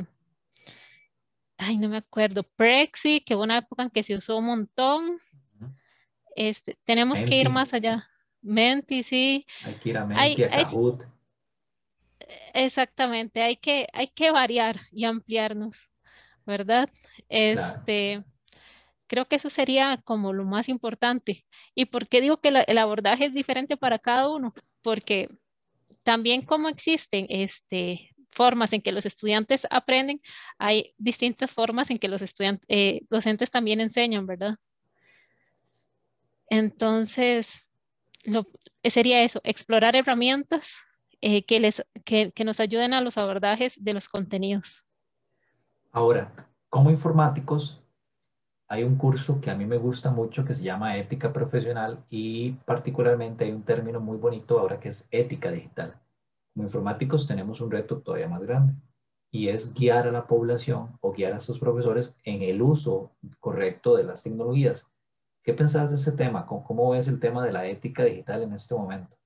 ay, 1.58 1.78
no 1.78 1.88
me 1.88 1.98
acuerdo, 1.98 2.42
Prexy, 2.42 3.20
que 3.20 3.36
hubo 3.36 3.44
una 3.44 3.58
época 3.58 3.84
en 3.84 3.90
que 3.90 4.02
se 4.02 4.16
usó 4.16 4.38
un 4.38 4.46
montón. 4.46 5.20
Este, 6.34 6.76
tenemos 6.84 7.20
que 7.22 7.36
ir 7.36 7.50
más 7.50 7.72
allá. 7.72 8.08
Menti, 8.42 9.02
sí. 9.02 9.46
Hay 9.64 9.74
que 9.74 9.90
ir 9.90 9.98
a 9.98 10.06
Menti, 10.06 10.42
a 10.44 10.50
Kahoot. 10.50 11.04
Exactamente, 12.54 13.42
hay 13.42 13.56
que, 13.56 13.86
hay 13.92 14.08
que 14.08 14.30
variar 14.30 14.80
y 14.92 15.04
ampliarnos, 15.04 15.90
¿verdad? 16.46 16.88
Este, 17.28 18.24
creo 19.06 19.26
que 19.26 19.36
eso 19.36 19.50
sería 19.50 20.00
como 20.04 20.32
lo 20.32 20.44
más 20.44 20.68
importante. 20.68 21.44
¿Y 21.74 21.86
por 21.86 22.08
qué 22.08 22.20
digo 22.20 22.40
que 22.40 22.48
el 22.66 22.78
abordaje 22.78 23.26
es 23.26 23.34
diferente 23.34 23.76
para 23.76 23.98
cada 23.98 24.28
uno? 24.28 24.54
Porque 24.82 25.28
también 26.02 26.42
como 26.42 26.68
existen 26.68 27.26
este, 27.28 28.10
formas 28.30 28.72
en 28.72 28.82
que 28.82 28.92
los 28.92 29.06
estudiantes 29.06 29.66
aprenden, 29.70 30.20
hay 30.58 30.94
distintas 30.98 31.50
formas 31.50 31.90
en 31.90 31.98
que 31.98 32.08
los 32.08 32.22
estudiantes, 32.22 32.64
eh, 32.68 33.02
docentes 33.10 33.50
también 33.50 33.80
enseñan, 33.80 34.26
¿verdad? 34.26 34.56
Entonces, 36.48 37.68
lo, 38.24 38.46
sería 38.84 39.22
eso, 39.22 39.40
explorar 39.44 39.94
herramientas 39.96 40.72
eh, 41.20 41.44
que, 41.44 41.60
les, 41.60 41.84
que, 42.04 42.32
que 42.32 42.44
nos 42.44 42.60
ayuden 42.60 42.94
a 42.94 43.00
los 43.00 43.18
abordajes 43.18 43.82
de 43.82 43.92
los 43.92 44.08
contenidos. 44.08 44.86
Ahora, 45.92 46.32
como 46.68 46.90
informáticos, 46.90 47.82
hay 48.68 48.84
un 48.84 48.96
curso 48.96 49.40
que 49.40 49.50
a 49.50 49.56
mí 49.56 49.66
me 49.66 49.78
gusta 49.78 50.12
mucho 50.12 50.44
que 50.44 50.54
se 50.54 50.62
llama 50.62 50.96
ética 50.96 51.32
profesional 51.32 52.04
y 52.08 52.52
particularmente 52.64 53.44
hay 53.44 53.50
un 53.50 53.64
término 53.64 53.98
muy 53.98 54.16
bonito 54.16 54.60
ahora 54.60 54.78
que 54.78 54.90
es 54.90 55.08
ética 55.10 55.50
digital. 55.50 56.00
Como 56.54 56.66
informáticos 56.66 57.26
tenemos 57.26 57.60
un 57.60 57.72
reto 57.72 57.98
todavía 57.98 58.28
más 58.28 58.42
grande 58.42 58.74
y 59.32 59.48
es 59.48 59.74
guiar 59.74 60.06
a 60.06 60.12
la 60.12 60.28
población 60.28 60.96
o 61.00 61.12
guiar 61.12 61.32
a 61.32 61.40
sus 61.40 61.58
profesores 61.58 62.16
en 62.22 62.42
el 62.42 62.62
uso 62.62 63.10
correcto 63.40 63.96
de 63.96 64.04
las 64.04 64.22
tecnologías. 64.22 64.86
¿Qué 65.42 65.52
pensás 65.52 65.90
de 65.90 65.96
ese 65.96 66.12
tema? 66.12 66.46
¿Cómo, 66.46 66.62
cómo 66.62 66.90
ves 66.90 67.08
el 67.08 67.18
tema 67.18 67.44
de 67.44 67.52
la 67.52 67.66
ética 67.66 68.04
digital 68.04 68.42
en 68.42 68.52
este 68.52 68.76
momento? 68.76 69.16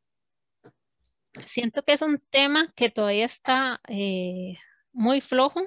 Siento 1.47 1.83
que 1.85 1.94
es 1.94 2.03
un 2.03 2.20
tema 2.31 2.73
que 2.77 2.90
todavía 2.90 3.27
está 3.27 3.81
eh, 3.88 4.57
muy 4.92 5.20
flojo 5.20 5.62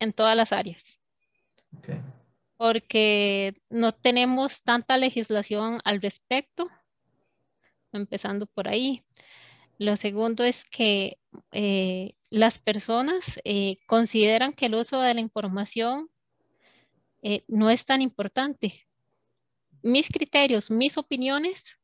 en 0.00 0.12
todas 0.12 0.36
las 0.36 0.52
áreas. 0.52 1.00
Porque 2.56 3.54
no 3.70 3.92
tenemos 3.92 4.62
tanta 4.62 4.96
legislación 4.96 5.80
al 5.84 6.00
respecto, 6.00 6.70
empezando 7.92 8.46
por 8.46 8.68
ahí. 8.68 9.04
Lo 9.78 9.96
segundo 9.96 10.44
es 10.44 10.64
que 10.64 11.18
eh, 11.52 12.14
las 12.30 12.58
personas 12.58 13.40
eh, 13.44 13.78
consideran 13.86 14.52
que 14.52 14.66
el 14.66 14.74
uso 14.74 15.00
de 15.00 15.14
la 15.14 15.20
información 15.20 16.08
no 17.46 17.70
es 17.70 17.84
tan 17.84 18.02
importante. 18.02 18.84
Mis 19.80 20.08
criterios, 20.08 20.72
mis 20.72 20.98
opiniones 20.98 21.78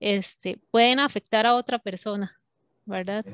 este, 0.00 0.58
pueden 0.70 0.98
afectar 0.98 1.46
a 1.46 1.54
otra 1.54 1.78
persona, 1.78 2.40
¿verdad? 2.86 3.24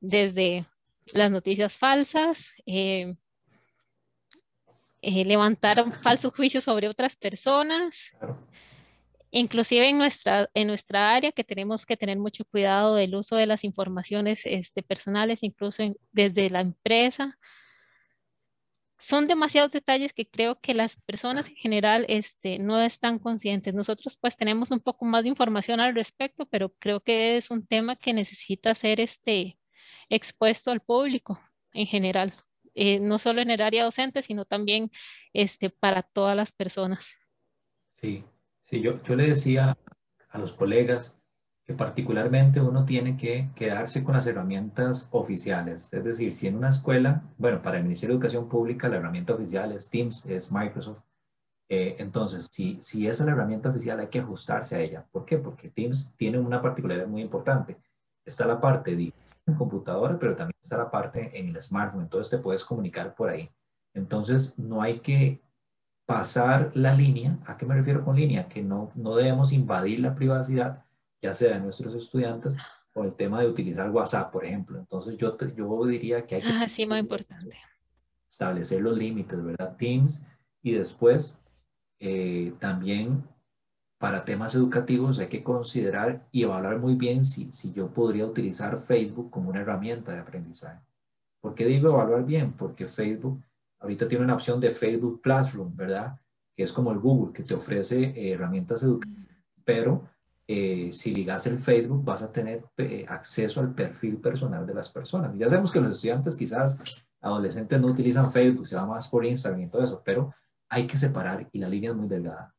Desde 0.00 0.66
las 1.12 1.30
noticias 1.30 1.72
falsas, 1.72 2.52
eh, 2.66 3.10
eh, 5.02 5.24
levantar 5.24 5.90
falsos 6.02 6.34
juicios 6.34 6.64
sobre 6.64 6.88
otras 6.88 7.16
personas, 7.16 8.12
inclusive 9.30 9.88
en 9.88 9.98
nuestra, 9.98 10.50
en 10.54 10.66
nuestra 10.66 11.14
área 11.14 11.32
que 11.32 11.44
tenemos 11.44 11.86
que 11.86 11.96
tener 11.96 12.18
mucho 12.18 12.44
cuidado 12.44 12.96
del 12.96 13.14
uso 13.14 13.36
de 13.36 13.46
las 13.46 13.64
informaciones 13.64 14.42
este, 14.44 14.82
personales, 14.82 15.42
incluso 15.42 15.82
desde 16.12 16.50
la 16.50 16.60
empresa, 16.60 17.38
son 19.00 19.26
demasiados 19.26 19.72
detalles 19.72 20.12
que 20.12 20.28
creo 20.28 20.60
que 20.60 20.74
las 20.74 20.96
personas 20.96 21.48
en 21.48 21.56
general 21.56 22.04
este, 22.08 22.58
no 22.58 22.80
están 22.80 23.18
conscientes. 23.18 23.74
Nosotros 23.74 24.16
pues 24.20 24.36
tenemos 24.36 24.70
un 24.70 24.80
poco 24.80 25.04
más 25.06 25.22
de 25.22 25.30
información 25.30 25.80
al 25.80 25.94
respecto, 25.94 26.46
pero 26.46 26.72
creo 26.78 27.00
que 27.00 27.36
es 27.36 27.50
un 27.50 27.66
tema 27.66 27.96
que 27.96 28.12
necesita 28.12 28.74
ser 28.74 29.00
este, 29.00 29.58
expuesto 30.10 30.70
al 30.70 30.80
público 30.80 31.40
en 31.72 31.86
general, 31.86 32.34
eh, 32.74 33.00
no 33.00 33.18
solo 33.18 33.40
en 33.40 33.50
el 33.50 33.62
área 33.62 33.84
docente, 33.84 34.22
sino 34.22 34.44
también 34.44 34.90
este, 35.32 35.70
para 35.70 36.02
todas 36.02 36.36
las 36.36 36.52
personas. 36.52 37.06
Sí, 37.90 38.24
sí, 38.60 38.80
yo, 38.80 39.02
yo 39.02 39.16
le 39.16 39.26
decía 39.26 39.76
a 40.28 40.38
los 40.38 40.52
colegas 40.52 41.19
particularmente 41.70 42.60
uno 42.60 42.84
tiene 42.84 43.16
que 43.16 43.50
quedarse 43.54 44.04
con 44.04 44.14
las 44.14 44.26
herramientas 44.26 45.08
oficiales. 45.12 45.92
Es 45.92 46.04
decir, 46.04 46.34
si 46.34 46.46
en 46.46 46.56
una 46.56 46.70
escuela, 46.70 47.22
bueno, 47.38 47.62
para 47.62 47.78
el 47.78 47.84
Ministerio 47.84 48.14
de 48.14 48.18
Educación 48.18 48.48
Pública 48.48 48.88
la 48.88 48.96
herramienta 48.96 49.34
oficial 49.34 49.72
es 49.72 49.90
Teams, 49.90 50.26
es 50.26 50.52
Microsoft. 50.52 51.02
Eh, 51.68 51.96
entonces, 51.98 52.48
si, 52.50 52.78
si 52.80 53.06
esa 53.06 53.22
es 53.22 53.26
la 53.26 53.32
herramienta 53.32 53.70
oficial, 53.70 54.00
hay 54.00 54.08
que 54.08 54.18
ajustarse 54.18 54.76
a 54.76 54.80
ella. 54.80 55.06
¿Por 55.12 55.24
qué? 55.24 55.38
Porque 55.38 55.70
Teams 55.70 56.14
tiene 56.16 56.38
una 56.38 56.60
particularidad 56.60 57.06
muy 57.06 57.22
importante. 57.22 57.76
Está 58.24 58.46
la 58.46 58.60
parte 58.60 58.96
de 58.96 59.12
computadora, 59.56 60.18
pero 60.18 60.34
también 60.34 60.56
está 60.60 60.76
la 60.78 60.90
parte 60.90 61.30
en 61.38 61.48
el 61.48 61.60
smartphone. 61.60 62.02
Entonces, 62.02 62.30
te 62.30 62.42
puedes 62.42 62.64
comunicar 62.64 63.14
por 63.14 63.30
ahí. 63.30 63.50
Entonces, 63.94 64.58
no 64.58 64.82
hay 64.82 64.98
que 65.00 65.40
pasar 66.06 66.72
la 66.74 66.92
línea. 66.92 67.38
¿A 67.46 67.56
qué 67.56 67.64
me 67.64 67.76
refiero 67.76 68.04
con 68.04 68.16
línea? 68.16 68.48
Que 68.48 68.62
no, 68.62 68.90
no 68.96 69.14
debemos 69.14 69.52
invadir 69.52 70.00
la 70.00 70.16
privacidad, 70.16 70.84
ya 71.20 71.34
sea 71.34 71.54
de 71.54 71.60
nuestros 71.60 71.94
estudiantes, 71.94 72.56
o 72.92 73.04
el 73.04 73.14
tema 73.14 73.40
de 73.40 73.48
utilizar 73.48 73.90
WhatsApp, 73.90 74.32
por 74.32 74.44
ejemplo. 74.44 74.78
Entonces, 74.78 75.16
yo, 75.16 75.36
yo 75.56 75.86
diría 75.86 76.26
que 76.26 76.36
hay 76.36 76.42
que... 76.42 76.48
Ah, 76.48 76.68
sí, 76.68 76.86
muy 76.86 76.98
importante. 76.98 77.56
Establecer 78.28 78.80
los 78.80 78.96
límites, 78.96 79.42
¿verdad? 79.42 79.76
Teams 79.76 80.22
y 80.62 80.72
después 80.72 81.42
eh, 81.98 82.52
también 82.58 83.22
para 83.98 84.24
temas 84.24 84.54
educativos 84.54 85.18
hay 85.18 85.28
que 85.28 85.42
considerar 85.42 86.26
y 86.32 86.42
evaluar 86.42 86.78
muy 86.78 86.94
bien 86.94 87.24
si, 87.24 87.52
si 87.52 87.72
yo 87.72 87.92
podría 87.92 88.26
utilizar 88.26 88.78
Facebook 88.78 89.30
como 89.30 89.50
una 89.50 89.60
herramienta 89.60 90.12
de 90.12 90.20
aprendizaje. 90.20 90.80
¿Por 91.40 91.54
qué 91.54 91.66
digo 91.66 91.90
evaluar 91.90 92.24
bien? 92.24 92.52
Porque 92.52 92.86
Facebook 92.86 93.42
Ahorita 93.80 94.06
tiene 94.06 94.24
una 94.24 94.34
opción 94.34 94.60
de 94.60 94.70
Facebook 94.70 95.22
Classroom, 95.22 95.74
¿verdad? 95.74 96.20
Que 96.54 96.62
es 96.62 96.72
como 96.72 96.92
el 96.92 96.98
Google, 96.98 97.32
que 97.32 97.42
te 97.42 97.54
ofrece 97.54 98.12
eh, 98.14 98.32
herramientas 98.32 98.82
educativas, 98.82 99.26
pero 99.64 100.06
eh, 100.52 100.92
si 100.92 101.14
ligas 101.14 101.46
el 101.46 101.60
Facebook 101.60 102.02
vas 102.02 102.22
a 102.22 102.32
tener 102.32 102.64
eh, 102.76 103.06
acceso 103.08 103.60
al 103.60 103.72
perfil 103.72 104.16
personal 104.16 104.66
de 104.66 104.74
las 104.74 104.88
personas. 104.88 105.32
Ya 105.38 105.48
sabemos 105.48 105.70
que 105.70 105.80
los 105.80 105.92
estudiantes 105.92 106.36
quizás 106.36 107.06
adolescentes 107.20 107.80
no 107.80 107.86
utilizan 107.86 108.32
Facebook, 108.32 108.66
se 108.66 108.74
va 108.74 108.84
más 108.84 109.06
por 109.06 109.24
Instagram 109.24 109.62
y 109.62 109.70
todo 109.70 109.84
eso, 109.84 110.02
pero 110.04 110.34
hay 110.68 110.88
que 110.88 110.98
separar 110.98 111.48
y 111.52 111.58
la 111.60 111.68
línea 111.68 111.90
es 111.90 111.96
muy 111.96 112.08
delgada. 112.08 112.52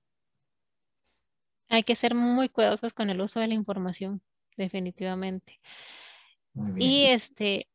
Hay 1.68 1.84
que 1.84 1.98
ser 1.98 2.16
muy 2.16 2.48
cuidadosos 2.48 2.94
con 2.94 3.10
el 3.10 3.20
uso 3.20 3.42
de 3.42 3.50
la 3.50 3.56
información, 3.56 4.22
definitivamente. 4.56 5.58
Muy 6.54 6.72
bien. 6.72 6.90
Y 6.90 7.06
este, 7.08 7.68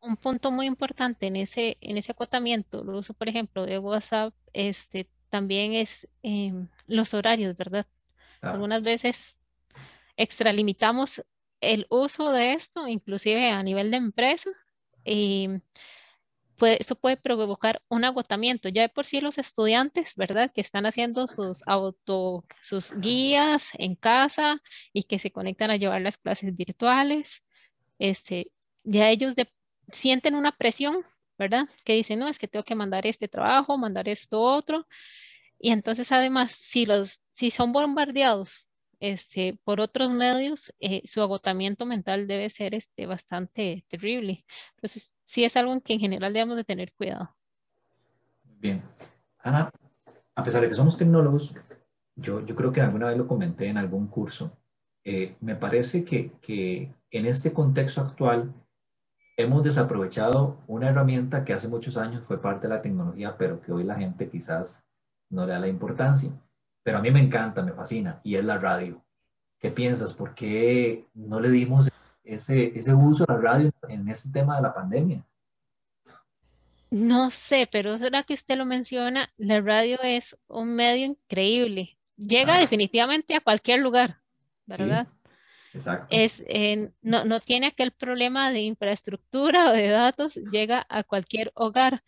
un 0.00 0.16
punto 0.16 0.50
muy 0.50 0.64
importante 0.64 1.26
en 1.26 1.36
ese, 1.36 1.76
en 1.82 1.98
ese 1.98 2.12
acotamiento, 2.12 2.80
el 2.80 2.88
uso, 2.88 3.12
por 3.12 3.28
ejemplo, 3.28 3.66
de 3.66 3.78
WhatsApp, 3.78 4.32
este, 4.54 5.10
también 5.28 5.74
es 5.74 6.08
em, 6.22 6.68
los 6.86 7.12
horarios, 7.12 7.54
¿verdad? 7.54 7.86
Algunas 8.40 8.82
veces 8.82 9.37
extralimitamos 10.18 11.24
el 11.60 11.86
uso 11.90 12.32
de 12.32 12.52
esto, 12.54 12.86
inclusive 12.88 13.50
a 13.50 13.62
nivel 13.62 13.90
de 13.90 13.96
empresa, 13.96 14.50
y 15.04 15.48
puede, 16.56 16.78
esto 16.80 16.96
puede 16.96 17.16
provocar 17.16 17.80
un 17.88 18.04
agotamiento. 18.04 18.68
Ya 18.68 18.82
de 18.82 18.88
por 18.90 19.06
sí 19.06 19.20
los 19.20 19.38
estudiantes, 19.38 20.14
¿verdad? 20.16 20.52
Que 20.52 20.60
están 20.60 20.86
haciendo 20.86 21.28
sus 21.28 21.62
auto, 21.66 22.44
sus 22.62 22.92
guías 23.00 23.68
en 23.74 23.94
casa 23.94 24.60
y 24.92 25.04
que 25.04 25.18
se 25.18 25.30
conectan 25.32 25.70
a 25.70 25.76
llevar 25.76 26.02
las 26.02 26.18
clases 26.18 26.54
virtuales, 26.56 27.42
este, 27.98 28.52
ya 28.84 29.10
ellos 29.10 29.34
sienten 29.92 30.34
una 30.34 30.56
presión, 30.56 31.04
¿verdad? 31.38 31.68
Que 31.84 31.94
dicen, 31.94 32.18
no, 32.18 32.28
es 32.28 32.38
que 32.38 32.48
tengo 32.48 32.64
que 32.64 32.76
mandar 32.76 33.06
este 33.06 33.28
trabajo, 33.28 33.78
mandar 33.78 34.08
esto 34.08 34.40
otro. 34.40 34.86
Y 35.58 35.70
entonces, 35.72 36.12
además, 36.12 36.52
si, 36.52 36.86
los, 36.86 37.20
si 37.32 37.50
son 37.50 37.72
bombardeados 37.72 38.67
este, 39.00 39.58
por 39.64 39.80
otros 39.80 40.12
medios, 40.12 40.72
eh, 40.80 41.02
su 41.06 41.20
agotamiento 41.20 41.86
mental 41.86 42.26
debe 42.26 42.50
ser 42.50 42.74
este, 42.74 43.06
bastante 43.06 43.84
terrible. 43.88 44.44
Entonces, 44.76 45.10
sí 45.24 45.44
es 45.44 45.56
algo 45.56 45.72
en 45.72 45.80
que 45.80 45.94
en 45.94 46.00
general 46.00 46.32
debemos 46.32 46.56
de 46.56 46.64
tener 46.64 46.92
cuidado. 46.92 47.34
Bien. 48.44 48.82
Ana, 49.40 49.70
a 50.34 50.42
pesar 50.42 50.60
de 50.60 50.68
que 50.68 50.74
somos 50.74 50.96
tecnólogos, 50.96 51.54
yo, 52.16 52.44
yo 52.44 52.56
creo 52.56 52.72
que 52.72 52.80
alguna 52.80 53.08
vez 53.08 53.16
lo 53.16 53.28
comenté 53.28 53.66
en 53.66 53.78
algún 53.78 54.08
curso, 54.08 54.58
eh, 55.04 55.36
me 55.40 55.54
parece 55.54 56.04
que, 56.04 56.32
que 56.40 56.92
en 57.10 57.26
este 57.26 57.52
contexto 57.52 58.00
actual, 58.00 58.52
hemos 59.38 59.62
desaprovechado 59.62 60.58
una 60.66 60.88
herramienta 60.88 61.44
que 61.44 61.52
hace 61.52 61.68
muchos 61.68 61.96
años 61.96 62.24
fue 62.24 62.42
parte 62.42 62.66
de 62.66 62.74
la 62.74 62.82
tecnología, 62.82 63.36
pero 63.38 63.60
que 63.60 63.72
hoy 63.72 63.84
la 63.84 63.94
gente 63.94 64.28
quizás 64.28 64.86
no 65.30 65.46
le 65.46 65.52
da 65.52 65.60
la 65.60 65.68
importancia. 65.68 66.30
Pero 66.88 66.96
a 66.96 67.02
mí 67.02 67.10
me 67.10 67.20
encanta, 67.20 67.60
me 67.60 67.74
fascina, 67.74 68.18
y 68.24 68.36
es 68.36 68.44
la 68.46 68.56
radio. 68.56 69.04
¿Qué 69.58 69.70
piensas? 69.70 70.14
¿Por 70.14 70.34
qué 70.34 71.04
no 71.12 71.38
le 71.38 71.50
dimos 71.50 71.90
ese, 72.24 72.72
ese 72.74 72.94
uso 72.94 73.26
a 73.28 73.34
la 73.34 73.38
radio 73.38 73.70
en 73.90 74.08
este 74.08 74.30
tema 74.32 74.56
de 74.56 74.62
la 74.62 74.72
pandemia? 74.72 75.22
No 76.90 77.30
sé, 77.30 77.68
pero 77.70 77.92
ahora 77.92 78.22
que 78.22 78.32
usted 78.32 78.56
lo 78.56 78.64
menciona, 78.64 79.28
la 79.36 79.60
radio 79.60 79.98
es 80.02 80.38
un 80.46 80.76
medio 80.76 81.04
increíble. 81.04 81.98
Llega 82.16 82.56
ah. 82.56 82.60
definitivamente 82.60 83.34
a 83.34 83.40
cualquier 83.40 83.80
lugar, 83.80 84.16
¿verdad? 84.64 85.08
Es, 86.08 86.42
no, 87.02 87.26
no 87.26 87.40
tiene 87.40 87.66
aquel 87.66 87.92
problema 87.92 88.50
de 88.50 88.60
infraestructura 88.60 89.68
o 89.68 89.72
de 89.74 89.88
datos, 89.88 90.36
llega 90.36 90.86
a 90.88 91.04
cualquier 91.04 91.52
hogar. 91.54 92.02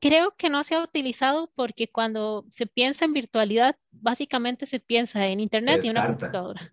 Creo 0.00 0.34
que 0.36 0.48
no 0.48 0.64
se 0.64 0.74
ha 0.74 0.82
utilizado 0.82 1.52
porque 1.54 1.88
cuando 1.88 2.46
se 2.50 2.66
piensa 2.66 3.04
en 3.04 3.12
virtualidad, 3.12 3.76
básicamente 3.90 4.66
se 4.66 4.80
piensa 4.80 5.26
en 5.26 5.40
Internet 5.40 5.84
y 5.84 5.90
una 5.90 6.06
computadora. 6.06 6.72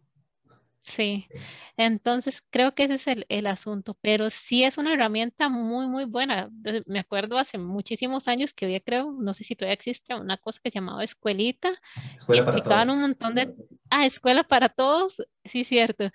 Sí, 0.87 1.27
entonces 1.75 2.41
creo 2.49 2.73
que 2.73 2.85
ese 2.85 2.93
es 2.93 3.07
el, 3.07 3.25
el, 3.27 3.45
asunto, 3.45 3.97
pero 3.99 4.29
sí 4.29 4.63
es 4.63 4.77
una 4.77 4.93
herramienta 4.93 5.49
muy, 5.49 5.87
muy 5.87 6.05
buena. 6.05 6.49
Me 6.85 6.99
acuerdo 6.99 7.37
hace 7.37 7.57
muchísimos 7.57 8.29
años 8.29 8.53
que 8.53 8.65
había, 8.65 8.79
creo, 8.79 9.11
no 9.11 9.33
sé 9.33 9.43
si 9.43 9.57
todavía 9.57 9.73
existe, 9.73 10.15
una 10.15 10.37
cosa 10.37 10.61
que 10.63 10.71
se 10.71 10.75
llamaba 10.75 11.03
Escuelita. 11.03 11.73
Escuela 12.15 12.41
y 12.41 12.45
explicaban 12.45 12.89
un 12.89 13.01
montón 13.01 13.35
de... 13.35 13.53
Ah, 13.89 14.05
Escuela 14.05 14.45
para 14.45 14.69
Todos, 14.69 15.21
sí, 15.43 15.65
cierto. 15.65 16.09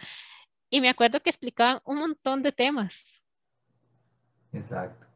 Y 0.70 0.81
me 0.81 0.88
acuerdo 0.88 1.20
que 1.20 1.29
explicaban 1.29 1.81
un 1.85 1.98
montón 1.98 2.42
de 2.42 2.53
temas. 2.53 3.22
Exacto. 4.55 5.12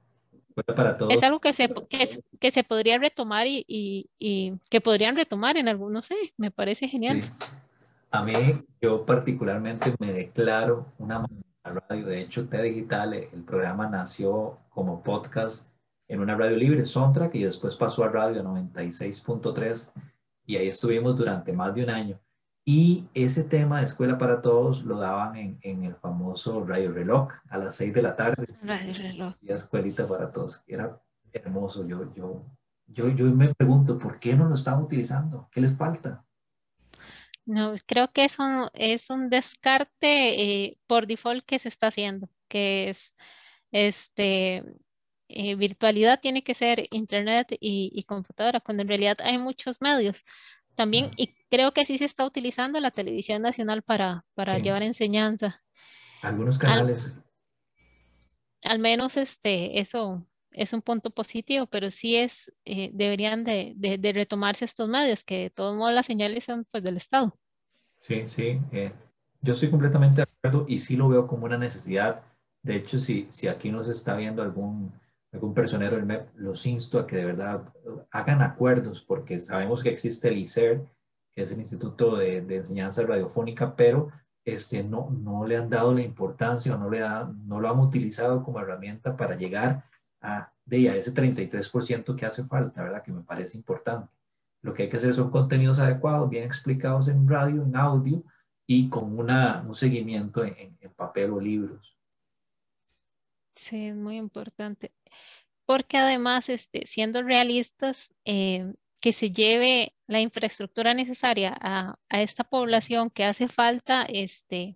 Para 0.64 0.96
Todos. 0.96 1.12
Es 1.12 1.22
algo 1.22 1.40
que 1.40 1.52
se, 1.52 1.68
que, 1.68 2.08
que 2.40 2.50
se 2.50 2.64
podría 2.64 2.98
retomar 2.98 3.46
y, 3.46 3.64
y, 3.68 4.08
y, 4.18 4.54
que 4.70 4.80
podrían 4.80 5.14
retomar 5.14 5.56
en 5.56 5.68
algún, 5.68 5.92
no 5.92 6.00
sé, 6.00 6.14
me 6.36 6.50
parece 6.50 6.88
genial. 6.88 7.20
Sí. 7.20 7.30
A 8.10 8.22
mí, 8.22 8.32
yo 8.80 9.04
particularmente 9.04 9.94
me 9.98 10.12
declaro 10.12 10.86
una 10.98 11.26
radio. 11.62 12.06
De 12.06 12.20
hecho, 12.20 12.48
T 12.48 12.62
Digital, 12.62 13.14
el 13.14 13.42
programa 13.44 13.88
nació 13.88 14.58
como 14.70 15.02
podcast 15.02 15.68
en 16.08 16.20
una 16.20 16.36
radio 16.36 16.56
libre, 16.56 16.84
Sontra, 16.84 17.28
que 17.28 17.44
después 17.44 17.74
pasó 17.74 18.04
a 18.04 18.08
radio 18.08 18.42
96.3 18.42 19.92
y 20.46 20.56
ahí 20.56 20.68
estuvimos 20.68 21.16
durante 21.16 21.52
más 21.52 21.74
de 21.74 21.82
un 21.82 21.90
año. 21.90 22.18
Y 22.68 23.04
ese 23.14 23.44
tema 23.44 23.78
de 23.78 23.84
Escuela 23.84 24.18
para 24.18 24.42
Todos 24.42 24.82
lo 24.82 24.98
daban 24.98 25.36
en, 25.36 25.56
en 25.62 25.84
el 25.84 25.94
famoso 25.94 26.64
Radio 26.66 26.92
Reloj 26.92 27.28
a 27.48 27.58
las 27.58 27.76
6 27.76 27.94
de 27.94 28.02
la 28.02 28.16
tarde. 28.16 28.44
Radio 28.60 28.92
Reloj. 28.92 29.34
Y 29.40 29.52
Escuelita 29.52 30.08
para 30.08 30.32
Todos. 30.32 30.64
Era 30.66 31.00
hermoso. 31.32 31.86
Yo, 31.86 32.12
yo, 32.12 32.44
yo, 32.88 33.08
yo 33.10 33.26
me 33.26 33.54
pregunto, 33.54 33.96
¿por 33.96 34.18
qué 34.18 34.34
no 34.34 34.48
lo 34.48 34.56
están 34.56 34.82
utilizando? 34.82 35.48
¿Qué 35.52 35.60
les 35.60 35.76
falta? 35.76 36.24
No, 37.44 37.72
creo 37.86 38.10
que 38.10 38.24
es 38.24 38.36
un, 38.40 38.68
es 38.74 39.10
un 39.10 39.30
descarte 39.30 40.64
eh, 40.64 40.78
por 40.88 41.06
default 41.06 41.44
que 41.46 41.60
se 41.60 41.68
está 41.68 41.86
haciendo, 41.86 42.28
que 42.48 42.90
es 42.90 43.12
este 43.70 44.64
eh, 45.28 45.56
virtualidad 45.56 46.20
tiene 46.20 46.42
que 46.44 46.54
ser 46.54 46.86
internet 46.90 47.48
y, 47.60 48.02
computadora, 48.04 48.60
cuando 48.60 48.82
en 48.82 48.88
realidad 48.88 49.18
hay 49.22 49.38
muchos 49.38 49.80
medios. 49.80 50.22
También, 50.76 51.10
y 51.16 51.34
creo 51.50 51.72
que 51.72 51.86
sí 51.86 51.96
se 51.96 52.04
está 52.04 52.26
utilizando 52.26 52.78
la 52.80 52.90
televisión 52.90 53.42
nacional 53.42 53.82
para, 53.82 54.26
para 54.34 54.58
llevar 54.58 54.82
enseñanza. 54.82 55.62
Algunos 56.20 56.58
canales. 56.58 57.16
Al, 58.62 58.78
menos 58.78 59.16
este, 59.16 59.80
eso 59.80 60.26
es 60.50 60.74
un 60.74 60.82
punto 60.82 61.10
positivo, 61.10 61.66
pero 61.66 61.90
sí 61.90 62.16
es, 62.16 62.52
eh, 62.66 62.90
deberían 62.92 63.42
de, 63.44 63.72
de, 63.76 64.12
retomarse 64.12 64.66
estos 64.66 64.88
medios, 64.88 65.24
que 65.24 65.44
de 65.44 65.50
todos 65.50 65.76
modos 65.76 65.94
las 65.94 66.06
señales 66.06 66.44
son 66.44 66.66
pues 66.70 66.84
del 66.84 66.98
Estado. 66.98 67.38
Sí, 68.00 68.28
sí, 68.28 68.60
eh, 68.72 68.92
yo 69.40 69.54
estoy 69.54 69.70
completamente 69.70 70.16
de 70.16 70.22
acuerdo 70.22 70.66
y 70.68 70.78
sí 70.78 70.96
lo 70.96 71.08
veo 71.08 71.26
como 71.26 71.46
una 71.46 71.56
necesidad. 71.58 72.22
De 72.62 72.76
hecho, 72.76 72.98
si, 72.98 73.26
si 73.30 73.48
aquí 73.48 73.70
nos 73.70 73.88
está 73.88 74.14
viendo 74.16 74.42
algún, 74.42 74.92
algún 75.36 75.54
personero 75.54 75.96
del 75.96 76.06
MEP, 76.06 76.30
los 76.36 76.66
insto 76.66 76.98
a 76.98 77.06
que 77.06 77.16
de 77.16 77.24
verdad 77.24 77.62
hagan 78.10 78.42
acuerdos, 78.42 79.02
porque 79.02 79.38
sabemos 79.38 79.82
que 79.82 79.90
existe 79.90 80.28
el 80.28 80.38
ICER, 80.38 80.84
que 81.34 81.42
es 81.42 81.52
el 81.52 81.58
Instituto 81.58 82.16
de, 82.16 82.40
de 82.42 82.56
Enseñanza 82.56 83.04
Radiofónica, 83.04 83.76
pero 83.76 84.10
este, 84.46 84.84
no, 84.84 85.10
no 85.10 85.44
le 85.44 85.56
han 85.56 85.68
dado 85.68 85.92
la 85.92 86.02
importancia 86.02 86.74
o 86.74 86.78
no, 86.78 86.88
le 86.88 87.00
da, 87.00 87.32
no 87.46 87.60
lo 87.60 87.68
han 87.68 87.80
utilizado 87.80 88.42
como 88.44 88.60
herramienta 88.60 89.16
para 89.16 89.36
llegar 89.36 89.84
a, 90.20 90.52
de, 90.64 90.88
a 90.88 90.96
ese 90.96 91.12
33% 91.12 92.16
que 92.16 92.26
hace 92.26 92.44
falta, 92.44 92.82
¿verdad? 92.82 93.02
Que 93.02 93.12
me 93.12 93.22
parece 93.22 93.58
importante. 93.58 94.08
Lo 94.62 94.72
que 94.72 94.84
hay 94.84 94.88
que 94.88 94.96
hacer 94.96 95.12
son 95.14 95.30
contenidos 95.30 95.78
adecuados, 95.78 96.30
bien 96.30 96.44
explicados 96.44 97.08
en 97.08 97.28
radio, 97.28 97.62
en 97.62 97.76
audio, 97.76 98.22
y 98.66 98.88
con 98.88 99.18
una, 99.18 99.62
un 99.66 99.74
seguimiento 99.74 100.44
en, 100.44 100.76
papel 100.96 101.30
o 101.30 101.40
libros. 101.40 101.96
Sí, 103.54 103.88
es 103.88 103.96
muy 103.96 104.16
importante. 104.16 104.92
Porque 105.66 105.98
además, 105.98 106.48
este, 106.48 106.86
siendo 106.86 107.22
realistas, 107.22 108.14
eh, 108.24 108.72
que 109.00 109.12
se 109.12 109.30
lleve 109.30 109.94
la 110.06 110.20
infraestructura 110.20 110.94
necesaria 110.94 111.56
a, 111.60 111.96
a, 112.08 112.22
esta 112.22 112.44
población 112.44 113.10
que 113.10 113.24
hace 113.24 113.48
falta, 113.48 114.04
este, 114.08 114.70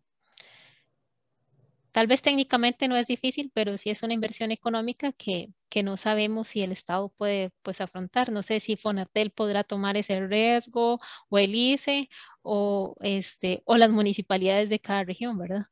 Tal 1.92 2.06
vez 2.06 2.22
técnicamente 2.22 2.86
no 2.86 2.96
es 2.96 3.06
difícil, 3.06 3.50
pero 3.52 3.76
sí 3.76 3.90
es 3.90 4.02
una 4.04 4.14
inversión 4.14 4.52
económica 4.52 5.12
que, 5.12 5.52
no 5.82 5.96
sabemos 5.96 6.48
si 6.48 6.62
el 6.62 6.72
Estado 6.72 7.08
puede 7.08 7.50
pues, 7.62 7.80
afrontar. 7.80 8.30
No 8.30 8.42
sé 8.42 8.60
si 8.60 8.76
Fonatel 8.76 9.30
podrá 9.30 9.64
tomar 9.64 9.96
ese 9.96 10.24
riesgo 10.26 11.00
o 11.28 11.38
el 11.38 11.54
ICE 11.54 12.08
o, 12.42 12.94
este, 13.00 13.62
o 13.64 13.76
las 13.76 13.92
municipalidades 13.92 14.68
de 14.68 14.78
cada 14.78 15.04
región, 15.04 15.36
¿verdad? 15.38 15.66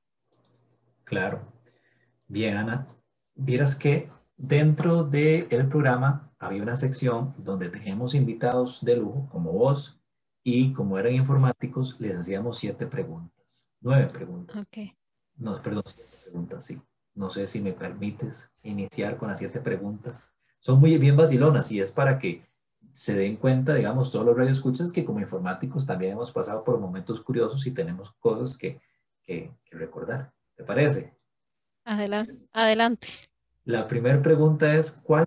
Claro. 1.04 1.52
Bien, 2.26 2.56
Ana. 2.56 2.86
Vieras 3.34 3.76
que 3.76 4.10
dentro 4.38 5.04
del 5.04 5.68
programa 5.68 6.32
había 6.38 6.62
una 6.62 6.76
sección 6.76 7.34
donde 7.36 7.68
teníamos 7.68 8.14
invitados 8.14 8.82
de 8.82 8.96
lujo 8.96 9.28
como 9.30 9.52
vos 9.52 10.00
y 10.42 10.72
como 10.72 10.98
eran 10.98 11.14
informáticos 11.14 12.00
les 12.00 12.16
hacíamos 12.16 12.56
siete 12.56 12.86
preguntas, 12.86 13.68
nueve 13.80 14.08
preguntas. 14.10 14.56
Okay. 14.56 14.92
No, 15.36 15.60
perdón, 15.60 15.82
siete 15.84 16.16
preguntas, 16.24 16.64
sí. 16.64 16.80
No 17.14 17.30
sé 17.30 17.46
si 17.48 17.60
me 17.60 17.72
permites 17.72 18.54
iniciar 18.62 19.18
con 19.18 19.28
las 19.28 19.40
siete 19.40 19.60
preguntas. 19.60 20.24
Son 20.60 20.78
muy 20.78 20.96
bien 20.98 21.16
vacilonas 21.16 21.70
y 21.72 21.80
es 21.80 21.90
para 21.90 22.18
que 22.18 22.46
se 22.92 23.16
den 23.16 23.36
cuenta, 23.36 23.74
digamos, 23.74 24.10
todos 24.10 24.24
los 24.24 24.36
radioescuchas 24.36 24.90
que 24.90 25.04
como 25.04 25.20
informáticos 25.20 25.86
también 25.86 26.12
hemos 26.12 26.32
pasado 26.32 26.64
por 26.64 26.80
momentos 26.80 27.20
curiosos 27.20 27.66
y 27.66 27.72
tenemos 27.72 28.12
cosas 28.12 28.56
que, 28.56 28.80
que, 29.24 29.52
recordar. 29.70 30.32
¿Te 30.56 30.64
parece? 30.64 31.14
Adelante. 31.84 32.38
Adelante. 32.52 33.08
La 33.68 33.86
primera 33.86 34.22
pregunta 34.22 34.74
es, 34.74 34.92
¿cuál 34.92 35.26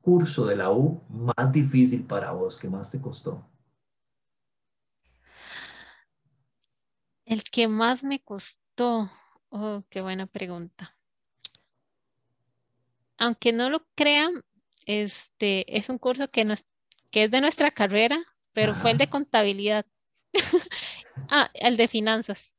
curso 0.00 0.46
de 0.46 0.56
la 0.56 0.70
U 0.70 1.02
más 1.10 1.52
difícil 1.52 2.02
para 2.02 2.32
vos, 2.32 2.58
que 2.58 2.66
más 2.66 2.90
te 2.90 2.98
costó? 2.98 3.46
El 7.26 7.44
que 7.44 7.68
más 7.68 8.02
me 8.02 8.22
costó. 8.22 9.10
Oh, 9.50 9.84
qué 9.90 10.00
buena 10.00 10.26
pregunta. 10.26 10.96
Aunque 13.18 13.52
no 13.52 13.68
lo 13.68 13.86
crean, 13.94 14.42
este 14.86 15.76
es 15.76 15.90
un 15.90 15.98
curso 15.98 16.30
que, 16.30 16.56
que 17.10 17.24
es 17.24 17.30
de 17.30 17.42
nuestra 17.42 17.70
carrera, 17.70 18.18
pero 18.54 18.74
fue 18.74 18.92
el 18.92 18.96
de 18.96 19.10
contabilidad. 19.10 19.84
ah, 21.28 21.50
el 21.52 21.76
de 21.76 21.86
finanzas. 21.86 22.53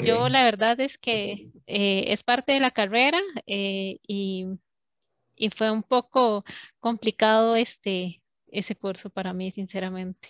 Yo 0.00 0.28
la 0.28 0.44
verdad 0.44 0.80
es 0.80 0.98
que 0.98 1.50
eh, 1.66 2.04
es 2.08 2.22
parte 2.22 2.52
de 2.52 2.60
la 2.60 2.70
carrera 2.70 3.20
eh, 3.46 3.98
y, 4.06 4.48
y, 5.36 5.50
fue 5.50 5.70
un 5.70 5.82
poco 5.82 6.42
complicado 6.80 7.54
este, 7.56 8.22
ese 8.48 8.74
curso 8.74 9.10
para 9.10 9.32
mí, 9.32 9.50
sinceramente. 9.50 10.28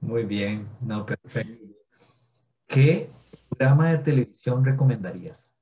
Muy 0.00 0.24
bien, 0.24 0.68
no, 0.80 1.04
perfecto. 1.04 1.64
¿Qué 2.66 3.08
programa 3.48 3.90
de 3.90 3.98
televisión 3.98 4.64
recomendarías? 4.64 5.52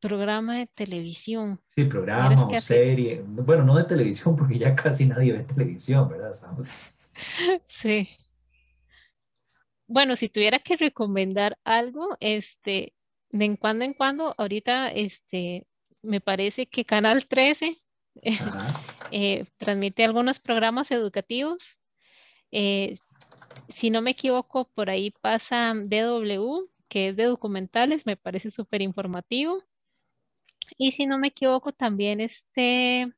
Programa 0.00 0.58
de 0.58 0.66
televisión. 0.66 1.60
Sí, 1.68 1.84
programa 1.84 2.46
o 2.46 2.60
serie. 2.60 3.22
Bueno, 3.26 3.64
no 3.64 3.76
de 3.76 3.84
televisión 3.84 4.34
porque 4.34 4.58
ya 4.58 4.74
casi 4.74 5.04
nadie 5.04 5.32
ve 5.32 5.44
televisión, 5.44 6.08
¿verdad? 6.08 6.30
Estamos... 6.30 6.68
Sí. 7.66 8.08
Bueno, 9.92 10.14
si 10.14 10.28
tuviera 10.28 10.60
que 10.60 10.76
recomendar 10.76 11.58
algo, 11.64 12.16
este, 12.20 12.94
de 13.30 13.44
en 13.44 13.56
cuando 13.56 13.84
en 13.84 13.92
cuando, 13.92 14.36
ahorita, 14.38 14.88
este, 14.88 15.66
me 16.00 16.20
parece 16.20 16.68
que 16.68 16.84
Canal 16.84 17.26
13 17.26 17.76
eh, 19.10 19.44
transmite 19.56 20.04
algunos 20.04 20.38
programas 20.38 20.92
educativos. 20.92 21.76
Eh, 22.52 22.98
si 23.68 23.90
no 23.90 24.00
me 24.00 24.12
equivoco, 24.12 24.70
por 24.74 24.90
ahí 24.90 25.10
pasa 25.10 25.74
DW, 25.74 26.70
que 26.86 27.08
es 27.08 27.16
de 27.16 27.24
documentales, 27.24 28.06
me 28.06 28.16
parece 28.16 28.52
súper 28.52 28.82
informativo. 28.82 29.64
Y 30.78 30.92
si 30.92 31.06
no 31.06 31.18
me 31.18 31.28
equivoco, 31.28 31.72
también 31.72 32.20
este, 32.20 33.12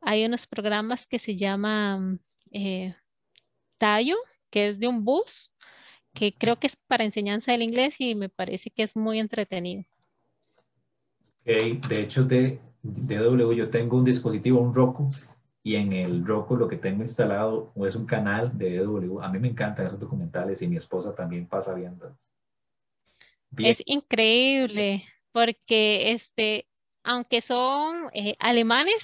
hay 0.00 0.24
unos 0.24 0.46
programas 0.46 1.04
que 1.04 1.18
se 1.18 1.34
llaman 1.34 2.20
eh, 2.52 2.94
Tayo, 3.78 4.16
que 4.50 4.68
es 4.68 4.78
de 4.78 4.86
un 4.86 5.04
bus, 5.04 5.50
que 6.16 6.32
creo 6.32 6.56
que 6.56 6.66
es 6.66 6.76
para 6.88 7.04
enseñanza 7.04 7.52
del 7.52 7.62
inglés 7.62 7.96
y 7.98 8.14
me 8.14 8.30
parece 8.30 8.70
que 8.70 8.82
es 8.82 8.96
muy 8.96 9.18
entretenido. 9.18 9.84
Okay. 11.42 11.78
De 11.88 12.00
hecho, 12.00 12.24
de 12.24 12.58
DW 12.82 13.52
yo 13.52 13.68
tengo 13.68 13.98
un 13.98 14.04
dispositivo, 14.04 14.60
un 14.60 14.74
Roku, 14.74 15.10
y 15.62 15.76
en 15.76 15.92
el 15.92 16.24
Roku 16.24 16.56
lo 16.56 16.66
que 16.66 16.76
tengo 16.76 17.02
instalado 17.02 17.72
es 17.86 17.94
un 17.94 18.06
canal 18.06 18.56
de 18.56 18.76
EW. 18.76 19.20
A 19.20 19.28
mí 19.28 19.38
me 19.38 19.48
encantan 19.48 19.86
esos 19.86 20.00
documentales 20.00 20.62
y 20.62 20.68
mi 20.68 20.76
esposa 20.76 21.14
también 21.14 21.46
pasa 21.46 21.74
viendo. 21.74 22.16
Es 23.58 23.82
increíble 23.84 25.04
porque 25.32 26.12
este, 26.12 26.66
aunque 27.04 27.42
son 27.42 28.08
eh, 28.14 28.36
alemanes, 28.38 29.02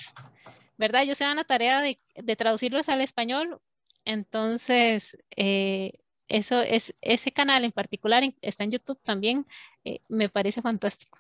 ¿verdad? 0.79 1.03
Ellos 1.03 1.19
se 1.19 1.25
dan 1.25 1.37
la 1.37 1.45
tarea 1.45 1.81
de, 1.83 2.37
traducirlos 2.37 2.89
al 2.89 3.03
español. 3.03 3.61
TeNtonces, 4.05 5.17
eh, 5.37 6.02
eso 6.29 6.61
es, 6.61 6.95
ese 7.01 7.33
canal 7.33 7.65
en 7.65 7.73
particular 7.73 8.23
está 8.41 8.65
en 8.65 8.71
YouTube 8.71 9.01
también, 9.03 9.47
eh, 9.85 10.01
me 10.09 10.29
parece 10.29 10.63
fantástico. 10.63 11.19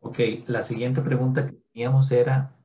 Ok, 0.00 0.18
la 0.46 0.62
siguiente 0.62 1.02
pregunta 1.02 1.46
que 1.46 1.52
teníamos 1.72 2.10
era, 2.10 2.56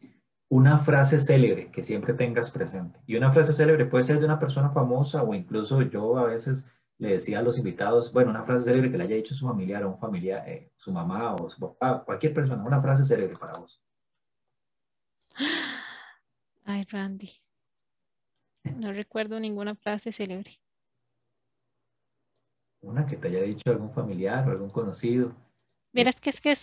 una 0.50 0.78
frase 0.78 1.19
célebre 1.19 1.71
que 1.71 1.84
siempre 1.84 2.13
tengas 2.13 2.52
presente. 2.52 3.00
Y 3.08 3.15
una 3.15 3.32
frase 3.32 3.54
célebre 3.54 3.86
puede 3.86 4.04
ser 4.04 4.19
de 4.19 4.26
una 4.26 4.39
persona 4.39 4.69
famosa 4.69 5.24
o 5.24 5.34
incluso 5.34 5.82
yo 5.82 6.17
a 6.17 6.26
veces 6.26 6.71
le 6.98 7.13
decía 7.13 7.39
a 7.39 7.41
los 7.41 7.58
invitados, 7.58 8.13
bueno, 8.13 8.30
una 8.30 8.43
frase 8.43 8.65
célebre 8.65 8.91
que 8.91 8.98
le 8.98 9.04
haya 9.04 9.15
dicho 9.15 9.34
su 9.34 9.48
familiar 9.48 9.84
o 9.84 9.89
un 9.89 10.00
familiar, 10.00 10.48
eh, 10.48 10.71
su 10.76 10.91
mamá 10.91 11.36
o 11.36 11.50
su 11.50 11.60
papá, 11.60 12.04
cualquier 12.06 12.34
persona, 12.34 12.63
una 12.63 12.82
frase 12.82 13.04
célebre 13.04 13.36
para 13.38 13.58
vos. 13.58 13.82
Ay, 16.63 16.86
Randy. 16.86 17.32
No 18.78 18.91
recuerdo 18.93 19.39
ninguna 19.39 19.76
frase 19.76 20.12
célebre. 20.12 20.60
Una 22.86 23.08
que 23.08 23.17
te 23.17 23.30
haya 23.30 23.41
dicho 23.41 23.63
algún 23.71 23.91
familiar 23.91 24.48
o 24.48 24.52
algún 24.52 24.69
conocido. 24.69 25.36
Verás 25.91 26.21
que 26.21 26.30
es 26.30 26.39
que 26.39 26.52
es, 26.52 26.60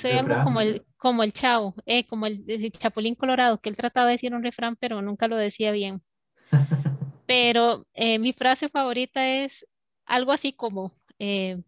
soy 0.00 0.10
algo 0.12 0.42
como 0.42 0.62
el, 0.62 0.86
como 0.96 1.22
el 1.22 1.32
chavo, 1.34 1.74
eh, 1.84 2.06
como 2.06 2.26
el, 2.26 2.72
Chapulín 2.72 3.14
Colorado, 3.14 3.60
que 3.60 3.68
él 3.68 3.76
trataba 3.76 4.06
de 4.06 4.12
decir 4.12 4.34
un 4.34 4.42
refrán, 4.42 4.76
pero 4.76 5.02
nunca 5.02 5.28
lo 5.28 5.36
decía 5.36 5.70
bien. 5.72 6.02
Pero 7.26 7.86
eh, 7.92 8.18
mi 8.18 8.32
frase 8.32 8.70
favorita 8.70 9.28
es 9.28 9.66
algo 10.06 10.32
así 10.32 10.54
como, 10.54 10.94
eh, 11.18 11.62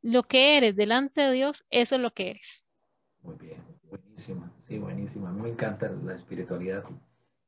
lo 0.00 0.22
que 0.22 0.56
eres 0.56 0.74
delante 0.74 1.20
de 1.20 1.32
Dios, 1.32 1.66
eso 1.68 1.96
es 1.96 2.00
lo 2.00 2.14
que 2.14 2.30
eres. 2.30 2.72
Muy 3.20 3.36
bien, 3.36 3.62
buenísima, 3.82 4.50
sí, 4.60 4.78
buenísima. 4.78 5.28
A 5.28 5.32
mí 5.32 5.42
me 5.42 5.50
encanta 5.50 5.90
la 5.90 6.14
espiritualidad 6.14 6.84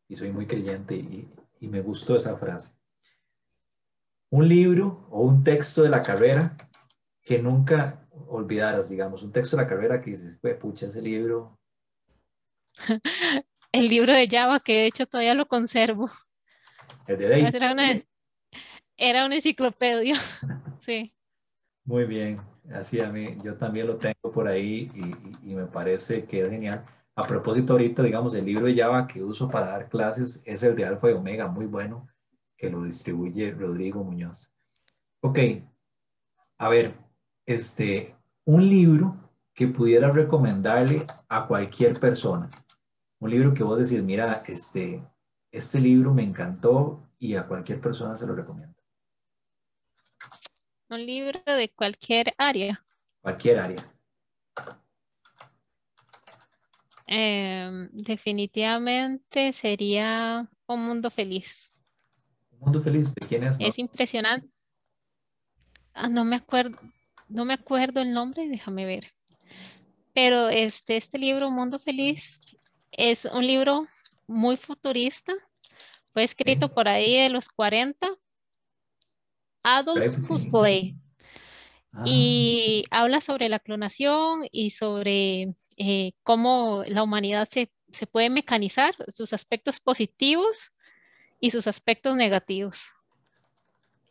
y 0.09 0.17
soy 0.17 0.31
muy 0.31 0.47
creyente 0.47 0.95
y, 0.95 1.27
y 1.61 1.69
me 1.69 1.81
gustó 1.81 2.17
esa 2.17 2.37
frase 2.37 2.77
un 4.31 4.49
libro 4.49 5.07
o 5.11 5.23
un 5.23 5.45
texto 5.45 5.83
de 5.83 5.89
la 5.89 6.03
carrera 6.03 6.57
que 7.23 7.39
nunca 7.41 8.07
olvidaras, 8.29 8.89
digamos, 8.89 9.23
un 9.23 9.33
texto 9.33 9.57
de 9.57 9.63
la 9.63 9.69
carrera 9.69 10.01
que 10.01 10.11
dices, 10.11 10.39
pucha, 10.61 10.87
ese 10.87 11.03
libro. 11.03 11.59
El 13.73 13.89
libro 13.89 14.15
de 14.15 14.29
Java, 14.29 14.61
que 14.61 14.73
de 14.73 14.87
hecho 14.87 15.07
todavía 15.07 15.35
lo 15.35 15.47
conservo. 15.47 16.09
El 17.07 17.19
de 17.19 17.29
Dave. 17.29 17.57
Era 17.57 17.73
una, 17.73 18.03
era 18.97 19.27
una 19.27 19.35
enciclopedia, 19.35 20.17
sí. 20.81 21.13
Muy 21.85 22.05
bien, 22.05 22.41
así 22.73 23.01
a 23.01 23.11
mí, 23.11 23.37
yo 23.45 23.57
también 23.57 23.87
lo 23.87 23.97
tengo 23.97 24.33
por 24.33 24.49
ahí 24.49 24.91
y, 24.95 25.51
y, 25.51 25.55
me 25.55 25.67
parece 25.67 26.25
que 26.25 26.43
es 26.43 26.51
genial. 26.51 26.85
A 27.15 27.27
propósito, 27.27 27.75
ahorita, 27.75 28.03
digamos, 28.03 28.35
el 28.35 28.45
libro 28.45 28.67
de 28.67 28.77
Java 28.77 29.07
que 29.07 29.23
uso 29.23 29.49
para 29.49 29.69
dar 29.69 29.89
clases 29.89 30.43
es 30.47 30.63
el 30.63 30.75
de 30.75 30.85
Alfa 30.85 31.11
y 31.11 31.15
Omega, 31.15 31.49
muy 31.49 31.67
bueno 31.67 32.09
que 32.57 32.71
lo 32.71 32.83
distribuye 32.83 33.53
Rodrigo 33.53 34.03
Muñoz. 34.03 34.55
Ok, 35.21 35.39
a 36.59 36.69
ver, 36.69 36.95
este, 37.45 38.17
un 38.45 38.69
libro 38.69 39.27
que 39.55 39.67
pudiera 39.67 40.11
recomendarle 40.11 41.07
a 41.29 41.47
cualquier 41.47 41.99
persona. 41.99 42.51
Un 43.19 43.31
libro 43.31 43.55
que 43.55 43.63
vos 43.63 43.79
decís, 43.79 44.03
mira, 44.03 44.43
este, 44.47 45.03
este 45.51 45.81
libro 45.81 46.13
me 46.13 46.23
encantó 46.23 47.09
y 47.19 47.35
a 47.35 47.47
cualquier 47.47 47.81
persona 47.81 48.17
se 48.17 48.27
lo 48.27 48.35
recomiendo. 48.35 48.77
Un 50.89 51.05
libro 51.05 51.41
de 51.45 51.73
cualquier 51.75 52.35
área. 52.39 52.85
Cualquier 53.21 53.59
área. 53.59 53.97
Em, 57.07 57.89
definitivamente 57.93 59.53
sería 59.53 60.49
Un 60.67 60.85
Mundo 60.85 61.11
Feliz. 61.11 61.66
Un 62.61 62.73
Mundo 62.73 62.81
Feliz, 62.81 63.15
¿de 63.15 63.27
quién 63.27 63.45
es? 63.45 63.57
Es 63.59 63.79
impresionante. 63.79 64.49
Ah, 65.95 66.09
no 66.09 66.25
me 66.25 66.37
acuerdo, 66.37 66.79
no 67.29 67.45
me 67.45 67.55
acuerdo 67.55 68.01
el 68.01 68.13
nombre, 68.13 68.49
déjame 68.49 68.85
ver. 68.85 69.07
Pero 70.15 70.49
este, 70.49 70.97
este 70.97 71.19
libro, 71.19 71.51
Mundo 71.51 71.79
Feliz, 71.79 72.41
es 72.91 73.25
un 73.27 73.47
libro 73.47 73.87
muy 74.27 74.57
futurista. 74.57 75.33
Fue 76.13 76.25
escrito 76.25 76.73
por 76.73 76.89
ahí 76.89 77.17
de 77.17 77.29
los 77.29 77.49
40. 77.49 78.09
Adolf 79.63 80.31
Huxley. 80.31 80.97
Ah. 81.93 82.05
Y 82.07 82.85
habla 82.91 83.21
sobre 83.21 83.49
la 83.49 83.59
clonación 83.59 84.47
y 84.51 84.71
sobre 84.71 85.55
eh, 85.77 86.13
cómo 86.23 86.83
la 86.87 87.03
humanidad 87.03 87.49
se, 87.51 87.71
se 87.93 88.07
puede 88.07 88.31
mecanizar, 88.31 88.95
sus 89.13 89.33
aspectos 89.33 89.81
positivos 89.81 90.71
y 91.41 91.51
sus 91.51 91.67
aspectos 91.67 92.17
negativos. 92.17 92.81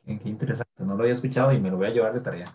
Qué 0.06 0.20
interesante, 0.26 0.84
no 0.84 0.96
lo 0.96 1.02
había 1.02 1.14
escuchado 1.14 1.52
y 1.52 1.60
me 1.60 1.72
lo 1.72 1.78
voy 1.78 1.88
a 1.88 1.92
llevar 1.92 2.14
de 2.14 2.22
tarea. 2.22 2.46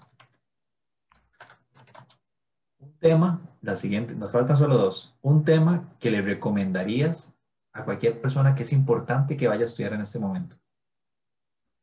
Un 2.78 2.96
tema, 2.98 3.40
la 3.60 3.74
siguiente, 3.76 4.14
nos 4.14 4.30
faltan 4.30 4.56
solo 4.56 4.76
dos. 4.78 5.16
Un 5.20 5.44
tema 5.44 5.96
que 5.98 6.10
le 6.10 6.22
recomendarías 6.22 7.36
a 7.72 7.84
cualquier 7.84 8.20
persona 8.20 8.54
que 8.54 8.62
es 8.62 8.72
importante 8.72 9.36
que 9.36 9.48
vaya 9.48 9.62
a 9.62 9.64
estudiar 9.64 9.94
en 9.94 10.02
este 10.02 10.18
momento. 10.18 10.56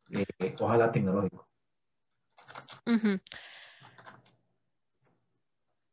Eh, 0.09 0.55
ojalá 0.59 0.91
tecnológico. 0.91 1.47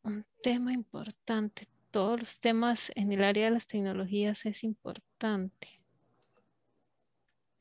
Un 0.05 0.25
tema 0.43 0.73
importante. 0.73 1.69
Todos 1.91 2.21
los 2.21 2.41
temas 2.41 2.93
en 2.95 3.13
el 3.13 3.25
área 3.25 3.47
de 3.47 3.53
las 3.53 3.67
tecnologías 3.67 4.47
es 4.47 4.63
importante. 4.63 5.84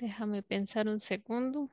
Déjame 0.03 0.43
pensar 0.43 0.89
un 0.89 0.99
segundo. 0.99 1.63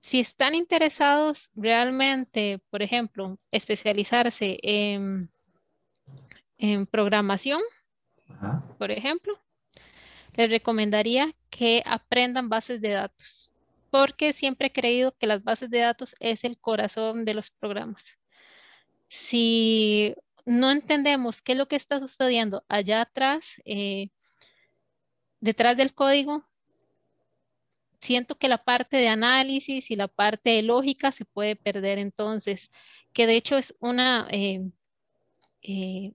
Si 0.00 0.18
están 0.18 0.56
interesados 0.56 1.52
realmente, 1.54 2.58
por 2.68 2.82
ejemplo, 2.82 3.38
especializarse 3.52 4.58
en, 4.64 5.30
en 6.58 6.86
programación, 6.86 7.62
por 8.76 8.90
ejemplo, 8.90 9.34
les 10.36 10.50
recomendaría 10.50 11.32
que 11.48 11.80
aprendan 11.86 12.48
bases 12.48 12.80
de 12.80 12.88
datos, 12.88 13.52
porque 13.92 14.32
siempre 14.32 14.66
he 14.66 14.72
creído 14.72 15.16
que 15.16 15.28
las 15.28 15.44
bases 15.44 15.70
de 15.70 15.78
datos 15.78 16.16
es 16.18 16.42
el 16.42 16.58
corazón 16.58 17.24
de 17.24 17.34
los 17.34 17.50
programas. 17.50 18.04
Si 19.06 20.12
no 20.44 20.72
entendemos 20.72 21.40
qué 21.40 21.52
es 21.52 21.58
lo 21.58 21.68
que 21.68 21.76
está 21.76 22.00
sucediendo 22.00 22.64
allá 22.68 23.02
atrás, 23.02 23.44
eh, 23.64 24.08
detrás 25.44 25.76
del 25.76 25.92
código, 25.92 26.42
siento 28.00 28.36
que 28.36 28.48
la 28.48 28.64
parte 28.64 28.96
de 28.96 29.08
análisis 29.08 29.90
y 29.90 29.96
la 29.96 30.08
parte 30.08 30.50
de 30.50 30.62
lógica 30.62 31.12
se 31.12 31.26
puede 31.26 31.54
perder 31.54 31.98
entonces, 31.98 32.70
que 33.12 33.26
de 33.26 33.36
hecho 33.36 33.58
es 33.58 33.76
una 33.78 34.26
eh, 34.30 34.70
eh, 35.60 36.12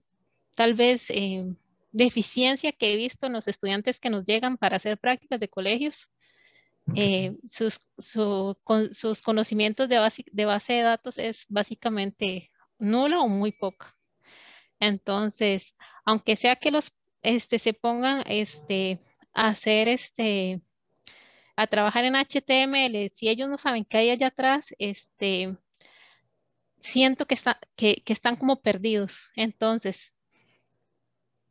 tal 0.56 0.74
vez 0.74 1.10
eh, 1.10 1.48
deficiencia 1.92 2.72
que 2.72 2.92
he 2.92 2.96
visto 2.96 3.26
en 3.26 3.34
los 3.34 3.46
estudiantes 3.46 4.00
que 4.00 4.10
nos 4.10 4.24
llegan 4.24 4.56
para 4.58 4.76
hacer 4.76 4.98
prácticas 4.98 5.38
de 5.38 5.48
colegios. 5.48 6.10
sus, 7.50 7.80
sus, 7.98 9.22
conocimientos 9.22 9.88
de 9.88 9.98
base, 10.00 10.24
de 10.32 10.44
base 10.44 10.72
de 10.72 10.82
datos 10.82 11.18
es 11.18 11.46
básicamente 11.48 12.50
nulo 12.80 13.22
o 13.22 13.28
muy 13.28 13.52
poca. 13.52 13.94
Entonces, 14.80 15.72
aunque 16.04 16.34
sea 16.34 16.56
que 16.56 16.72
los 16.72 16.92
este, 17.22 17.58
se 17.58 17.74
pongan 17.74 18.24
este, 18.26 18.98
a 19.40 19.48
hacer 19.48 19.88
este, 19.88 20.60
a 21.56 21.66
trabajar 21.66 22.04
en 22.04 22.14
HTML, 22.14 23.10
si 23.14 23.30
ellos 23.30 23.48
no 23.48 23.56
saben 23.56 23.86
qué 23.86 23.96
hay 23.98 24.10
allá 24.10 24.26
atrás, 24.26 24.74
este, 24.78 25.48
siento 26.80 27.26
que, 27.26 27.38
que, 27.76 28.12
están 28.12 28.36
como 28.36 28.60
perdidos. 28.60 29.30
Entonces, 29.36 30.14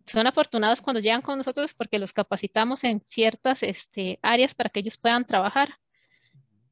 son 0.06 0.28
afortunados 0.28 0.82
cuando 0.82 1.00
llegan 1.00 1.24
con 1.24 1.40
nosotros 1.40 1.74
porque 1.74 1.98
los 1.98 2.14
capacitamos 2.14 2.84
en 2.84 3.02
ciertas 3.02 3.64
este, 3.64 4.20
áreas 4.22 4.54
para 4.54 4.70
que 4.70 4.82
ellos 4.82 4.98
puedan 4.98 5.26
trabajar. 5.26 5.80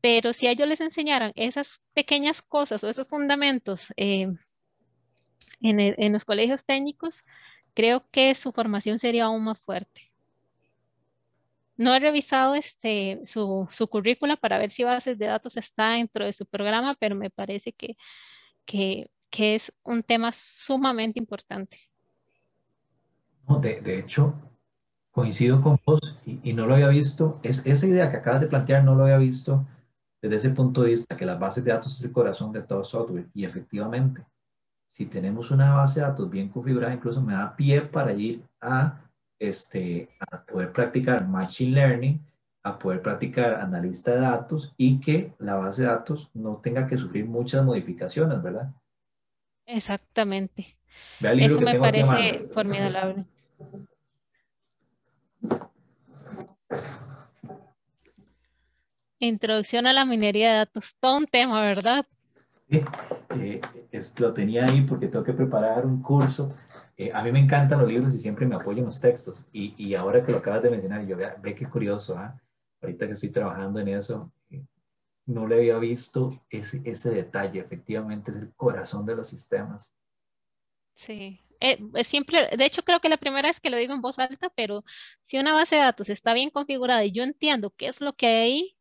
Pero 0.01 0.33
si 0.33 0.45
a 0.45 0.51
ellos 0.51 0.67
les 0.67 0.81
enseñaran 0.81 1.31
esas 1.35 1.81
pequeñas 1.95 2.43
cosas 2.43 2.83
o 2.83 2.89
esos 2.89 3.07
fundamentos 3.07 3.91
eh, 3.97 4.27
en, 5.61 5.79
en 5.79 6.13
los 6.13 6.25
colegios 6.25 6.63
técnicos, 6.63 7.23
creo 7.73 8.07
que 8.11 8.35
su 8.35 8.51
formación 8.51 8.99
sería 8.99 9.25
aún 9.25 9.43
más 9.45 9.59
fuerte. 9.59 10.06
No 11.77 11.93
he 11.93 11.99
revisado 11.99 12.55
este, 12.55 13.21
su, 13.25 13.67
su 13.71 13.87
currícula 13.87 14.35
para 14.35 14.57
ver 14.57 14.71
si 14.71 14.83
bases 14.83 15.17
de 15.17 15.27
datos 15.27 15.57
está 15.57 15.91
dentro 15.91 16.25
de 16.25 16.33
su 16.33 16.45
programa, 16.45 16.95
pero 16.99 17.15
me 17.15 17.29
parece 17.29 17.71
que, 17.71 17.95
que, 18.65 19.09
que 19.29 19.55
es 19.55 19.71
un 19.85 20.03
tema 20.03 20.31
sumamente 20.33 21.19
importante. 21.19 21.79
No, 23.47 23.59
de, 23.59 23.79
de, 23.79 23.99
hecho, 23.99 24.33
coincido 25.11 25.61
con 25.61 25.79
vos 25.85 25.99
y, 26.25 26.39
y, 26.49 26.53
no 26.53 26.65
lo 26.65 26.73
había 26.73 26.89
visto. 26.89 27.39
Es, 27.43 27.65
esa 27.65 27.85
idea 27.85 28.09
que 28.09 28.17
acabas 28.17 28.41
de 28.41 28.47
plantear 28.47 28.83
no 28.83 28.95
lo 28.95 29.03
había 29.03 29.17
visto 29.17 29.65
desde 30.21 30.35
ese 30.35 30.49
punto 30.49 30.81
de 30.81 30.89
vista, 30.89 31.15
que 31.15 31.25
las 31.25 31.39
bases 31.39 31.63
de 31.63 31.71
datos 31.71 31.95
es 31.95 32.03
el 32.03 32.11
corazón 32.11 32.51
de 32.51 32.63
todo 32.63 32.83
software. 32.83 33.29
Y 33.33 33.45
efectivamente, 33.45 34.25
si 34.87 35.05
tenemos 35.05 35.51
una 35.51 35.75
base 35.75 35.99
de 35.99 36.07
datos 36.07 36.29
bien 36.29 36.49
configurada, 36.49 36.93
incluso 36.93 37.21
me 37.21 37.33
da 37.33 37.55
pie 37.55 37.81
para 37.81 38.13
ir 38.13 38.43
a 38.59 39.01
este, 39.39 40.09
a 40.19 40.43
poder 40.43 40.71
practicar 40.71 41.27
Machine 41.27 41.71
Learning, 41.71 42.25
a 42.63 42.77
poder 42.77 43.01
practicar 43.01 43.55
analista 43.55 44.11
de 44.11 44.21
datos 44.21 44.73
y 44.77 44.99
que 44.99 45.33
la 45.39 45.55
base 45.55 45.83
de 45.83 45.87
datos 45.87 46.31
no 46.33 46.57
tenga 46.57 46.87
que 46.87 46.97
sufrir 46.97 47.25
muchas 47.25 47.63
modificaciones, 47.63 48.41
¿verdad? 48.41 48.71
Exactamente. 49.65 50.77
Eso 51.19 51.61
me 51.61 51.79
parece 51.79 52.47
formidable. 52.53 53.25
Introducción 59.19 59.87
a 59.87 59.93
la 59.93 60.05
minería 60.05 60.51
de 60.51 60.57
datos, 60.57 60.95
todo 60.99 61.17
un 61.17 61.25
tema, 61.25 61.61
¿verdad? 61.61 62.05
Sí, 62.69 62.83
eh, 63.39 63.61
lo 64.19 64.33
tenía 64.33 64.65
ahí 64.65 64.81
porque 64.81 65.07
tengo 65.07 65.23
que 65.23 65.33
preparar 65.33 65.85
un 65.85 66.01
curso 66.01 66.53
eh, 66.97 67.11
a 67.13 67.23
mí 67.23 67.31
me 67.31 67.39
encantan 67.39 67.79
los 67.79 67.87
libros 67.87 68.13
y 68.15 68.17
siempre 68.17 68.45
me 68.45 68.55
apoyo 68.55 68.79
en 68.79 68.85
los 68.85 68.99
textos. 68.99 69.47
Y, 69.53 69.73
y 69.77 69.93
ahora 69.93 70.25
que 70.25 70.31
lo 70.31 70.39
acabas 70.39 70.63
de 70.63 70.71
mencionar, 70.71 71.05
yo 71.05 71.15
ve, 71.15 71.29
ve 71.41 71.53
qué 71.53 71.69
curioso, 71.69 72.17
¿ah? 72.17 72.39
ahorita 72.81 73.05
que 73.05 73.13
estoy 73.13 73.29
trabajando 73.29 73.79
en 73.79 73.89
eso, 73.89 74.31
eh, 74.49 74.63
no 75.27 75.47
le 75.47 75.57
había 75.57 75.77
visto 75.77 76.43
ese, 76.49 76.81
ese 76.85 77.11
detalle. 77.11 77.59
Efectivamente, 77.59 78.31
es 78.31 78.37
el 78.37 78.53
corazón 78.55 79.05
de 79.05 79.15
los 79.15 79.27
sistemas. 79.27 79.93
Sí, 80.95 81.39
eh, 81.59 81.77
siempre, 82.03 82.49
de 82.57 82.65
hecho 82.65 82.83
creo 82.83 82.99
que 82.99 83.09
la 83.09 83.17
primera 83.17 83.47
vez 83.47 83.59
que 83.59 83.69
lo 83.69 83.77
digo 83.77 83.93
en 83.93 84.01
voz 84.01 84.17
alta, 84.17 84.49
pero 84.55 84.79
si 85.23 85.37
una 85.37 85.53
base 85.53 85.75
de 85.75 85.81
datos 85.81 86.09
está 86.09 86.33
bien 86.33 86.49
configurada 86.49 87.05
y 87.05 87.11
yo 87.11 87.23
entiendo 87.23 87.71
qué 87.77 87.87
es 87.87 88.01
lo 88.01 88.13
que 88.13 88.27
hay 88.27 88.77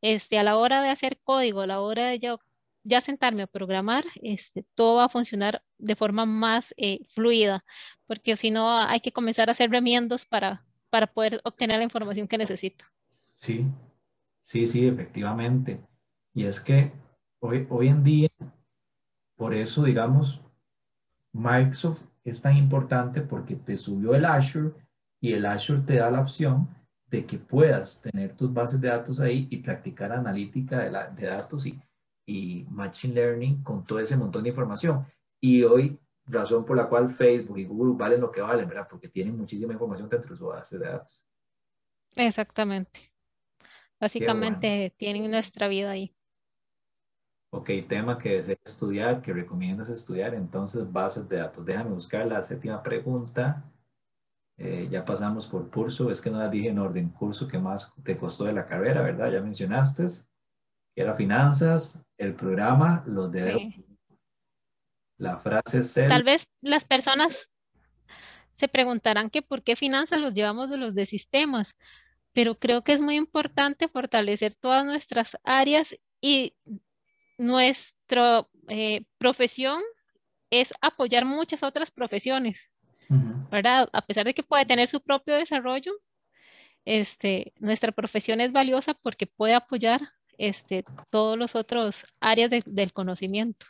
este, 0.00 0.38
a 0.38 0.44
la 0.44 0.56
hora 0.56 0.82
de 0.82 0.90
hacer 0.90 1.18
código, 1.22 1.62
a 1.62 1.66
la 1.66 1.80
hora 1.80 2.06
de 2.06 2.20
yo 2.20 2.38
ya 2.82 3.00
sentarme 3.00 3.42
a 3.42 3.46
programar, 3.46 4.04
este, 4.22 4.64
todo 4.74 4.96
va 4.96 5.04
a 5.04 5.08
funcionar 5.08 5.62
de 5.78 5.96
forma 5.96 6.26
más 6.26 6.74
eh, 6.76 7.00
fluida, 7.08 7.64
porque 8.06 8.36
si 8.36 8.50
no 8.50 8.78
hay 8.78 9.00
que 9.00 9.12
comenzar 9.12 9.48
a 9.48 9.52
hacer 9.52 9.70
remiendos 9.70 10.26
para, 10.26 10.64
para 10.88 11.06
poder 11.06 11.40
obtener 11.44 11.78
la 11.78 11.84
información 11.84 12.26
que 12.26 12.38
necesito. 12.38 12.84
Sí, 13.36 13.66
sí, 14.40 14.66
sí, 14.66 14.86
efectivamente. 14.86 15.80
Y 16.34 16.44
es 16.44 16.60
que 16.60 16.92
hoy, 17.40 17.66
hoy 17.70 17.88
en 17.88 18.02
día, 18.02 18.28
por 19.36 19.54
eso, 19.54 19.84
digamos, 19.84 20.40
Microsoft 21.32 22.02
es 22.24 22.42
tan 22.42 22.56
importante 22.56 23.20
porque 23.20 23.56
te 23.56 23.76
subió 23.76 24.14
el 24.14 24.24
Azure 24.24 24.72
y 25.20 25.32
el 25.32 25.46
Azure 25.46 25.82
te 25.82 25.96
da 25.96 26.10
la 26.10 26.20
opción 26.20 26.68
de 27.06 27.26
que 27.26 27.38
puedas 27.38 28.00
tener 28.00 28.36
tus 28.36 28.52
bases 28.52 28.80
de 28.80 28.88
datos 28.88 29.18
ahí 29.20 29.48
y 29.50 29.58
practicar 29.58 30.12
analítica 30.12 30.78
de, 30.78 30.90
la, 30.90 31.08
de 31.08 31.26
datos 31.26 31.66
y 31.66 31.80
y 32.30 32.64
Machine 32.70 33.14
Learning 33.14 33.62
con 33.62 33.84
todo 33.84 33.98
ese 33.98 34.16
montón 34.16 34.44
de 34.44 34.50
información. 34.50 35.04
Y 35.40 35.64
hoy, 35.64 35.98
razón 36.26 36.64
por 36.64 36.76
la 36.76 36.88
cual 36.88 37.10
Facebook 37.10 37.58
y 37.58 37.64
Google 37.64 37.96
valen 37.98 38.20
lo 38.20 38.30
que 38.30 38.40
valen, 38.40 38.68
¿verdad? 38.68 38.86
Porque 38.88 39.08
tienen 39.08 39.36
muchísima 39.36 39.72
información 39.72 40.08
dentro 40.08 40.30
de 40.30 40.36
su 40.36 40.46
base 40.46 40.78
de 40.78 40.86
datos. 40.86 41.26
Exactamente. 42.14 43.12
Básicamente 43.98 44.94
tienen 44.96 45.28
nuestra 45.28 45.66
vida 45.66 45.90
ahí. 45.90 46.14
Ok, 47.52 47.70
tema 47.88 48.16
que 48.16 48.36
deseas 48.36 48.60
estudiar, 48.64 49.20
que 49.20 49.32
recomiendas 49.32 49.90
estudiar, 49.90 50.34
entonces 50.34 50.90
bases 50.90 51.28
de 51.28 51.38
datos. 51.38 51.64
Déjame 51.64 51.90
buscar 51.90 52.26
la 52.28 52.40
séptima 52.44 52.80
pregunta. 52.80 53.64
Eh, 54.56 54.86
ya 54.88 55.04
pasamos 55.04 55.48
por 55.48 55.68
curso, 55.68 56.12
es 56.12 56.20
que 56.20 56.30
no 56.30 56.38
la 56.38 56.48
dije 56.48 56.68
en 56.68 56.78
orden, 56.78 57.08
curso 57.08 57.48
que 57.48 57.58
más 57.58 57.92
te 58.04 58.16
costó 58.16 58.44
de 58.44 58.52
la 58.52 58.66
carrera, 58.66 59.02
¿verdad? 59.02 59.32
Ya 59.32 59.40
mencionaste 59.40 60.06
era 61.00 61.14
finanzas, 61.14 62.04
el 62.18 62.34
programa, 62.34 63.02
los 63.06 63.32
de 63.32 63.74
la 65.18 65.38
frase 65.38 65.82
Tal 66.08 66.22
vez 66.22 66.46
las 66.60 66.84
personas, 66.84 67.52
se 68.56 68.68
preguntarán 68.68 69.30
que 69.30 69.42
por 69.42 69.62
qué 69.62 69.76
finanzas 69.76 70.20
los 70.20 70.34
llevamos 70.34 70.70
de 70.70 70.76
los 70.76 70.94
de 70.94 71.06
sistemas, 71.06 71.74
pero 72.32 72.58
creo 72.58 72.82
que 72.82 72.92
es 72.92 73.00
muy 73.00 73.16
importante 73.16 73.88
fortalecer 73.88 74.54
todas 74.54 74.84
nuestras 74.84 75.36
áreas 75.44 75.96
y 76.20 76.54
nuestra 77.38 78.46
eh, 78.68 79.04
profesión 79.18 79.82
es 80.50 80.72
apoyar 80.80 81.24
muchas 81.24 81.62
otras 81.62 81.90
profesiones, 81.90 82.76
¿verdad? 83.50 83.88
A 83.92 84.02
pesar 84.02 84.24
de 84.26 84.34
que 84.34 84.42
puede 84.42 84.66
tener 84.66 84.88
su 84.88 85.00
propio 85.00 85.34
desarrollo, 85.34 85.92
este, 86.84 87.52
nuestra 87.60 87.92
profesión 87.92 88.40
es 88.40 88.52
valiosa 88.52 88.94
porque 88.94 89.26
puede 89.26 89.54
apoyar 89.54 90.00
este, 90.40 90.86
todos 91.10 91.36
los 91.36 91.54
otros 91.54 92.02
áreas 92.18 92.50
del 92.64 92.92
conocimiento. 92.94 93.66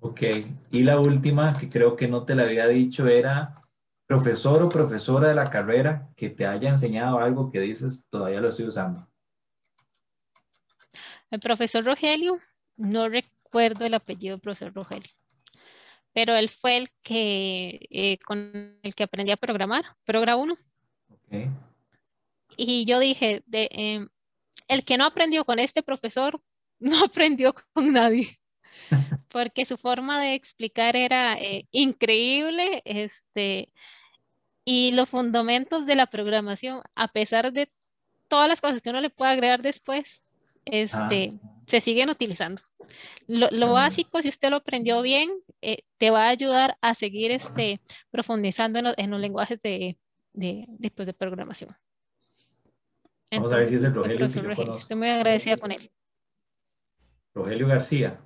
Ok, 0.00 0.22
y 0.70 0.80
la 0.82 0.98
última 0.98 1.52
que 1.52 1.68
creo 1.68 1.94
que 1.94 2.08
no 2.08 2.24
te 2.24 2.34
la 2.34 2.44
había 2.44 2.66
dicho 2.66 3.06
era 3.06 3.60
profesor 4.06 4.62
o 4.62 4.70
profesora 4.70 5.28
de 5.28 5.34
la 5.34 5.50
carrera 5.50 6.08
que 6.16 6.30
te 6.30 6.46
haya 6.46 6.70
enseñado 6.70 7.18
algo 7.18 7.50
que 7.50 7.60
dices 7.60 8.08
todavía 8.08 8.40
lo 8.40 8.48
estoy 8.48 8.68
usando. 8.68 9.06
El 11.30 11.40
profesor 11.40 11.84
Rogelio, 11.84 12.40
no 12.76 13.10
recuerdo 13.10 13.84
el 13.84 13.92
apellido 13.92 14.36
del 14.36 14.40
profesor 14.40 14.72
Rogelio, 14.72 15.10
pero 16.14 16.34
él 16.36 16.48
fue 16.48 16.78
el 16.78 16.88
que 17.02 17.86
eh, 17.90 18.18
con 18.24 18.78
el 18.82 18.94
que 18.94 19.02
aprendí 19.02 19.30
a 19.30 19.36
programar, 19.36 19.84
Programa 20.06 20.36
1. 20.36 20.56
Okay. 21.26 21.50
Y 22.56 22.86
yo 22.86 22.98
dije, 22.98 23.42
de, 23.46 23.68
em, 23.70 24.08
el 24.70 24.84
que 24.84 24.96
no 24.96 25.04
aprendió 25.04 25.44
con 25.44 25.58
este 25.58 25.82
profesor, 25.82 26.40
no 26.78 27.04
aprendió 27.04 27.54
con 27.72 27.92
nadie, 27.92 28.38
porque 29.28 29.66
su 29.66 29.76
forma 29.76 30.20
de 30.20 30.34
explicar 30.34 30.96
era 30.96 31.34
eh, 31.34 31.66
increíble, 31.72 32.80
este, 32.84 33.68
y 34.64 34.92
los 34.92 35.08
fundamentos 35.08 35.86
de 35.86 35.96
la 35.96 36.06
programación, 36.06 36.82
a 36.94 37.08
pesar 37.08 37.52
de 37.52 37.70
todas 38.28 38.48
las 38.48 38.60
cosas 38.60 38.80
que 38.80 38.90
uno 38.90 39.00
le 39.00 39.10
puede 39.10 39.32
agregar 39.32 39.60
después, 39.60 40.22
este, 40.64 41.32
se 41.66 41.80
siguen 41.80 42.08
utilizando. 42.08 42.62
Lo, 43.26 43.72
básico, 43.72 44.22
si 44.22 44.28
usted 44.28 44.50
lo 44.50 44.56
aprendió 44.56 45.02
bien, 45.02 45.30
eh, 45.62 45.78
te 45.98 46.10
va 46.10 46.26
a 46.26 46.30
ayudar 46.30 46.76
a 46.80 46.94
seguir 46.94 47.32
este, 47.32 47.80
profundizando 48.10 48.94
en, 48.96 49.10
los 49.10 49.20
lenguajes 49.20 49.60
de, 49.62 49.96
de, 50.32 50.66
de, 50.68 50.90
pues, 50.90 51.06
de 51.06 51.14
programación. 51.14 51.76
Vamos 53.32 53.52
a 53.52 53.56
ver 53.56 53.68
si 53.68 53.76
es 53.76 53.84
el 53.84 53.94
Rogelio 53.94 54.26
Estoy 54.26 54.96
muy 54.96 55.08
agradecida 55.08 55.56
con 55.56 55.70
él. 55.70 55.90
Rogelio 57.32 57.68
García. 57.68 58.20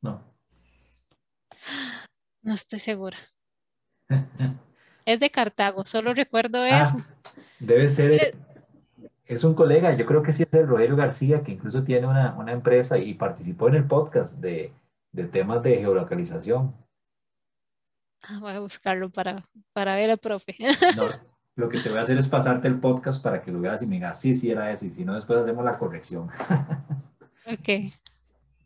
No. 0.00 0.22
No 2.42 2.54
estoy 2.54 2.80
segura. 2.80 3.18
es 5.04 5.20
de 5.20 5.30
Cartago, 5.30 5.84
solo 5.84 6.14
recuerdo 6.14 6.62
ah, 6.62 6.82
eso. 6.82 7.06
Debe 7.58 7.88
ser, 7.88 8.34
es 9.26 9.44
un 9.44 9.54
colega, 9.54 9.94
yo 9.94 10.06
creo 10.06 10.22
que 10.22 10.32
sí 10.32 10.42
es 10.42 10.52
el 10.54 10.66
Rogelio 10.66 10.96
García, 10.96 11.42
que 11.42 11.52
incluso 11.52 11.84
tiene 11.84 12.06
una, 12.06 12.52
empresa 12.52 12.98
y 12.98 13.14
participó 13.14 13.68
en 13.68 13.74
el 13.76 13.86
podcast 13.86 14.40
de, 14.40 14.72
temas 15.30 15.62
de 15.62 15.76
geolocalización. 15.78 16.74
Ah, 18.22 18.38
voy 18.40 18.52
a 18.52 18.60
buscarlo 18.60 19.10
para, 19.10 19.44
para 19.74 19.96
ver 19.96 20.10
al 20.10 20.18
profe. 20.18 20.56
No, 20.96 21.33
lo 21.56 21.68
que 21.68 21.80
te 21.80 21.88
voy 21.88 21.98
a 21.98 22.02
hacer 22.02 22.18
es 22.18 22.28
pasarte 22.28 22.66
el 22.66 22.80
podcast 22.80 23.22
para 23.22 23.40
que 23.40 23.52
lo 23.52 23.60
veas 23.60 23.82
y 23.82 23.86
me 23.86 23.96
digas, 23.96 24.20
sí, 24.20 24.34
sí 24.34 24.50
era 24.50 24.72
ese, 24.72 24.86
y 24.86 24.90
si 24.90 25.04
no, 25.04 25.14
después 25.14 25.38
hacemos 25.38 25.64
la 25.64 25.78
corrección. 25.78 26.28
ok. 27.46 27.92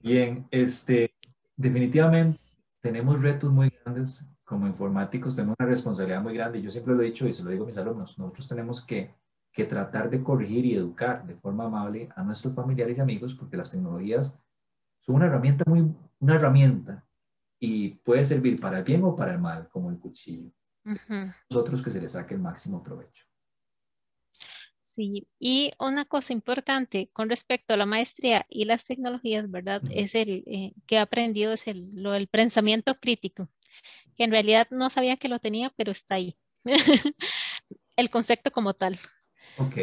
Bien, 0.03 0.47
este, 0.51 1.15
definitivamente 1.57 2.41
tenemos 2.81 3.21
retos 3.21 3.53
muy 3.53 3.71
grandes 3.85 4.31
como 4.45 4.67
informáticos, 4.67 5.37
tenemos 5.37 5.57
una 5.59 5.69
responsabilidad 5.69 6.23
muy 6.23 6.35
grande. 6.35 6.63
Yo 6.63 6.71
siempre 6.71 6.95
lo 6.95 7.03
he 7.03 7.07
dicho 7.07 7.29
y 7.29 7.35
se 7.35 7.43
lo 7.43 7.51
digo 7.51 7.65
a 7.65 7.67
mis 7.67 7.77
alumnos, 7.77 8.19
nosotros 8.19 8.49
tenemos 8.49 8.85
que, 8.85 9.15
que 9.53 9.65
tratar 9.65 10.09
de 10.09 10.23
corregir 10.23 10.65
y 10.65 10.75
educar 10.75 11.27
de 11.27 11.35
forma 11.35 11.65
amable 11.65 12.09
a 12.17 12.23
nuestros 12.23 12.55
familiares 12.55 12.97
y 12.97 13.01
amigos 13.01 13.35
porque 13.35 13.59
las 13.59 13.71
tecnologías 13.71 14.41
son 15.01 15.17
una 15.17 15.27
herramienta 15.27 15.65
muy, 15.67 15.95
una 16.21 16.37
herramienta 16.37 17.05
y 17.61 17.91
puede 17.97 18.25
servir 18.25 18.59
para 18.59 18.79
el 18.79 18.85
bien 18.85 19.05
o 19.05 19.15
para 19.15 19.33
el 19.33 19.41
mal, 19.41 19.69
como 19.69 19.91
el 19.91 19.99
cuchillo 19.99 20.51
nosotros 21.51 21.83
que 21.83 21.91
se 21.91 22.01
le 22.01 22.09
saque 22.09 22.35
el 22.35 22.41
máximo 22.41 22.83
provecho. 22.83 23.25
Sí, 24.85 25.23
y 25.39 25.71
una 25.79 26.07
cosa 26.07 26.33
importante 26.33 27.09
con 27.13 27.29
respecto 27.29 27.73
a 27.73 27.77
la 27.77 27.87
maestría 27.87 28.47
y 28.49 28.65
las 28.65 28.85
tecnologías, 28.85 29.49
¿verdad? 29.49 29.81
Es 29.91 30.17
el 30.17 30.43
eh, 30.47 30.73
que 30.87 30.97
he 30.97 30.99
aprendido, 30.99 31.53
es 31.53 31.69
el, 31.69 31.91
lo 31.95 32.13
del 32.13 32.27
pensamiento 32.27 32.97
crítico, 32.97 33.45
que 34.17 34.25
en 34.25 34.33
realidad 34.33 34.67
no 34.71 34.91
sabía 34.91 35.17
que 35.17 35.29
lo 35.29 35.39
tenía, 35.39 35.73
pero 35.77 35.93
está 35.93 36.17
ahí. 36.17 36.37
el 37.97 38.11
concepto 38.11 38.51
como 38.51 38.75
tal. 38.75 38.99
Ok. 39.59 39.77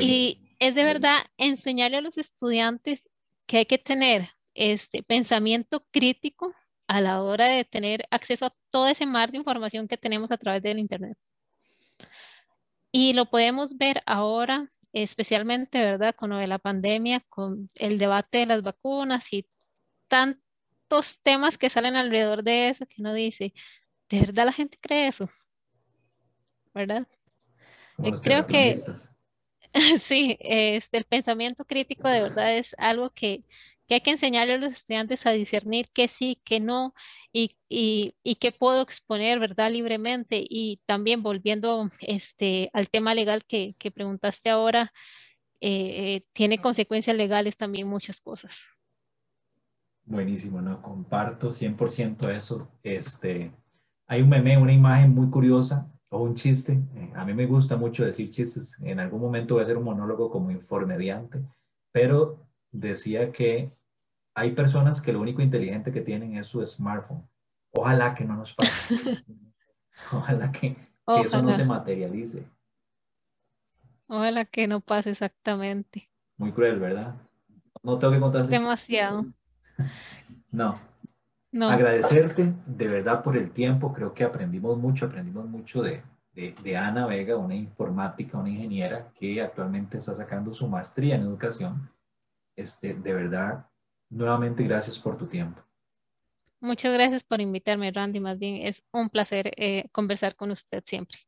Y 0.00 0.56
es 0.58 0.74
de 0.74 0.84
verdad 0.84 1.18
enseñarle 1.38 1.98
a 1.98 2.02
los 2.02 2.18
estudiantes 2.18 3.08
que 3.46 3.58
hay 3.58 3.66
que 3.66 3.78
tener 3.78 4.28
este 4.54 5.02
pensamiento 5.02 5.86
crítico 5.90 6.54
a 6.86 7.00
la 7.00 7.22
hora 7.22 7.46
de 7.46 7.64
tener 7.64 8.06
acceso 8.10 8.46
a 8.46 8.54
todo 8.70 8.88
ese 8.88 9.06
mar 9.06 9.30
de 9.30 9.38
información 9.38 9.88
que 9.88 9.96
tenemos 9.96 10.30
a 10.30 10.36
través 10.36 10.62
del 10.62 10.78
Internet. 10.78 11.16
Y 12.92 13.12
lo 13.12 13.28
podemos 13.28 13.76
ver 13.76 14.02
ahora, 14.06 14.70
especialmente, 14.92 15.78
¿verdad? 15.80 16.14
Con 16.14 16.30
lo 16.30 16.38
de 16.38 16.46
la 16.46 16.58
pandemia, 16.58 17.20
con 17.28 17.70
el 17.74 17.98
debate 17.98 18.38
de 18.38 18.46
las 18.46 18.62
vacunas 18.62 19.32
y 19.32 19.46
tantos 20.08 21.20
temas 21.22 21.58
que 21.58 21.70
salen 21.70 21.96
alrededor 21.96 22.42
de 22.42 22.70
eso 22.70 22.86
que 22.86 23.02
uno 23.02 23.12
dice, 23.12 23.52
¿de 24.08 24.20
verdad 24.20 24.46
la 24.46 24.52
gente 24.52 24.78
cree 24.80 25.08
eso? 25.08 25.28
¿Verdad? 26.72 27.06
Eh, 28.02 28.12
creo 28.22 28.46
que 28.46 28.76
sí, 30.00 30.36
este, 30.40 30.98
el 30.98 31.04
pensamiento 31.04 31.64
crítico 31.64 32.08
de 32.08 32.22
verdad 32.22 32.56
es 32.56 32.74
algo 32.78 33.10
que, 33.10 33.44
que 33.86 33.94
hay 33.94 34.00
que 34.00 34.10
enseñarle 34.10 34.54
a 34.54 34.58
los 34.58 34.74
estudiantes 34.74 35.26
a 35.26 35.30
discernir 35.30 35.88
qué 35.92 36.08
sí, 36.08 36.40
qué 36.44 36.60
no 36.60 36.94
y, 37.32 37.56
y, 37.68 38.36
qué 38.36 38.50
puedo 38.52 38.82
exponer, 38.82 39.38
¿verdad? 39.38 39.70
Libremente. 39.70 40.42
Y 40.48 40.80
también 40.86 41.22
volviendo 41.22 41.88
este, 42.00 42.70
al 42.72 42.88
tema 42.88 43.14
legal 43.14 43.44
que, 43.44 43.74
que 43.78 43.90
preguntaste 43.90 44.48
ahora, 44.48 44.92
eh, 45.60 46.22
tiene 46.32 46.60
consecuencias 46.60 47.16
legales 47.16 47.56
también 47.56 47.88
muchas 47.88 48.20
cosas. 48.20 48.56
Buenísimo, 50.04 50.62
¿no? 50.62 50.80
Comparto 50.80 51.50
100% 51.52 52.30
eso. 52.30 52.68
Este, 52.82 53.52
hay 54.06 54.22
un 54.22 54.28
meme, 54.28 54.56
una 54.56 54.72
imagen 54.72 55.14
muy 55.14 55.28
curiosa 55.28 55.90
o 56.08 56.22
un 56.22 56.34
chiste. 56.34 56.80
Eh, 56.94 57.12
a 57.14 57.24
mí 57.24 57.34
me 57.34 57.46
gusta 57.46 57.76
mucho 57.76 58.04
decir 58.04 58.30
chistes. 58.30 58.78
En 58.82 59.00
algún 59.00 59.20
momento 59.20 59.54
voy 59.54 59.62
a 59.62 59.64
hacer 59.64 59.76
un 59.76 59.84
monólogo 59.84 60.30
como 60.30 60.50
informediante, 60.50 61.42
pero 61.92 62.46
decía 62.70 63.32
que 63.32 63.72
hay 64.36 64.52
personas 64.52 65.00
que 65.00 65.12
lo 65.12 65.20
único 65.20 65.40
inteligente 65.40 65.90
que 65.90 66.02
tienen 66.02 66.36
es 66.36 66.46
su 66.46 66.64
smartphone. 66.64 67.26
Ojalá 67.72 68.14
que 68.14 68.24
no 68.24 68.36
nos 68.36 68.52
pase. 68.52 68.94
Ojalá 70.12 70.52
que, 70.52 70.76
eso 71.24 71.42
no 71.42 71.52
se 71.52 71.64
materialice. 71.64 72.46
Ojalá 74.08 74.44
que 74.44 74.68
no 74.68 74.80
pase 74.80 75.10
exactamente. 75.10 76.04
Muy 76.36 76.52
cruel, 76.52 76.78
¿verdad? 76.78 77.14
No 77.82 77.98
tengo 77.98 78.12
que 78.12 78.20
contar. 78.20 78.46
Demasiado. 78.46 79.24
no. 80.50 80.78
no. 81.50 81.70
Agradecerte 81.70 82.52
de 82.66 82.88
verdad 82.88 83.22
por 83.22 83.38
el 83.38 83.50
tiempo. 83.50 83.94
Creo 83.94 84.12
que 84.12 84.22
aprendimos 84.22 84.76
mucho, 84.76 85.06
aprendimos 85.06 85.46
mucho 85.46 85.82
de, 85.82 86.02
de, 86.34 86.54
de 86.62 86.76
Ana 86.76 87.06
Vega, 87.06 87.36
una 87.36 87.54
informática, 87.54 88.36
una 88.36 88.50
ingeniera 88.50 89.10
que 89.18 89.40
actualmente 89.40 89.96
está 89.96 90.12
sacando 90.12 90.52
su 90.52 90.68
maestría 90.68 91.14
en 91.14 91.22
educación 91.22 91.90
este, 92.54 92.94
de 92.94 93.14
verdad, 93.14 93.66
nuevamente 94.16 94.64
gracias 94.64 94.98
por 94.98 95.16
tu 95.16 95.26
tiempo. 95.26 95.62
Muchas 96.60 96.92
gracias 96.94 97.22
por 97.22 97.40
invitarme, 97.40 97.92
Randy. 97.92 98.18
Más 98.18 98.38
bien 98.38 98.66
es 98.66 98.82
un 98.92 99.10
placer 99.10 99.52
eh, 99.56 99.88
conversar 99.92 100.34
con 100.34 100.50
usted 100.50 100.82
siempre. 100.86 101.18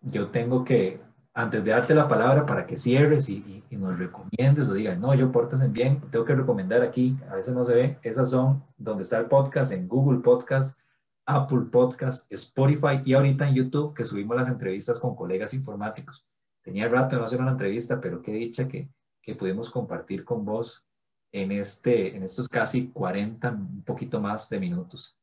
Yo 0.00 0.28
tengo 0.28 0.64
que, 0.64 1.00
antes 1.32 1.64
de 1.64 1.70
darte 1.70 1.94
la 1.94 2.08
palabra 2.08 2.44
para 2.44 2.66
que 2.66 2.76
cierres 2.76 3.28
y, 3.28 3.62
nos 3.70 3.98
recomiendes 3.98 4.66
o 4.66 4.74
digas, 4.74 4.98
no, 4.98 5.14
yo 5.14 5.30
en 5.62 5.72
bien, 5.72 6.00
tengo 6.10 6.24
que 6.24 6.34
recomendar 6.34 6.82
aquí, 6.82 7.16
a 7.30 7.36
veces 7.36 7.54
no 7.54 7.64
se 7.64 7.74
ve, 7.74 7.98
esas 8.02 8.30
son 8.30 8.64
donde 8.76 9.04
está 9.04 9.18
el 9.18 9.26
podcast, 9.26 9.70
en 9.70 9.86
Google 9.86 10.18
Podcast, 10.18 10.76
Apple 11.24 11.66
Podcast, 11.70 12.30
Spotify 12.32 13.00
y 13.04 13.14
ahorita 13.14 13.46
en 13.46 13.54
YouTube 13.54 13.94
que 13.94 14.04
subimos 14.04 14.36
las 14.36 14.48
entrevistas 14.48 14.98
con 14.98 15.14
colegas 15.14 15.54
informáticos. 15.54 16.26
Tenía 16.62 16.88
rato 16.88 17.14
de 17.14 17.20
no 17.20 17.26
hacer 17.26 17.40
una 17.40 17.52
entrevista, 17.52 18.00
pero 18.00 18.20
qué 18.20 18.32
dicha 18.32 18.66
que, 18.66 18.90
que 19.22 19.36
pudimos 19.36 19.70
compartir 19.70 20.24
con 20.24 20.44
vos 20.44 20.87
en, 21.32 21.52
este, 21.52 22.16
en 22.16 22.22
estos 22.22 22.48
casi 22.48 22.88
40, 22.88 23.50
un 23.50 23.82
poquito 23.84 24.20
más 24.20 24.48
de 24.48 24.60
minutos. 24.60 25.16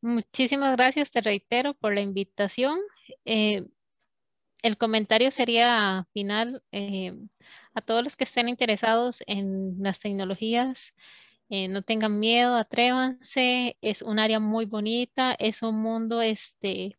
Muchísimas 0.00 0.76
gracias, 0.76 1.10
te 1.10 1.20
reitero, 1.20 1.74
por 1.74 1.94
la 1.94 2.00
invitación. 2.00 2.78
Eh, 3.24 3.64
el 4.62 4.76
comentario 4.76 5.30
sería 5.30 6.06
final 6.12 6.62
eh, 6.72 7.14
a 7.74 7.80
todos 7.80 8.02
los 8.04 8.16
que 8.16 8.24
estén 8.24 8.48
interesados 8.48 9.22
en 9.26 9.76
las 9.80 10.00
tecnologías, 10.00 10.94
eh, 11.54 11.68
no 11.68 11.82
tengan 11.82 12.18
miedo, 12.18 12.56
atrévanse, 12.56 13.76
es 13.82 14.00
un 14.00 14.18
área 14.18 14.40
muy 14.40 14.64
bonita, 14.64 15.34
es 15.34 15.62
un 15.62 15.82
mundo 15.82 16.22
este, 16.22 16.94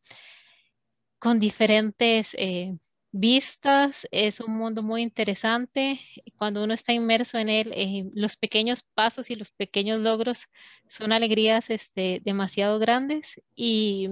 con 1.17 1.39
diferentes 1.39 2.35
eh, 2.37 2.77
vistas, 3.13 4.07
es 4.11 4.39
un 4.41 4.57
mundo 4.57 4.83
muy 4.83 5.01
interesante. 5.03 5.99
Cuando 6.37 6.63
uno 6.63 6.73
está 6.73 6.93
inmerso 6.93 7.37
en 7.37 7.49
él, 7.49 7.71
eh, 7.75 8.05
los 8.15 8.35
pequeños 8.37 8.83
pasos 8.95 9.29
y 9.29 9.35
los 9.35 9.51
pequeños 9.51 9.99
logros 10.01 10.45
son 10.89 11.13
alegrías 11.13 11.69
este, 11.69 12.21
demasiado 12.25 12.79
grandes 12.79 13.41
y 13.55 14.09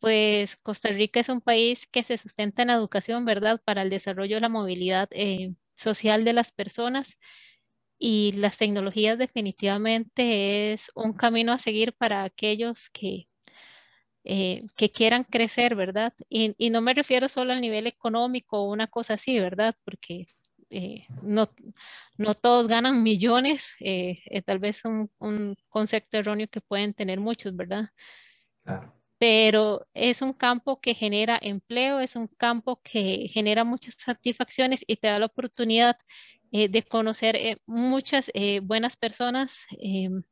pues 0.00 0.56
Costa 0.56 0.90
Rica 0.90 1.20
es 1.20 1.28
un 1.28 1.40
país 1.40 1.86
que 1.86 2.02
se 2.02 2.18
sustenta 2.18 2.62
en 2.62 2.70
educación, 2.70 3.24
¿verdad? 3.24 3.60
Para 3.64 3.82
el 3.82 3.90
desarrollo 3.90 4.36
de 4.36 4.40
la 4.42 4.48
movilidad 4.48 5.08
eh, 5.12 5.48
social 5.76 6.24
de 6.24 6.32
las 6.32 6.52
personas 6.52 7.18
y 7.98 8.32
las 8.32 8.58
tecnologías 8.58 9.18
definitivamente 9.18 10.72
es 10.72 10.90
un 10.94 11.12
camino 11.14 11.52
a 11.52 11.58
seguir 11.58 11.92
para 11.94 12.24
aquellos 12.24 12.90
que 12.90 13.24
eh, 14.24 14.64
que 14.76 14.90
quieran 14.90 15.24
crecer, 15.24 15.74
¿verdad? 15.74 16.12
Y, 16.28 16.54
no 16.70 16.80
me 16.80 16.94
refiero 16.94 17.28
solo 17.28 17.52
al 17.52 17.60
nivel 17.60 17.86
económico 17.86 18.58
o 18.58 18.70
una 18.70 18.86
cosa 18.86 19.14
así, 19.14 19.38
¿verdad? 19.38 19.74
Porque 19.84 20.24
eh, 20.70 21.06
no, 21.22 21.48
no 22.16 22.34
todos 22.34 22.68
ganan 22.68 23.02
millones, 23.02 23.70
eh, 23.80 24.42
tal 24.44 24.58
vez 24.58 24.84
un, 24.84 25.10
un, 25.18 25.56
concepto 25.68 26.18
erróneo 26.18 26.48
que 26.48 26.60
pueden 26.60 26.94
tener 26.94 27.20
muchos, 27.20 27.56
¿verdad? 27.56 27.90
Claro. 28.64 28.92
Pero 29.18 29.86
es 29.94 30.22
un 30.22 30.32
campo 30.32 30.80
que 30.80 30.94
genera 30.94 31.38
empleo, 31.40 32.00
es 32.00 32.14
un 32.14 32.28
campo 32.28 32.80
que 32.82 33.28
genera 33.28 33.64
muchas 33.64 33.94
satisfacciones 33.98 34.84
y 34.86 34.96
te 34.96 35.08
da 35.08 35.18
la 35.18 35.26
oportunidad 35.26 35.96
de 36.50 36.82
conocer 36.82 37.60
muchas 37.66 38.30
buenas 38.62 38.96
personas 38.96 39.66
em, 39.80 40.22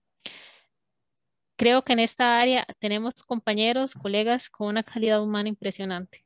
creo 1.57 1.83
que 1.83 1.95
en 1.95 1.99
esta 1.99 2.39
área 2.39 2.67
tenemos 2.79 3.15
compañeros, 3.23 3.95
colegas 3.95 4.49
con 4.49 4.69
una 4.69 4.83
calidad 4.83 5.23
humana 5.23 5.49
impresionante. 5.49 6.25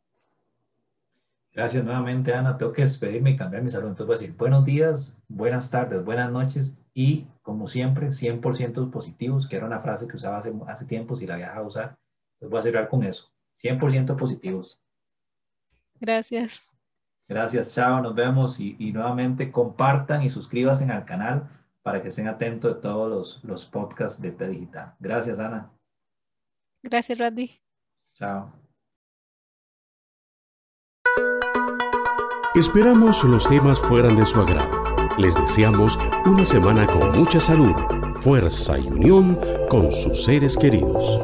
Gracias 1.53 1.85
nuevamente, 1.85 2.33
Ana. 2.33 2.57
Tengo 2.57 2.73
que 2.73 2.83
despedirme 2.83 3.31
y 3.31 3.37
cambiar 3.37 3.63
mi 3.63 3.71
saludo. 3.71 3.91
Entonces 3.91 4.07
voy 4.07 4.17
a 4.17 4.21
decir 4.21 4.37
buenos 4.37 4.65
días, 4.65 5.19
buenas 5.29 5.71
tardes, 5.71 6.05
buenas 6.05 6.31
noches 6.31 6.81
y, 6.95 7.27
como 7.43 7.67
siempre, 7.67 8.09
100% 8.09 8.91
positivos, 8.91 9.49
que 9.49 9.57
era 9.57 9.67
una 9.67 9.81
frase 9.81 10.07
que 10.07 10.17
usaba 10.17 10.39
hace, 10.39 10.53
hace 10.69 10.85
tiempo, 10.87 11.17
si 11.17 11.27
la 11.27 11.35
había 11.35 11.49
dejado 11.49 11.67
usar. 11.67 11.99
Entonces 12.35 12.51
voy 12.51 12.59
a 12.59 12.63
cerrar 12.63 12.89
con 12.89 13.03
eso. 13.03 13.33
100% 13.57 14.17
positivos. 14.17 14.81
Gracias. 15.99 16.69
Gracias, 17.29 17.75
chao, 17.75 18.01
nos 18.01 18.15
vemos 18.15 18.59
y, 18.59 18.77
y 18.79 18.93
nuevamente 18.93 19.53
compartan 19.53 20.23
y 20.23 20.31
suscríbanse 20.31 20.85
al 20.91 21.05
canal 21.05 21.49
para 21.91 22.03
que 22.03 22.09
estén 22.11 22.29
atentos 22.29 22.73
de 22.73 22.81
todos 22.81 23.11
los, 23.11 23.43
los 23.43 23.65
podcasts 23.65 24.23
de 24.23 24.31
T 24.31 24.47
Digital. 24.47 24.95
Gracias, 25.01 25.41
Ana. 25.41 25.73
Gracias, 26.85 27.19
Randy. 27.19 27.61
Chao. 28.17 28.53
Esperamos 32.55 33.25
los 33.25 33.49
temas 33.49 33.81
fueran 33.81 34.15
de 34.15 34.25
su 34.25 34.41
agrado. 34.41 34.85
Les 35.19 35.35
deseamos 35.35 35.99
una 36.27 36.45
semana 36.45 36.87
con 36.87 37.11
mucha 37.11 37.41
salud, 37.41 37.75
fuerza 38.21 38.79
y 38.79 38.87
unión 38.87 39.37
con 39.69 39.91
sus 39.91 40.23
seres 40.23 40.57
queridos. 40.57 41.19